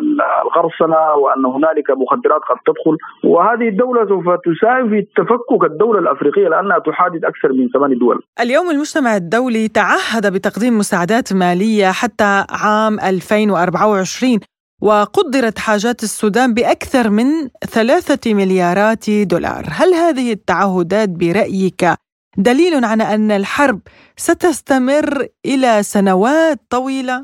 للغرسنة 0.00 1.14
وأن 1.14 1.44
هنالك 1.46 1.90
مخدرات 1.90 2.40
قد 2.40 2.56
تدخل. 2.66 2.96
وهذه 3.24 3.68
الدولة 3.68 4.08
سوف 4.08 4.24
تساهم 4.24 4.88
في 4.90 5.06
تفكك 5.16 5.64
الدولة 5.64 5.98
الأفريقية 5.98 6.48
لأنها 6.48 6.78
تحادث 6.78 7.24
أكثر 7.24 7.52
من 7.52 7.68
ثمان 7.68 7.98
دول. 7.98 8.22
اليوم 8.40 8.70
المجتمع 8.70 9.16
الدولي 9.16 9.68
تعهد 9.68 10.32
بتقديم 10.32 10.78
مساعدات 10.78 11.32
مالية 11.32 11.86
حتى 11.86 12.44
عام 12.64 13.00
2024 13.00 14.40
وقدرت 14.80 15.58
حاجات 15.58 16.02
السودان 16.02 16.54
بأكثر 16.54 17.10
من 17.10 17.26
ثلاثة 17.74 18.34
مليارات 18.34 19.10
دولار 19.10 19.64
هل 19.70 19.94
هذه 19.94 20.32
التعهدات 20.32 21.08
برأيك 21.08 21.82
دليل 22.36 22.84
على 22.84 23.02
أن 23.14 23.30
الحرب 23.30 23.80
ستستمر 24.16 25.26
إلى 25.46 25.82
سنوات 25.82 26.58
طويلة؟ 26.70 27.16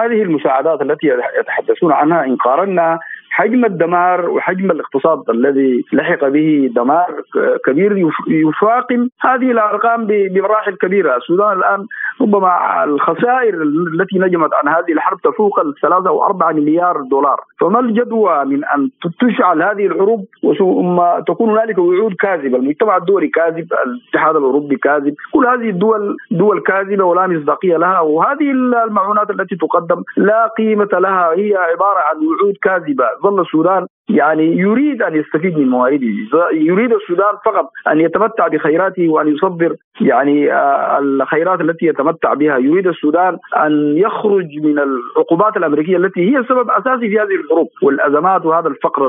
هذه 0.00 0.22
المساعدات 0.22 0.80
التي 0.82 1.06
يتحدثون 1.40 1.92
عنها 1.92 2.24
إن 2.24 2.36
قارنا 2.36 2.98
حجم 3.32 3.64
الدمار 3.64 4.30
وحجم 4.30 4.70
الاقتصاد 4.70 5.30
الذي 5.30 5.84
لحق 5.92 6.28
به 6.28 6.70
دمار 6.74 7.22
كبير 7.66 8.10
يفاقم 8.28 9.08
هذه 9.20 9.50
الأرقام 9.50 10.06
بمراحل 10.06 10.76
كبيرة، 10.76 11.16
السودان 11.16 11.58
الآن 11.58 11.86
ربما 12.20 12.84
الخسائر 12.84 13.62
التي 13.62 14.18
نجمت 14.18 14.54
عن 14.54 14.68
هذه 14.68 14.92
الحرب 14.92 15.18
تفوق 15.20 15.60
الثلاثة 15.60 16.08
أو 16.08 16.24
أربعة 16.24 16.52
مليار 16.52 17.00
دولار، 17.10 17.40
فما 17.60 17.80
الجدوى 17.80 18.44
من 18.44 18.64
أن 18.64 18.90
تشعل 19.20 19.62
هذه 19.62 19.86
الحروب 19.86 20.24
ثم 20.58 21.02
تكون 21.26 21.50
هنالك 21.50 21.78
وعود 21.78 22.14
كاذبة، 22.14 22.56
المجتمع 22.58 22.96
الدولي 22.96 23.28
كاذب، 23.28 23.66
الاتحاد 23.86 24.36
الأوروبي 24.36 24.76
كاذب، 24.76 25.14
كل 25.32 25.46
هذه 25.46 25.70
الدول 25.70 26.16
دول 26.30 26.60
كاذبة 26.60 27.04
ولا 27.04 27.26
مصداقية 27.26 27.76
لها، 27.76 28.00
وهذه 28.00 28.50
المعونات 28.86 29.30
التي 29.30 29.56
تقدم 29.56 30.02
لا 30.16 30.46
قيمة 30.58 30.88
لها، 30.92 31.30
هي 31.36 31.56
عبارة 31.56 32.00
عن 32.10 32.16
وعود 32.26 32.56
كاذبة، 32.62 33.04
ظل 33.22 33.40
السودان 33.40 33.86
يعني 34.08 34.56
يريد 34.58 35.02
أن 35.02 35.16
يستفيد 35.16 35.58
من 35.58 35.68
موارده، 35.68 36.06
يريد 36.52 36.92
السودان 36.92 37.34
فقط 37.44 37.70
أن 37.88 38.00
يتمتع 38.00 38.48
بخيراته 38.48 39.08
وأن 39.08 39.28
يصدر 39.28 39.76
يعني 40.00 40.52
آه، 40.52 40.98
الخيرات 40.98 41.60
التي 41.60 41.86
يتمتع 41.86 42.34
بها، 42.34 42.58
يريد 42.58 42.86
السودان 42.86 43.38
أن 43.56 43.94
يخرج 43.96 44.46
من 44.62 44.78
العقوبات 44.78 45.56
الأمريكية 45.56 45.96
التي 45.96 46.20
هي 46.20 46.44
سبب 46.44 46.70
أساسي 46.70 47.08
في 47.08 47.18
هذه 47.18 47.34
الحروب 47.44 47.68
والأزمات 47.82 48.46
وهذا 48.46 48.68
الفقر 48.68 49.06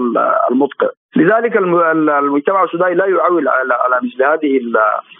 المدقع. 0.51 0.87
لذلك 1.15 1.57
المجتمع 1.57 2.63
السوداني 2.63 2.95
لا 2.95 3.05
يعول 3.05 3.47
على 3.47 3.99
مثل 4.03 4.23
هذه 4.23 4.59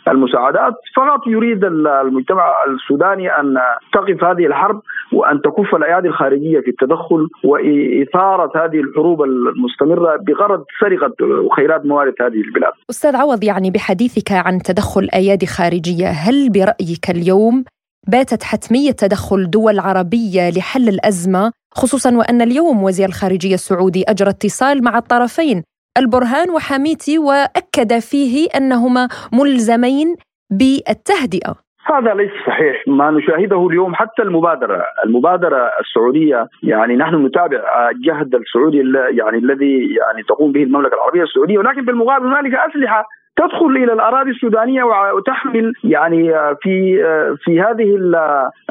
المساعدات. 0.08 0.74
فقط 0.96 1.28
يريد 1.28 1.66
المجتمع 1.66 2.54
السوداني 2.68 3.30
أن 3.40 3.58
تقف 3.94 4.24
هذه 4.24 4.46
الحرب 4.46 4.82
وأن 5.14 5.42
تكف 5.42 5.76
الأيادي 5.76 6.08
الخارجية 6.08 6.60
في 6.60 6.68
التدخل 6.68 7.28
واثاره 7.44 8.52
هذه 8.56 8.80
الحروب 8.80 9.24
المستمره 9.64 10.18
بغرض 10.18 10.64
سرقة 10.80 11.14
خيرات 11.56 11.86
موارد 11.86 12.14
هذه 12.22 12.42
البلاد. 12.48 12.74
أستاذ 12.90 13.16
عوض 13.16 13.44
يعني 13.44 13.72
بحديثك 13.72 14.32
عن 14.32 14.62
تدخل 14.62 15.10
أيادي 15.14 15.46
خارجية، 15.46 16.10
هل 16.10 16.50
برأيك 16.50 17.10
اليوم 17.10 17.66
باتت 18.08 18.44
حتمية 18.44 18.92
تدخل 18.92 19.50
دول 19.50 19.80
عربية 19.80 20.50
لحل 20.50 20.90
الأزمة 20.90 21.52
خصوصا 21.76 22.16
وأن 22.16 22.42
اليوم 22.42 22.84
وزير 22.84 23.10
الخارجية 23.10 23.54
السعودي 23.54 24.04
أجرى 24.04 24.30
اتصال 24.30 24.84
مع 24.84 24.98
الطرفين 24.98 25.64
البرهان 25.98 26.50
وحميتي 26.50 27.18
وأكد 27.18 28.00
فيه 28.00 28.48
أنهما 28.56 29.08
ملزمين 29.34 30.16
بالتهدئة 30.52 31.63
هذا 31.86 32.14
ليس 32.14 32.32
صحيح. 32.48 32.84
ما 32.88 33.12
نشاهده 33.12 33.68
اليوم 33.68 33.96
حتى 33.96 34.22
المبادرة. 34.22 34.84
المبادرة 35.06 35.72
السعودية 35.80 36.48
يعني 36.64 36.96
نحن 36.96 37.26
نتابع 37.26 37.90
الجهد 37.92 38.36
السعودي 38.36 38.78
يعني 39.12 39.38
الذي 39.38 39.96
يعني 39.96 40.24
تقوم 40.24 40.52
به 40.52 40.64
المملكة 40.64 40.96
العربية 40.96 41.24
السعودية 41.24 41.58
ولكن 41.58 41.86
بالمقابل 41.86 42.26
هنالك 42.26 42.54
أسلحة 42.56 43.06
تدخل 43.36 43.66
إلى 43.66 43.94
الأراضي 43.94 44.32
السودانية 44.32 44.84
وتحمل 45.16 45.74
يعني 45.84 46.32
في 46.62 47.04
في 47.44 47.62
هذه 47.62 47.96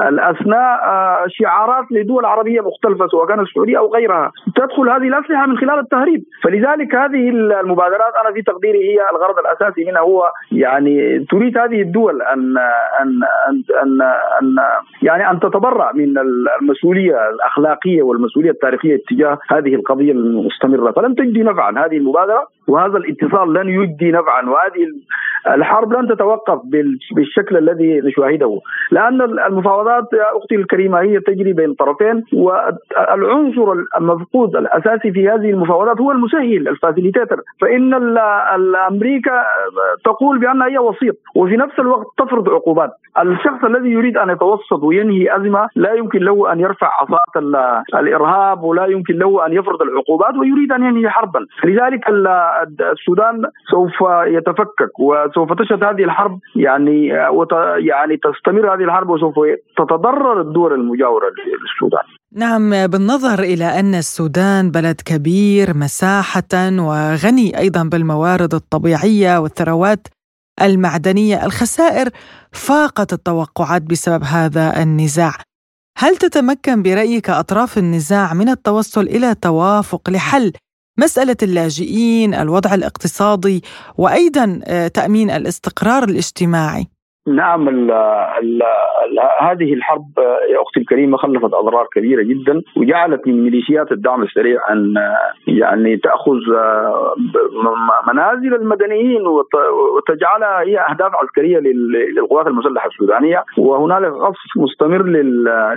الأثناء 0.08 0.78
شعارات 1.28 1.84
لدول 1.90 2.24
عربية 2.24 2.60
مختلفة 2.60 3.06
سواء 3.06 3.26
كانت 3.26 3.40
السعودية 3.40 3.78
أو 3.78 3.94
غيرها. 3.94 4.32
تدخل 4.56 4.88
هذه 4.88 5.08
الأسلحة 5.08 5.46
من 5.46 5.56
خلال 5.56 5.78
التهريب. 5.78 6.24
فلذلك 6.44 6.94
هذه 6.94 7.28
المبادرات 7.28 8.14
أنا 8.24 8.34
في 8.34 8.42
تقديري 8.42 8.78
هي 8.78 8.98
الغرض 9.12 9.38
الأساسي 9.38 9.84
منها 9.84 10.00
هو 10.00 10.30
يعني 10.52 11.26
تريد 11.30 11.58
هذه 11.58 11.82
الدول 11.82 12.22
أن 12.22 12.56
أن 13.00 13.20
أن 13.50 13.62
أن, 13.82 14.02
أن 14.42 14.56
يعني 15.02 15.30
أن 15.30 15.40
تتبرع 15.40 15.92
من 15.92 16.18
المسؤولية 16.62 17.28
الأخلاقية 17.28 18.02
والمسؤولية 18.02 18.50
التاريخية 18.50 19.02
تجاه 19.10 19.38
هذه 19.50 19.74
القضية 19.74 20.12
المستمرة. 20.12 20.92
فلن 20.92 21.14
تجدي 21.14 21.42
نفعا 21.42 21.86
هذه 21.86 21.96
المبادرة. 21.96 22.46
وهذا 22.66 22.96
الاتصال 22.96 23.52
لن 23.52 23.68
يجدي 23.68 24.10
نفعا. 24.10 24.42
وهذه 24.42 24.82
الحرب 25.46 25.92
لن 25.92 26.08
تتوقف 26.08 26.60
بالشكل 27.14 27.56
الذي 27.56 28.00
نشاهده 28.00 28.60
لأن 28.90 29.22
المفاوضات 29.22 30.12
يا 30.12 30.38
أختي 30.38 30.54
الكريمة 30.54 31.00
هي 31.00 31.20
تجري 31.20 31.52
بين 31.52 31.74
طرفين 31.74 32.24
والعنصر 32.32 33.72
المفقود 33.98 34.56
الأساسي 34.56 35.12
في 35.12 35.28
هذه 35.28 35.50
المفاوضات 35.50 36.00
هو 36.00 36.12
المسهل 36.12 36.68
الفاسيليتيتر. 36.68 37.40
فإن 37.60 37.94
أمريكا 38.88 39.44
تقول 40.04 40.38
بأن 40.38 40.62
هي 40.62 40.78
وسيط 40.78 41.16
وفي 41.36 41.56
نفس 41.56 41.78
الوقت 41.78 42.06
تفرض 42.18 42.48
عقوبات. 42.48 42.90
الشخص 43.22 43.64
الذي 43.64 43.88
يريد 43.90 44.16
أن 44.16 44.30
يتوسط 44.30 44.82
وينهي 44.82 45.36
أزمة 45.36 45.68
لا 45.76 45.92
يمكن 45.92 46.18
له 46.18 46.52
أن 46.52 46.60
يرفع 46.60 46.90
عصاة 47.00 47.32
الإرهاب 47.94 48.62
ولا 48.62 48.86
يمكن 48.86 49.14
له 49.14 49.46
أن 49.46 49.52
يفرض 49.52 49.82
العقوبات 49.82 50.34
ويريد 50.34 50.72
أن 50.72 50.82
ينهي 50.82 51.08
حربا. 51.08 51.46
لذلك 51.64 52.08
السودان 52.80 53.42
سوف 53.70 54.02
يتفكك 54.26 55.00
وسوف 55.36 55.58
تشهد 55.58 55.84
هذه 55.84 56.04
الحرب 56.04 56.38
يعني 56.56 57.06
يعني 57.88 58.16
تستمر 58.16 58.74
هذه 58.74 58.84
الحرب 58.84 59.08
وسوف 59.08 59.34
تتضرر 59.76 60.40
الدول 60.40 60.72
المجاورة 60.72 61.26
للسودان. 61.26 62.04
نعم 62.34 62.86
بالنظر 62.86 63.42
إلى 63.42 63.80
أن 63.80 63.94
السودان 63.94 64.70
بلد 64.70 65.00
كبير 65.04 65.76
مساحة 65.76 66.54
وغني 66.78 67.58
أيضا 67.58 67.82
بالموارد 67.92 68.54
الطبيعية 68.54 69.38
والثروات 69.38 70.08
المعدنية 70.62 71.46
الخسائر 71.46 72.08
فاقت 72.52 73.12
التوقعات 73.12 73.82
بسبب 73.82 74.22
هذا 74.24 74.82
النزاع. 74.82 75.32
هل 75.98 76.16
تتمكن 76.16 76.82
برأيك 76.82 77.30
أطراف 77.30 77.78
النزاع 77.78 78.34
من 78.34 78.48
التوصل 78.48 79.02
إلى 79.02 79.34
توافق 79.34 80.10
لحل 80.10 80.52
مسألة 80.98 81.36
اللاجئين 81.42 82.34
الوضع 82.34 82.74
الاقتصادي 82.74 83.62
وأيضا 83.98 84.60
آه، 84.64 84.88
تأمين 84.88 85.30
الاستقرار 85.30 86.04
الاجتماعي. 86.04 86.86
نعم 87.26 87.68
ال 87.68 87.90
ال 87.90 88.62
ال 88.62 89.18
هذه 89.40 89.74
الحرب 89.74 90.04
يا 90.52 90.62
أختي 90.62 90.80
الكريمة 90.80 91.16
خلفت 91.16 91.54
أضرار 91.54 91.86
كبيرة 91.94 92.22
جدا 92.22 92.62
وجعلت 92.76 93.26
من 93.26 93.42
ميليشيات 93.44 93.92
الدعم 93.92 94.22
السريع 94.22 94.60
أن 94.70 94.94
يعني 95.46 95.96
تأخذ 95.96 96.36
منازل 98.08 98.54
المدنيين 98.54 99.22
وتجعلها 99.96 100.60
هي 100.60 100.78
أهداف 100.80 101.12
عسكرية 101.14 101.58
للقوات 101.58 102.46
المسلحة 102.46 102.86
السودانية 102.88 103.44
وهنالك 103.58 104.12
قصف 104.12 104.56
مستمر 104.56 105.02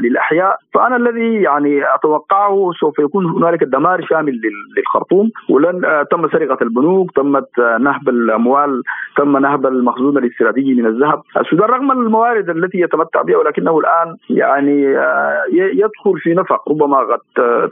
للأحياء. 0.01 0.57
فأنا 0.73 0.95
الذي 0.95 1.33
يعني 1.41 1.95
أتوقعه 1.95 2.71
سوف 2.79 2.99
يكون 2.99 3.25
هنالك 3.25 3.63
دمار 3.63 4.05
شامل 4.09 4.41
للخرطوم 4.77 5.29
ولن 5.49 6.05
تم 6.11 6.27
سرقة 6.27 6.57
البنوك 6.61 7.11
تمت 7.11 7.59
نهب 7.79 8.09
الأموال 8.09 8.81
تم 9.17 9.37
نهب 9.37 9.65
المخزون 9.65 10.17
الاستراتيجي 10.17 10.73
من 10.73 10.85
الذهب. 10.85 11.21
السودان 11.37 11.69
رغم 11.69 11.91
الموارد 11.91 12.49
التي 12.49 12.79
يتمتع 12.79 13.21
بها 13.21 13.37
ولكنه 13.37 13.79
الآن 13.79 14.15
يعني 14.29 14.97
آه، 14.97 15.43
يدخل 15.51 16.19
في 16.19 16.33
نفق. 16.33 16.69
ربما 16.69 16.97
قد 16.97 17.19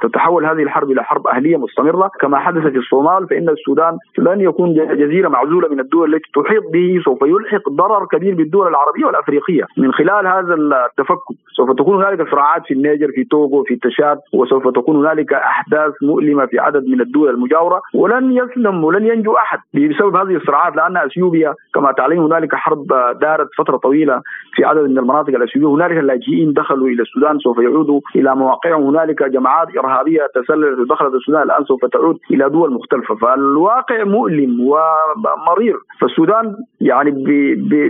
تتحول 0.01 0.45
هذه 0.45 0.63
الحرب 0.63 0.91
إلى 0.91 1.03
حرب 1.03 1.27
أهلية 1.27 1.57
مستمرة. 1.57 2.11
كما 2.21 2.39
حدث 2.39 2.61
في 2.61 2.77
الصومال 2.77 3.27
فإن 3.27 3.49
السودان 3.49 3.97
لن 4.17 4.41
يكون 4.41 4.73
جزيرة 4.73 5.29
معزولة 5.29 5.67
من 5.67 5.79
الدول 5.79 6.15
التي 6.15 6.29
تحيط 6.35 6.63
به. 6.73 7.01
سوف 7.05 7.21
يلحق 7.21 7.69
ضرر 7.69 8.05
كبير 8.05 8.35
بالدول 8.35 8.67
العربية 8.67 9.05
والأفريقية. 9.05 9.63
من 9.77 9.93
خلال 9.93 10.27
هذا 10.27 10.53
التفكك 10.53 11.37
سوف 11.55 11.71
تكون 11.71 12.03
هنالك 12.03 12.29
صراعات 12.31 12.61
في 12.65 12.73
النيجر 12.73 13.07
في 13.15 13.23
توغو 13.23 13.63
في 13.63 13.75
تشاد 13.75 14.17
وسوف 14.33 14.67
تكون 14.67 14.95
هنالك 14.95 15.33
أحداث 15.33 15.93
مؤلمة 16.01 16.45
في 16.45 16.59
عدد 16.59 16.87
من 16.87 17.01
الدول 17.01 17.29
المجاورة. 17.29 17.81
ولن 17.93 18.31
يسلم 18.31 18.83
ولن 18.83 19.05
ينجو 19.05 19.33
أحد 19.33 19.59
بسبب 19.73 20.15
هذه 20.15 20.35
الصراعات 20.35 20.75
لأن 20.75 20.97
أثيوبيا 20.97 21.53
كما 21.73 21.91
تعلمون 21.91 22.31
هنالك 22.31 22.55
حرب 22.55 22.87
دارت 23.21 23.52
فترة 23.57 23.77
طويلة 23.77 24.21
في 24.53 24.65
عدد 24.65 24.81
من 24.81 24.97
المناطق 24.97 25.29
الأسيوية. 25.29 25.75
هنالك 25.75 25.97
اللاجئين 25.97 26.53
دخلوا 26.53 26.87
إلى 26.87 27.01
السودان 27.01 27.39
سوف 27.39 27.57
يعودوا 27.57 28.01
إلى 28.15 28.35
مواقعهم. 28.35 28.83
هنالك 28.83 29.23
جماعات 29.23 29.67
إرهابية 29.77 30.27
تسللت 30.35 30.79
ودخلت 30.79 31.13
السودان. 31.13 31.41
الآن 31.41 31.63
سوف 31.65 31.85
تعود 31.85 32.17
إلى 32.31 32.49
دول 32.49 32.73
مختلفة. 32.73 33.15
فالواقع 33.15 34.03
مؤلم 34.03 34.59
ومرير. 34.59 35.75
فالسودان 36.01 36.55
يعني 36.81 37.11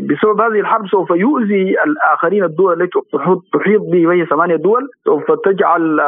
بسبب 0.09 0.41
هذه 0.41 0.59
الحرب 0.59 0.87
سوف 0.87 1.09
يؤذي 1.09 1.75
الآخرين 1.85 2.43
الدول 2.43 2.81
التي 2.81 2.99
تحيط 3.53 3.81
به 3.91 4.07
وهي 4.07 4.25
ثمانية 4.25 4.55
دول. 4.55 4.89
سوف 5.05 5.31
تجعل 5.31 5.99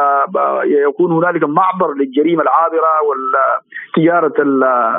يكون 0.64 1.12
هنالك 1.12 1.44
معبر 1.44 1.94
للجريمة 1.94 2.42
العابرة 2.42 2.90
وتجاره 3.06 4.34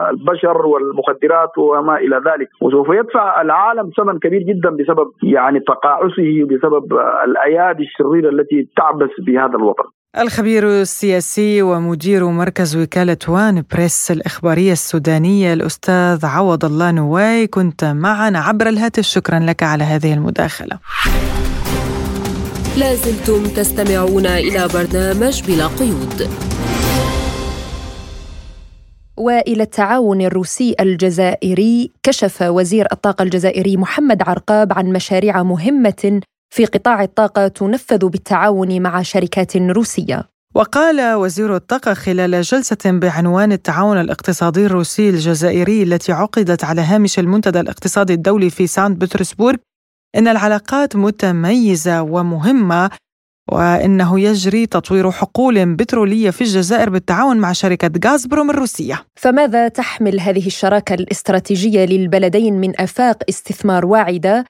البشر 0.09 0.65
والمخدرات 0.65 1.57
وما 1.57 1.97
إلى 1.97 2.21
ذلك. 2.25 2.47
وسوف 2.61 2.89
يدفع 2.89 3.41
العالم 3.41 3.89
ثمن 3.97 4.19
كبير 4.19 4.41
جدا 4.49 4.69
بسبب 4.69 5.07
يعني 5.23 5.59
تقاعسه 5.59 6.29
بسبب 6.49 6.85
الأيادي 7.27 7.83
الشريرة 7.83 8.29
التي 8.29 8.69
تعبث 8.77 9.09
بهذا 9.27 9.55
الوطن. 9.59 9.83
الخبير 10.19 10.67
السياسي 10.67 11.61
ومدير 11.61 12.25
مركز 12.25 12.77
وكالة 12.77 13.17
وان 13.27 13.63
بريس 13.73 14.11
الإخبارية 14.11 14.71
السودانية 14.71 15.53
الأستاذ 15.53 16.25
عوض 16.25 16.65
الله 16.65 16.91
نواي 16.91 17.47
كنت 17.47 17.83
معنا 17.83 18.39
عبر 18.39 18.67
الهاتف. 18.67 19.03
شكرا 19.03 19.39
لك 19.39 19.63
على 19.63 19.83
هذه 19.83 20.13
المداخلة. 20.13 20.79
لازلتم 22.77 23.43
تستمعون 23.43 24.25
إلى 24.25 24.67
برنامج 24.73 25.35
بلا 25.47 25.67
قيود. 25.79 26.19
وإلى 29.17 29.63
التعاون 29.63 30.21
الروسي 30.21 30.75
الجزائري 30.79 31.91
كشف 32.03 32.41
وزير 32.41 32.87
الطاقة 32.91 33.23
الجزائري 33.23 33.77
محمد 33.77 34.21
عرقاب 34.29 34.73
عن 34.73 34.85
مشاريع 34.85 35.43
مهمة 35.43 36.21
في 36.53 36.65
قطاع 36.65 37.03
الطاقة 37.03 37.47
تنفذ 37.47 38.05
بالتعاون 38.05 38.81
مع 38.81 39.01
شركات 39.01 39.57
روسية. 39.57 40.29
وقال 40.55 41.13
وزير 41.13 41.55
الطاقة 41.55 41.93
خلال 41.93 42.41
جلسة 42.41 42.77
بعنوان 42.85 43.51
التعاون 43.51 44.01
الاقتصادي 44.01 44.65
الروسي 44.65 45.09
الجزائري 45.09 45.83
التي 45.83 46.11
عقدت 46.11 46.63
على 46.63 46.81
هامش 46.81 47.19
المنتدى 47.19 47.59
الاقتصادي 47.59 48.13
الدولي 48.13 48.49
في 48.49 48.67
سانت 48.67 49.01
بطرسبورغ 49.01 49.57
إن 50.15 50.27
العلاقات 50.27 50.95
متميزة 50.95 52.01
ومهمة 52.01 52.89
وإنه 53.51 54.19
يجري 54.19 54.65
تطوير 54.65 55.11
حقول 55.11 55.75
بترولية 55.75 56.29
في 56.29 56.41
الجزائر 56.41 56.89
بالتعاون 56.89 57.37
مع 57.37 57.51
شركة 57.51 57.91
غازبروم 58.05 58.49
الروسية. 58.49 59.05
فماذا 59.15 59.67
تحمل 59.67 60.19
هذه 60.19 60.47
الشراكة 60.47 60.93
الاستراتيجية 60.93 61.85
للبلدين 61.85 62.53
من 62.53 62.81
آفاق 62.81 63.23
استثمار 63.29 63.85
واعدة؟ 63.85 64.45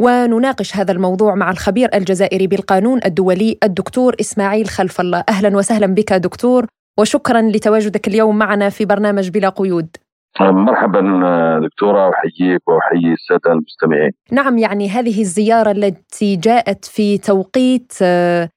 ونناقش 0.00 0.76
هذا 0.76 0.92
الموضوع 0.92 1.34
مع 1.34 1.50
الخبير 1.50 1.88
الجزائري 1.94 2.46
بالقانون 2.46 3.00
الدولي 3.04 3.58
الدكتور 3.62 4.16
إسماعيل 4.20 4.68
خلف 4.68 5.00
الله، 5.00 5.24
أهلا 5.28 5.56
وسهلا 5.56 5.86
بك 5.86 6.12
دكتور 6.12 6.66
وشكرا 6.98 7.42
لتواجدك 7.42 8.08
اليوم 8.08 8.38
معنا 8.38 8.68
في 8.68 8.84
برنامج 8.84 9.28
بلا 9.28 9.48
قيود. 9.48 9.88
مرحبا 10.40 11.00
دكتورة 11.64 12.10
أحييك 12.10 12.68
وأحيي 12.68 13.12
السادة 13.12 13.52
المستمعين. 13.52 14.10
نعم 14.32 14.58
يعني 14.58 14.88
هذه 14.88 15.20
الزيارة 15.20 15.70
التي 15.70 16.36
جاءت 16.36 16.84
في 16.84 17.18
توقيت 17.18 17.92
آه، 18.02 18.48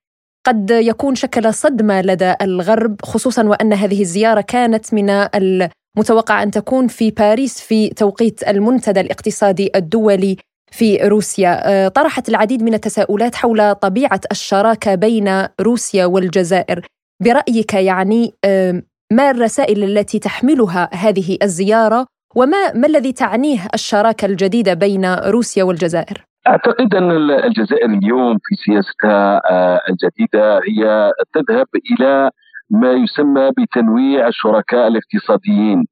قد 0.47 0.71
يكون 0.71 1.15
شكل 1.15 1.53
صدمة 1.53 2.01
لدى 2.01 2.34
الغرب 2.41 2.95
خصوصا 3.03 3.43
وأن 3.43 3.74
هذه 3.74 4.01
الزيارة 4.01 4.41
كانت 4.41 4.93
من 4.93 5.09
المتوقع 5.09 6.43
أن 6.43 6.51
تكون 6.51 6.88
في 6.88 7.11
باريس 7.11 7.61
في 7.61 7.89
توقيت 7.89 8.47
المنتدى 8.47 9.01
الاقتصادي 9.01 9.71
الدولي 9.76 10.38
في 10.71 10.97
روسيا. 10.97 11.69
آه، 11.69 11.88
طرحت 11.88 12.30
العديد 12.30 12.63
من 12.63 12.74
التساؤلات 12.74 13.36
حول 13.36 13.76
طبيعة 13.76 14.21
الشراكة 14.32 14.95
بين 14.95 15.47
روسيا 15.61 16.05
والجزائر. 16.05 16.86
برأيك 17.24 17.74
يعني 17.74 18.34
ما 19.11 19.31
الرسائل 19.31 19.83
التي 19.83 20.19
تحملها 20.19 20.89
هذه 20.93 21.37
الزيارة 21.43 22.05
وما 22.35 22.73
ما 22.73 22.87
الذي 22.87 23.11
تعنيه 23.11 23.59
الشراكة 23.73 24.25
الجديدة 24.25 24.73
بين 24.73 25.05
روسيا 25.15 25.63
والجزائر؟ 25.63 26.25
أعتقد 26.47 26.95
أن 26.95 27.11
الجزائر 27.31 27.89
اليوم 27.89 28.37
في 28.43 28.55
سياستها 28.65 29.41
آه، 29.51 29.81
الجديدة 29.89 30.57
هي 30.57 31.11
تذهب 31.33 31.67
إلى 31.91 32.31
ما 32.69 32.91
يسمى 32.91 33.51
بتنويع 33.57 34.27
الشركاء 34.27 34.87
الاقتصاديين 34.87 35.85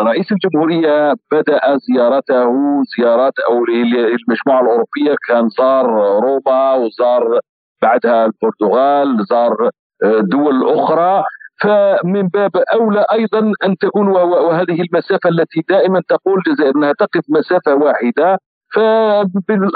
رئيس 0.00 0.26
الجمهورية 0.32 1.14
بدأ 1.32 1.60
زيارته 1.76 2.52
زيارات 2.98 3.32
أو 3.38 3.64
المجموعة 3.64 4.60
الأوروبية 4.60 5.16
كان 5.28 5.48
زار 5.48 5.86
روما 6.20 6.74
وزار 6.74 7.40
بعدها 7.82 8.26
البرتغال 8.26 9.24
زار 9.30 9.70
دول 10.20 10.78
أخرى 10.78 11.22
فمن 11.62 12.28
باب 12.28 12.50
أولى 12.74 13.06
أيضا 13.12 13.52
أن 13.64 13.76
تكون 13.80 14.08
وهذه 14.08 14.82
المسافة 14.82 15.28
التي 15.28 15.64
دائما 15.68 16.02
تقول 16.08 16.42
الجزائر 16.46 16.76
انها 16.76 16.92
تقف 16.92 17.22
مسافة 17.28 17.74
واحدة 17.74 18.38
فمن 18.74 19.70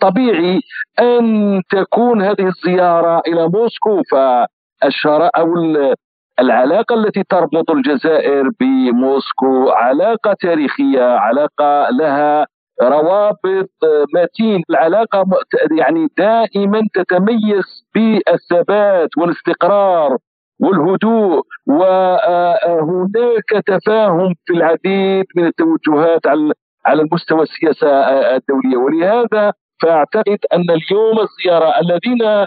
طبيعي 0.00 0.60
أن 1.00 1.62
تكون 1.70 2.22
هذه 2.22 2.46
الزيارة 2.46 3.22
إلى 3.26 3.48
موسكو 3.48 4.02
فالشراء 4.12 5.30
أو 5.40 5.54
العلاقة 6.40 6.94
التي 6.94 7.22
تربط 7.28 7.70
الجزائر 7.70 8.50
بموسكو 8.60 9.70
علاقة 9.70 10.36
تاريخية 10.40 11.02
علاقة 11.02 11.90
لها 11.90 12.46
روابط 12.82 13.70
متين. 14.14 14.62
العلاقة 14.70 15.24
يعني 15.78 16.08
دائما 16.18 16.80
تتميز 16.94 17.84
بالثبات 17.94 19.08
والاستقرار. 19.18 20.18
والهدوء 20.60 21.42
وهناك 21.66 23.50
تفاهم 23.66 24.34
في 24.46 24.52
العديد 24.52 25.24
من 25.36 25.46
التوجهات 25.46 26.26
على 26.86 27.02
المستوى 27.02 27.42
السياسة 27.42 27.88
الدولية 28.36 28.76
ولهذا 28.76 29.52
فأعتقد 29.82 30.38
أن 30.52 30.70
اليوم 30.70 31.20
الزيارة 31.20 31.80
الذين 31.80 32.46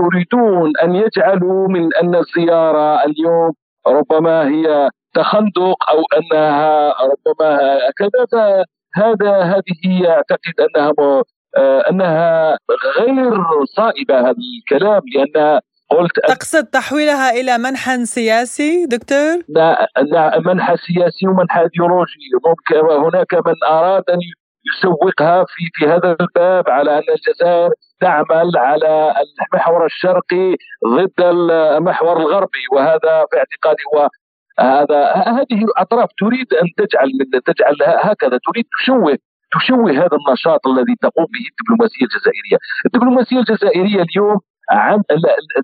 يريدون 0.00 0.72
أن 0.82 0.94
يجعلوا 0.94 1.68
من 1.68 1.94
أن 1.94 2.14
الزيارة 2.14 3.04
اليوم 3.04 3.52
ربما 3.86 4.48
هي 4.48 4.90
تخندق 5.14 5.90
أو 5.90 6.02
أنها 6.18 6.94
ربما 7.02 7.78
كذا 7.98 8.64
هذا 8.94 9.38
هذه 9.40 10.10
أعتقد 10.10 10.54
أنها 10.60 11.22
أنها 11.90 12.58
غير 12.98 13.64
صائبة 13.64 14.20
هذا 14.20 14.36
الكلام 14.60 15.02
لأن 15.14 15.60
قلت 15.90 16.20
تقصد 16.28 16.64
تحويلها 16.64 17.30
إلى 17.30 17.58
منحى 17.58 18.04
سياسي 18.04 18.86
دكتور؟ 18.86 19.42
لا 19.48 19.88
لا 20.12 20.40
منحى 20.40 20.76
سياسي 20.76 21.26
ومنحى 21.26 21.60
إيديولوجي 21.60 22.30
ممكن 22.46 23.04
هناك 23.04 23.34
من 23.34 23.54
أراد 23.68 24.02
أن 24.10 24.18
يسوقها 24.70 25.44
في 25.44 25.64
في 25.74 25.86
هذا 25.86 26.16
الباب 26.20 26.70
على 26.70 26.98
أن 26.98 27.02
الجزائر 27.14 27.70
تعمل 28.00 28.56
على 28.56 29.14
المحور 29.52 29.86
الشرقي 29.86 30.56
ضد 30.86 31.20
المحور 31.20 32.16
الغربي 32.16 32.64
وهذا 32.72 33.26
في 33.30 33.36
اعتقادي 33.36 33.82
هو 33.94 34.08
هذا 34.60 35.12
هذه 35.12 35.64
الأطراف 35.64 36.08
تريد 36.18 36.54
أن 36.54 36.66
تجعل 36.76 37.08
من 37.20 37.42
تجعل 37.42 37.76
هكذا 37.82 38.38
تريد 38.52 38.64
تشوه 38.80 39.18
تشوه 39.54 39.90
هذا 39.90 40.16
النشاط 40.20 40.66
الذي 40.66 40.94
تقوم 41.02 41.26
به 41.34 41.44
الدبلوماسية 41.50 42.04
الجزائرية، 42.06 42.58
الدبلوماسية 42.86 43.38
الجزائرية 43.38 44.02
اليوم 44.02 44.40
عن 44.70 45.02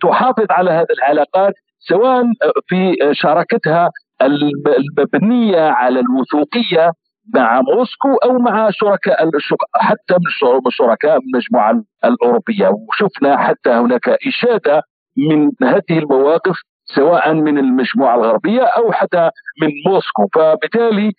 تحافظ 0.02 0.46
على 0.50 0.70
هذه 0.70 0.92
العلاقات 0.98 1.54
سواء 1.78 2.24
في 2.68 2.96
شراكتها 3.12 3.90
المبنيه 4.22 5.60
على 5.60 6.00
الوثوقية 6.00 6.92
مع 7.34 7.60
موسكو 7.60 8.14
أو 8.14 8.38
مع 8.38 8.70
شركاء 8.70 9.30
حتى 9.74 10.14
من 10.14 10.70
شركاء 10.70 11.18
المجموعة 11.18 11.82
الأوروبية. 12.04 12.68
وشفنا 12.68 13.36
حتى 13.36 13.70
هناك 13.70 14.08
إشادة 14.08 14.82
من 15.16 15.50
هذه 15.62 15.98
المواقف 15.98 16.56
سواء 16.84 17.34
من 17.34 17.58
المجموعة 17.58 18.14
الغربية 18.14 18.62
أو 18.62 18.92
حتى 18.92 19.30
من 19.62 19.68
موسكو. 19.86 20.28
فبالتالي 20.34 21.12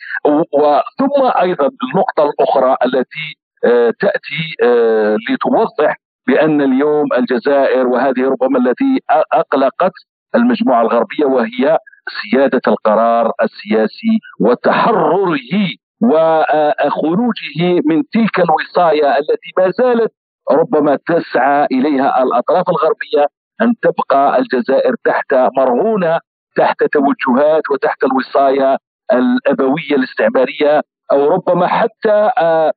وثم 0.54 1.40
أيضا 1.42 1.70
النقطة 1.84 2.30
الأخرى 2.30 2.76
التي 2.86 3.42
آه، 3.66 3.94
تأتي 4.00 4.56
آه، 4.64 5.18
لتوضح 5.30 5.98
بأن 6.28 6.62
اليوم 6.62 7.06
الجزائر 7.18 7.88
وهذه 7.88 8.22
ربما 8.30 8.60
التي 8.60 9.00
أقلقت 9.34 9.92
المجموعة 10.36 10.82
الغربية 10.82 11.26
وهي 11.26 11.78
سياده 12.22 12.62
القرار 12.68 13.32
السياسي 13.44 14.20
وتحرره 14.40 15.70
وخروجه 16.02 17.82
من 17.86 18.04
تلك 18.14 18.40
الوصايه 18.40 19.18
التي 19.18 19.52
ما 19.58 19.72
زالت 19.72 20.12
ربما 20.52 20.98
تسعى 21.08 21.66
إليها 21.72 22.24
الأطراف 22.24 22.66
الغربية 22.70 23.26
أن 23.62 23.74
تبقى 23.82 24.40
الجزائر 24.40 24.96
تحت 25.04 25.34
مرهونة 25.58 26.20
تحت 26.56 26.84
توجهات 26.84 27.64
وتحت 27.72 28.04
الوصايه 28.04 28.78
الأبوية 29.14 29.96
الاستعمارية 29.96 30.82
أو 31.12 31.28
ربما 31.28 31.68
حتى 31.68 32.30
آه 32.38 32.72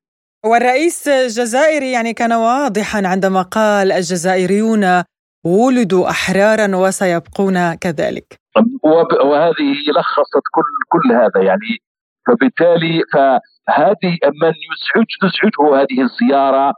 والرئيس 0.44 1.08
الجزائري 1.08 1.92
يعني 1.92 2.12
كان 2.12 2.32
واضحا 2.32 3.02
عندما 3.06 3.42
قال 3.42 3.92
الجزائريون 3.92 5.02
ولدوا 5.44 6.10
أحرارا 6.10 6.76
وسيبقون 6.76 7.74
كذلك. 7.74 8.40
وهذه 9.24 9.72
لخصت 9.96 10.44
كل 10.54 10.70
كل 10.88 11.12
هذا 11.12 11.46
يعني. 11.46 11.78
فبالتالي 12.26 13.02
فهذه 13.12 14.18
من 14.42 14.54
يزعج 14.68 15.06
تزعجه 15.20 15.80
هذه 15.80 16.02
الزيارة 16.02 16.74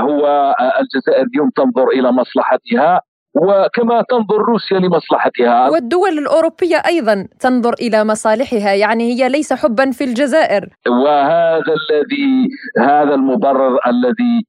هو 0.00 0.54
الجزائر 0.80 1.26
اليوم 1.26 1.50
تنظر 1.56 1.88
إلى 1.88 2.12
مصلحتها. 2.12 3.00
وكما 3.34 4.04
تنظر 4.08 4.38
روسيا 4.48 4.78
لمصلحتها. 4.78 5.70
والدول 5.70 6.18
الأوروبية 6.18 6.82
أيضا 6.86 7.28
تنظر 7.40 7.72
إلى 7.72 8.04
مصالحها 8.04 8.74
يعني 8.74 9.12
هي 9.12 9.28
ليس 9.28 9.52
حبا 9.52 9.90
في 9.90 10.04
الجزائر. 10.04 10.68
وهذا 10.88 11.74
الذي 11.80 12.48
هذا 12.78 13.14
المبرر 13.14 13.78
الذي 13.86 14.46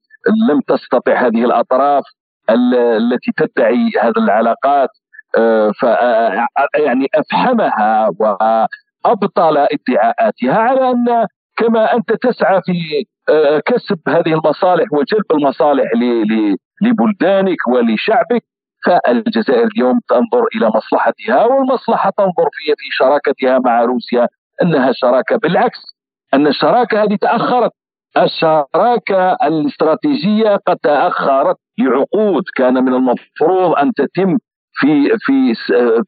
لم 0.49 0.59
تستطع 0.67 1.27
هذه 1.27 1.45
الأطراف 1.45 2.03
التي 2.49 3.31
تدعي 3.37 3.89
هذه 4.01 4.17
العلاقات 4.17 4.89
آه، 5.37 5.71
يعني 6.75 7.07
أفحمها 7.15 8.09
وأبطل 8.19 9.57
ادعاءاتها 9.57 10.57
على 10.57 10.91
أن 10.91 11.25
كما 11.57 11.95
أنت 11.95 12.11
تسعى 12.13 12.61
في 12.65 13.05
آه، 13.29 13.61
كسب 13.65 13.99
هذه 14.07 14.33
المصالح 14.33 14.93
وجلب 14.93 15.25
المصالح 15.31 15.91
لبلدانك 16.81 17.67
ولشعبك 17.67 18.43
فالجزائر 18.85 19.67
اليوم 19.75 19.99
تنظر 20.09 20.45
إلى 20.55 20.67
مصلحتها 20.75 21.45
والمصلحة 21.45 22.11
تنظر 22.17 22.49
في 22.51 22.73
في 22.77 22.87
شراكتها 22.91 23.59
مع 23.59 23.81
روسيا 23.83 24.27
أنها 24.61 24.91
شراكة 24.91 25.35
بالعكس 25.35 25.79
أن 26.33 26.47
الشراكة 26.47 27.03
هذه 27.03 27.15
تأخرت. 27.21 27.71
الشراكة 28.17 29.37
الاستراتيجية 29.43 30.55
قد 30.67 30.77
تأخرت 30.83 31.57
لعقود. 31.79 32.43
كان 32.55 32.73
من 32.73 32.93
المفروض 32.93 33.75
أن 33.77 33.93
تتم 33.93 34.37
في 34.73 35.09
في 35.19 35.53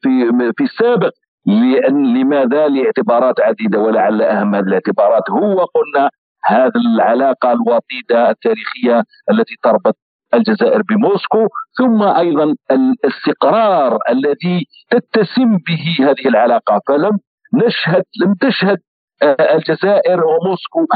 في 0.02 0.30
في 0.56 0.64
السابق 0.64 1.10
لأن 1.46 2.14
لماذا 2.14 2.68
لاعتبارات 2.68 3.40
عديدة 3.40 3.78
ولعل 3.78 4.22
أهم 4.22 4.54
هذه 4.54 4.64
الاعتبارات. 4.64 5.30
هو 5.30 5.64
قلنا 5.64 6.10
هذه 6.44 6.94
العلاقة 6.94 7.52
الوطيدة 7.52 8.30
التاريخية 8.30 9.04
التي 9.30 9.54
تربط 9.62 9.96
الجزائر 10.34 10.82
بموسكو 10.82 11.46
ثم 11.78 12.02
أيضا 12.02 12.54
الاستقرار 12.70 13.98
الذي 14.10 14.66
تتسم 14.90 15.58
به 15.68 15.96
هذه 16.00 16.28
العلاقة. 16.28 16.80
فلم 16.88 17.18
نشهد 17.54 18.04
لم 18.22 18.34
تشهد 18.34 18.78
آه، 19.22 19.54
الجزائر 19.54 20.24
وموسكو 20.24 20.86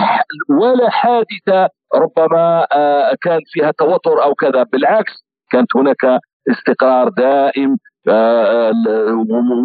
ولا 0.61 0.91
حادثة 0.91 1.69
ربما 1.95 2.67
آه، 2.73 3.15
كان 3.23 3.41
فيها 3.53 3.71
توتر 3.71 4.23
أو 4.23 4.35
كذا. 4.35 4.63
بالعكس 4.63 5.13
كانت 5.51 5.77
هناك 5.77 6.21
استقرار 6.51 7.09
دائم 7.09 7.77
آه، 8.09 8.73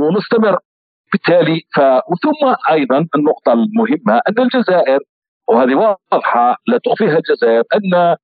ومستمر. 0.02 0.58
بالتالي 1.14 1.62
ف 1.76 1.80
ثم 2.24 2.56
أيضا 2.72 3.08
النقطة 3.16 3.54
المهمة 3.54 4.22
أن 4.30 4.40
الجزائر 4.40 5.00
وهذه 5.50 5.76
واضحة 5.76 6.58
لا 6.68 6.80
تخفيها 6.86 7.18
الجزائر 7.18 7.64
أن 7.76 8.16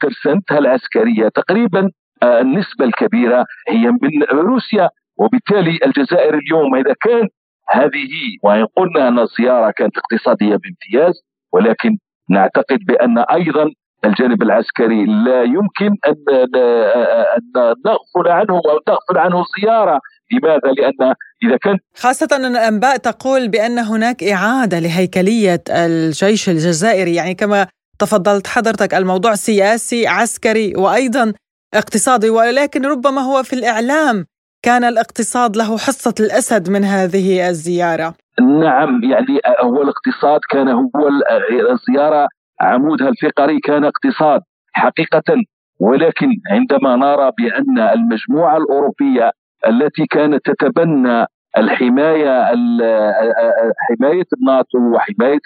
ترسنتها 0.00 0.58
العسكريه 0.58 1.28
تقريبا 1.28 1.90
آه، 2.22 2.40
النسبة 2.40 2.84
الكبيره 2.84 3.44
هي 3.68 3.90
من 3.90 4.22
روسيا 4.32 4.88
وبالتالي 5.16 5.78
الجزائر 5.86 6.38
اليوم 6.38 6.74
اذا 6.74 6.94
كان 7.00 7.28
هذه 7.68 8.08
وان 8.42 8.66
قلنا 8.76 9.08
ان 9.08 9.18
الزياره 9.18 9.70
كانت 9.70 9.92
اقتصاديه 9.98 10.56
بامتياز 10.56 11.14
ولكن 11.52 11.98
نعتقد 12.30 12.78
بان 12.86 13.18
أيضا 13.18 13.70
الجانب 14.04 14.42
العسكري 14.42 15.04
لا 15.04 15.42
يمكن 15.42 15.96
ان 16.06 16.14
نغفل 17.86 18.28
عنه 18.28 18.54
أو 18.54 18.78
تغفل 18.86 19.18
عنه 19.18 19.42
الزياره 19.42 20.00
لماذا؟ 20.32 20.72
لأن 20.76 21.14
اذا 21.44 21.56
كان 21.56 21.78
خاصه 21.96 22.28
ان 22.32 22.44
الانباء 22.44 22.96
تقول 22.96 23.48
بان 23.48 23.78
هناك 23.78 24.24
اعاده 24.24 24.78
لهيكليه 24.78 25.62
الجيش 25.70 26.48
الجزائري 26.48 27.14
يعني 27.14 27.34
كما 27.34 27.66
تفضلت 27.98 28.46
حضرتك 28.46 28.94
الموضوع 28.94 29.34
سياسي 29.34 30.06
عسكري 30.06 30.72
وأيضا 30.76 31.32
اقتصادي 31.74 32.30
ولكن 32.30 32.86
ربما 32.86 33.20
هو 33.20 33.42
في 33.42 33.52
الإعلام 33.52 34.26
كان 34.62 34.84
الاقتصاد 34.84 35.56
له 35.56 35.78
حصة 35.78 36.14
الأسد 36.20 36.70
من 36.70 36.84
هذه 36.84 37.48
الزيارة. 37.48 38.14
نعم 38.40 39.04
يعني 39.04 39.40
هو 39.62 39.82
الاقتصاد 39.82 40.40
كان 40.50 40.68
هو 40.68 41.08
الزيارة 41.72 42.28
عمودها 42.60 43.08
الفقري 43.08 43.60
كان 43.60 43.84
اقتصاد 43.84 44.40
حقيقة 44.72 45.34
ولكن 45.80 46.28
عندما 46.50 46.96
نرى 46.96 47.30
بأن 47.38 47.78
المجموعة 47.78 48.56
الأوروبية 48.56 49.30
التي 49.68 50.06
كانت 50.10 50.40
تتبنى 50.50 51.26
الحماية 51.58 52.44
حماية 53.88 54.26
الناتو 54.38 54.78
وحماية 54.78 55.40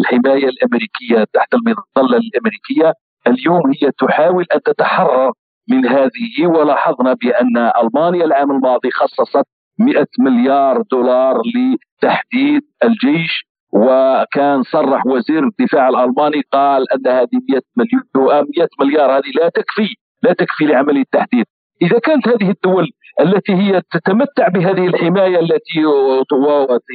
الحماية 0.00 0.48
الأمريكية 0.48 1.24
تحت 1.32 1.54
المظلة 1.54 2.18
الأمريكية 2.18 2.92
اليوم 3.26 3.62
هي 3.82 3.90
تحاول 3.98 4.44
أن 4.54 4.62
تتحرر 4.62 5.32
من 5.70 5.86
هذه. 5.86 6.46
ولاحظنا 6.46 7.12
بأن 7.12 7.70
ألمانيا 7.82 8.24
العام 8.24 8.50
الماضي 8.50 8.90
خصصت 8.90 9.44
100 9.78 10.06
مليار 10.18 10.82
دولار 10.90 11.42
لتحديث 11.54 12.62
الجيش 12.84 13.46
وكان 13.72 14.62
صرح 14.62 15.06
وزير 15.06 15.44
الدفاع 15.44 15.88
الألماني 15.88 16.42
قال 16.52 16.92
أن 16.92 17.12
هذه 17.12 17.40
100 17.50 17.60
مليار 17.76 18.44
100 18.58 18.68
مليار 18.80 19.18
هذه 19.18 19.30
لا 19.40 19.48
تكفي 19.48 19.88
لا 20.22 20.32
تكفي 20.32 20.64
لعمليه 20.64 21.00
التحديث 21.00 21.46
إذا 21.82 21.98
كانت 21.98 22.28
هذه 22.28 22.50
الدول 22.50 22.88
التي 23.20 23.52
هي 23.52 23.82
تتمتع 23.90 24.48
بهذه 24.48 24.86
الحماية 24.86 25.38
التي 25.40 25.80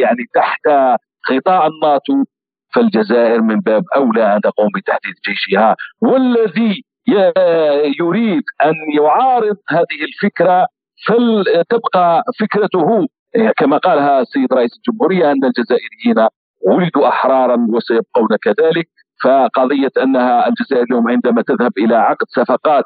يعني 0.01 0.25
تحت 0.33 0.67
غطاء 1.31 1.67
الناتو 1.67 2.23
فالجزائر 2.75 3.41
من 3.41 3.59
باب 3.59 3.83
أولى 3.95 4.35
ان 4.35 4.41
تقوم 4.41 4.67
بتحديث 4.75 5.15
جيشها 5.27 5.75
والذي 6.01 6.83
يريد 7.99 8.43
أن 8.65 8.73
يعارض 8.97 9.57
هذه 9.69 10.03
الفكرة 10.03 10.65
فلتبقى 11.07 12.23
فكرته 12.39 13.07
كما 13.57 13.77
قالها 13.77 14.21
السيد 14.21 14.53
رئيس 14.53 14.71
الجمهورية 14.77 15.31
أن 15.31 15.45
الجزائريين 15.45 16.27
ولدوا 16.67 17.07
أحرارا 17.07 17.57
وسيبقون 17.69 18.27
كذلك 18.43 18.87
فقضية 19.23 19.91
أنها 20.03 20.47
الجزائر 20.47 20.83
اليوم 20.83 21.09
عندما 21.09 21.41
تذهب 21.41 21.71
إلى 21.77 21.95
عقد 21.95 22.25
صفقات 22.29 22.83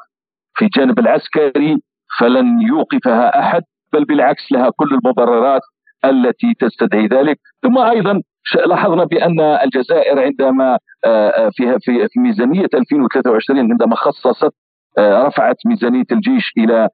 في 0.54 0.64
الجانب 0.64 0.98
العسكري 0.98 1.76
فلن 2.18 2.60
يوقفها 2.60 3.40
أحد 3.40 3.62
بل 3.92 4.04
بالعكس 4.04 4.52
لها 4.52 4.70
كل 4.76 4.88
المبررات 4.94 5.62
التي 6.04 6.54
تستدعي 6.60 7.06
ذلك. 7.06 7.38
ثم 7.62 7.78
أيضا 7.78 8.22
لاحظنا 8.66 9.04
بأن 9.04 9.40
الجزائر 9.40 10.20
عندما 10.20 10.78
آه، 11.04 11.28
آه، 11.28 11.50
في 11.54 11.78
في 11.80 12.20
ميزانية 12.20 12.68
2023 12.74 13.58
عندما 13.58 13.96
خصصت 13.96 14.54
آه، 14.98 15.22
رفعت 15.22 15.56
ميزانية 15.66 16.04
الجيش 16.12 16.52
إلى 16.58 16.88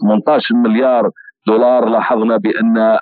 18 0.00 0.54
مليار 0.54 1.10
دولار 1.46 1.88
لاحظنا 1.88 2.36
بأن 2.36 2.98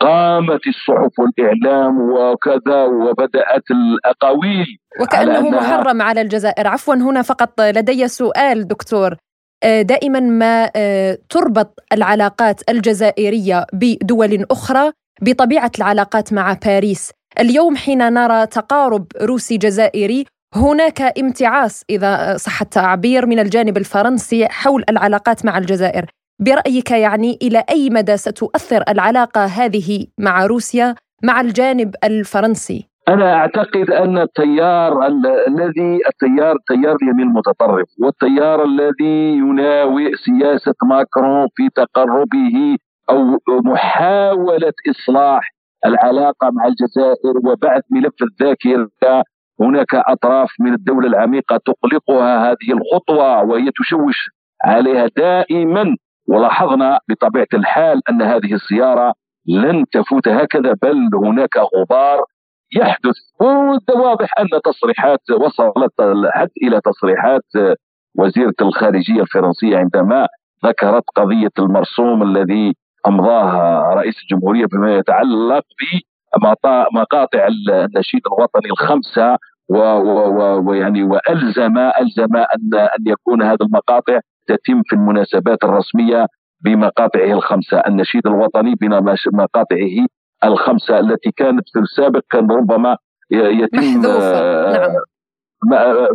قامت 0.00 0.66
الصحف 0.66 1.18
والإعلام 1.18 2.00
وكذا 2.00 2.84
وبدأت 2.84 3.70
الأقاويل 3.70 4.78
وكأنه 5.00 5.36
على 5.36 5.50
محرم 5.50 6.02
على 6.02 6.20
الجزائر. 6.20 6.66
عفوا 6.66 6.94
هنا 6.94 7.22
فقط 7.22 7.60
لدي 7.60 8.08
سؤال 8.08 8.68
دكتور. 8.68 9.16
دائما 9.64 10.20
ما 10.20 10.70
آه، 10.76 11.18
تربط 11.28 11.80
العلاقات 11.92 12.70
الجزائرية 12.70 13.66
بدول 13.72 14.46
أخرى 14.50 14.92
بطبيعة 15.22 15.70
العلاقات 15.78 16.32
مع 16.32 16.56
باريس. 16.66 17.10
اليوم 17.40 17.76
حين 17.76 18.12
نرى 18.12 18.46
تقارب 18.46 19.06
روسي 19.22 19.56
جزائري 19.56 20.24
هناك 20.54 21.18
امتعاص 21.18 21.82
إذا 21.90 22.36
صح 22.36 22.62
التعبير 22.62 23.26
من 23.26 23.38
الجانب 23.38 23.76
الفرنسي 23.76 24.48
حول 24.48 24.84
العلاقات 24.88 25.44
مع 25.44 25.58
الجزائر. 25.58 26.06
برأيك 26.40 26.90
يعني 26.90 27.38
إلى 27.42 27.64
أي 27.70 27.90
مدى 27.90 28.16
ستؤثر 28.16 28.84
العلاقة 28.88 29.44
هذه 29.44 30.06
مع 30.18 30.46
روسيا 30.46 30.94
مع 31.22 31.40
الجانب 31.40 31.94
الفرنسي؟ 32.04 32.91
أنا 33.08 33.34
أعتقد 33.34 33.90
أن 33.90 34.18
التيار 34.18 35.06
الذي 35.48 36.00
التيار 36.08 36.56
تيار 36.68 36.96
اليمين 37.02 37.26
المتطرف 37.26 37.88
والتيار 37.98 38.64
الذي 38.64 39.36
يناوئ 39.36 40.14
سياسة 40.14 40.74
ماكرون 40.84 41.48
في 41.56 41.68
تقربه 41.74 42.76
أو 43.10 43.38
محاولة 43.64 44.72
إصلاح 44.90 45.50
العلاقة 45.86 46.50
مع 46.50 46.66
الجزائر 46.66 47.36
وبعث 47.44 47.82
ملف 47.90 48.14
الذاكرة 48.22 49.24
هناك 49.60 49.94
أطراف 49.94 50.50
من 50.60 50.74
الدولة 50.74 51.08
العميقة 51.08 51.60
تقلقها 51.66 52.50
هذه 52.50 52.72
الخطوة 52.72 53.42
وهي 53.42 53.70
تشوش 53.80 54.16
عليها 54.64 55.08
دائما 55.16 55.96
ولاحظنا 56.28 56.98
بطبيعة 57.08 57.46
الحال 57.54 58.00
أن 58.10 58.22
هذه 58.22 58.52
الزيارة 58.54 59.14
لن 59.48 59.84
تفوت 59.92 60.28
هكذا 60.28 60.74
بل 60.82 61.08
هناك 61.14 61.56
غبار 61.76 62.24
يحدث 62.76 63.14
واضح 63.94 64.32
أن 64.40 64.46
تصريحات 64.64 65.30
وصلت 65.30 65.92
حتى 66.34 66.52
إلى 66.62 66.80
تصريحات 66.80 67.44
وزيرة 68.18 68.54
الخارجية 68.60 69.20
الفرنسية 69.20 69.76
عندما 69.76 70.26
ذكرت 70.66 71.04
قضية 71.16 71.50
المرسوم 71.58 72.22
الذي 72.22 72.72
أمضاها 73.06 73.94
رئيس 73.94 74.14
الجمهورية 74.22 74.66
فيما 74.70 74.96
يتعلق 74.96 75.64
بمقاطع 76.34 77.46
النشيد 77.46 78.20
الوطني 78.26 78.70
الخمسة 78.70 79.36
ويعني 80.66 81.02
والزم 81.02 81.78
ألزم 81.78 82.36
ان 82.36 82.74
أن 82.74 83.04
يكون 83.06 83.42
هذه 83.42 83.62
المقاطع 83.62 84.20
تتم 84.46 84.82
في 84.86 84.92
المناسبات 84.96 85.64
الرسمية 85.64 86.26
بمقاطعه 86.64 87.32
الخمسة، 87.32 87.78
النشيد 87.78 88.26
الوطني 88.26 88.74
بمقاطعه 88.74 90.06
الخمسة 90.44 90.98
التي 90.98 91.30
كانت 91.36 91.68
في 91.72 91.78
السابق 91.78 92.20
كان 92.30 92.50
ربما 92.50 92.96
يتم 93.30 93.78
محذوفة. 93.78 94.38
آه، 94.38 94.72
نعم. 94.72 94.94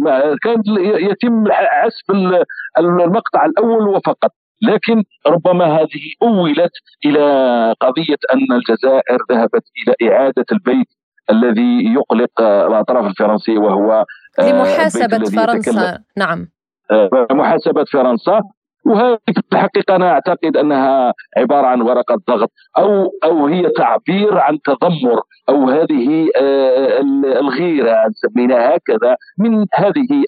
ما 0.01 0.35
كان 0.43 0.61
يتم 0.99 1.43
عزف 1.51 2.35
المقطع 2.79 3.45
الأول 3.45 3.87
وفقط 3.87 4.31
لكن 4.61 5.03
ربما 5.27 5.65
هذه 5.65 6.11
أولت 6.21 6.71
إلى 7.05 7.75
قضية 7.79 8.17
أن 8.33 8.57
الجزائر 8.57 9.17
ذهبت 9.31 9.63
إلى 9.77 10.11
إعادة 10.11 10.45
البيت 10.51 10.87
الذي 11.29 11.93
يقلق 11.93 12.41
الأطراف 12.41 13.05
الفرنسية 13.05 13.57
وهو 13.57 14.05
آه، 14.39 14.51
لمحاسبة 14.51 15.17
فرنسا 15.17 15.99
نعم 16.17 16.47
آه، 16.91 17.27
محاسبه 17.31 17.83
فرنسا 17.83 18.41
وهذه 18.87 19.17
الحقيقة 19.53 19.95
أنا 19.95 20.11
أعتقد 20.11 20.57
أنها 20.57 21.13
عبارة 21.37 21.67
عن 21.67 21.81
ورقة 21.81 22.17
ضغط 22.29 22.51
أو 22.77 23.11
أو 23.23 23.47
هي 23.47 23.69
تعبير 23.69 24.37
عن 24.37 24.59
تذمر 24.61 25.21
أو 25.49 25.69
هذه 25.69 26.27
آه، 26.35 26.99
الغيرة 27.39 28.07
نسميها 28.07 28.75
هكذا 28.75 29.15
من 29.39 29.65
هذه 29.73 30.23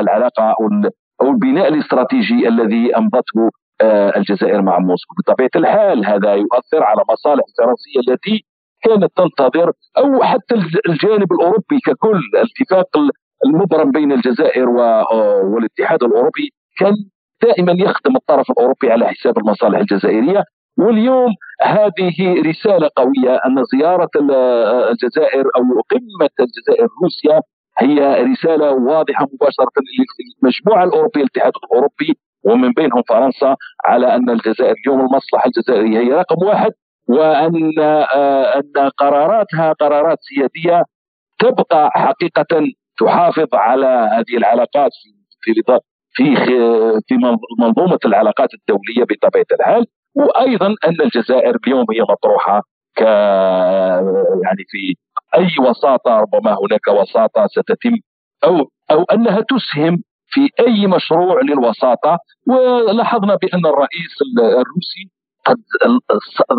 العلاقة 0.00 0.54
أو 1.20 1.30
البناء 1.30 1.68
الاستراتيجي 1.68 2.48
الذي 2.48 2.96
امضته 2.96 3.50
آه، 3.80 4.12
الجزائر 4.16 4.62
مع 4.62 4.78
موسكو. 4.78 5.14
بطبيعة 5.18 5.50
الحال 5.56 6.06
هذا 6.06 6.34
يؤثر 6.34 6.82
على 6.82 7.02
مصالح 7.10 7.44
الفرنسيه 7.48 8.12
التي 8.12 8.44
كانت 8.82 9.12
تنتظر 9.16 9.72
أو 9.98 10.22
حتى 10.22 10.54
الجانب 10.88 11.32
الأوروبي 11.32 11.78
ككل. 11.86 12.20
الاتفاق 12.34 12.88
المبرم 13.46 13.90
بين 13.90 14.12
الجزائر 14.12 14.68
والاتحاد 14.68 16.02
الأوروبي 16.02 16.50
كان 16.78 16.94
دائما 17.42 17.72
يخدم 17.78 18.16
الطرف 18.16 18.50
الأوروبي 18.50 18.90
على 18.92 19.06
حساب 19.08 19.38
المصالح 19.38 19.78
الجزائرية. 19.78 20.44
واليوم 20.78 21.30
هذه 21.62 22.42
رسالة 22.46 22.90
قوية 22.96 23.34
أن 23.46 23.64
زيارة 23.72 24.10
الجزائر 24.90 25.44
أو 25.56 25.62
قمة 25.90 26.30
الجزائر 26.40 26.88
روسيا 27.04 27.40
هي 27.78 28.22
رسالة 28.24 28.72
واضحة 28.72 29.26
مباشرة 29.34 29.72
للمجموعه 30.42 30.84
الاوروبيه 30.84 31.20
الاتحاد 31.20 31.52
الأوروبي 31.64 32.18
ومن 32.44 32.72
بينهم 32.72 33.02
فرنسا 33.08 33.56
على 33.84 34.14
أن 34.14 34.30
الجزائر 34.30 34.74
اليوم 34.86 35.00
المصلحة 35.00 35.46
الجزائرية 35.46 35.98
هي 35.98 36.12
رقم 36.12 36.46
واحد 36.46 36.70
وأن 37.08 37.72
أن 38.56 38.88
قراراتها 38.98 39.72
قرارات 39.72 40.18
سيادية 40.20 40.82
تبقى 41.38 41.90
حقيقة 41.90 42.66
تحافظ 43.00 43.48
على 43.54 44.08
هذه 44.12 44.36
العلاقات 44.36 44.90
في 45.42 45.50
في 46.14 46.36
في 47.08 47.14
منظومة 47.60 47.98
العلاقات 48.04 48.48
الدولية 48.54 49.04
بطبيعة 49.10 49.46
الحال 49.60 49.86
وأيضا 50.16 50.66
أن 50.66 51.00
الجزائر 51.00 51.56
اليوم 51.66 51.86
هي 51.92 52.02
مطروحة 52.10 52.62
ك 52.96 53.00
يعني 54.44 54.64
في 54.68 54.94
أي 55.38 55.68
وساطة 55.68 56.16
ربما 56.20 56.50
هناك 56.62 56.88
وساطة 56.88 57.46
ستتم 57.46 57.96
أو 58.44 58.68
أو 58.90 59.02
أنها 59.02 59.40
تسهم 59.40 60.02
في 60.28 60.48
أي 60.60 60.86
مشروع 60.86 61.40
للوساطة. 61.42 62.18
ولاحظنا 62.48 63.34
بأن 63.34 63.66
الرئيس 63.66 64.14
الروسي 64.38 65.10
قد 65.46 65.56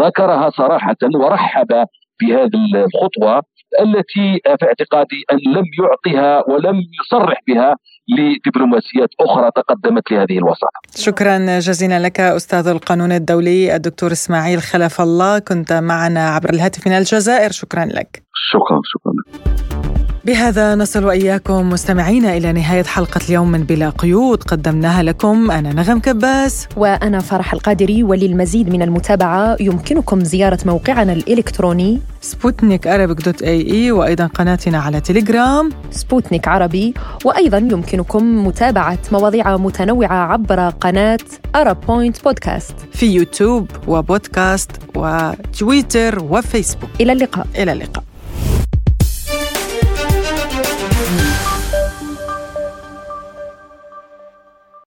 ذكرها 0.05 0.49
صراحة 0.49 0.95
ورحب 1.15 1.85
بهذه 2.21 2.85
الخطوة. 2.85 3.41
التي 3.81 4.39
في 4.59 4.65
اعتقادي 4.65 5.23
أن 5.31 5.37
لم 5.37 5.65
يعطها 5.81 6.49
ولم 6.49 6.81
يصرح 7.01 7.39
بها 7.47 7.75
لدبلوماسيات 8.17 9.09
أخرى 9.19 9.51
تقدمت 9.55 10.11
لهذه 10.11 10.37
الوساطه. 10.37 10.79
شكرا 10.95 11.59
جزيلا 11.59 11.99
لك 11.99 12.19
أستاذ 12.19 12.67
القانون 12.67 13.11
الدولي 13.11 13.75
الدكتور 13.75 14.11
إسماعيل 14.11 14.61
خلف 14.61 15.01
الله 15.01 15.39
كنت 15.39 15.73
معنا 15.73 16.29
عبر 16.29 16.49
الهاتف 16.49 16.87
من 16.87 16.93
الجزائر 16.93 17.51
شكرا 17.51 17.85
لك. 17.85 18.23
شكرا 18.33 18.81
شكرا 18.83 19.13
لك. 19.13 20.02
بهذا 20.25 20.75
نصل 20.75 21.05
وإياكم 21.05 21.69
مستمعينا 21.69 22.37
إلى 22.37 22.51
نهاية 22.51 22.83
حلقة 22.83 23.21
اليوم 23.29 23.51
من 23.51 23.63
بلا 23.63 23.89
قيود. 23.89 24.43
قدمناها 24.43 25.03
لكم 25.03 25.51
أنا 25.51 25.73
نغم 25.73 25.99
كباس. 25.99 26.67
وأنا 26.77 27.19
فرح 27.19 27.53
القادري 27.53 28.03
وللمزيد 28.03 28.69
من 28.69 28.81
المتابعة. 28.81 29.57
يمكنكم 29.59 30.23
زيارة 30.23 30.59
موقعنا 30.65 31.13
الإلكتروني 31.13 32.01
سبوتنيك 32.21 32.87
dot 32.87 33.41
ae 33.41 33.91
وأيضا 33.91 34.27
قناتنا 34.27 34.77
على 34.77 35.01
تليجرام. 35.01 35.69
سبوتنيك 35.91 36.47
عربي. 36.47 36.93
وأيضا 37.25 37.57
يمكنكم 37.57 38.47
متابعة 38.47 38.99
مواضيع 39.11 39.57
متنوعة 39.57 40.31
عبر 40.33 40.69
قناة 40.69 41.19
Arab 41.55 41.77
Point 41.87 42.23
بودكاست 42.23 42.75
في 42.91 43.05
يوتيوب 43.05 43.67
وبودكاست 43.87 44.71
وتويتر 44.95 46.23
وفيسبوك. 46.23 46.89
إلى 47.01 47.11
اللقاء. 47.11 47.47
إلى 47.57 47.71
اللقاء. 47.71 48.03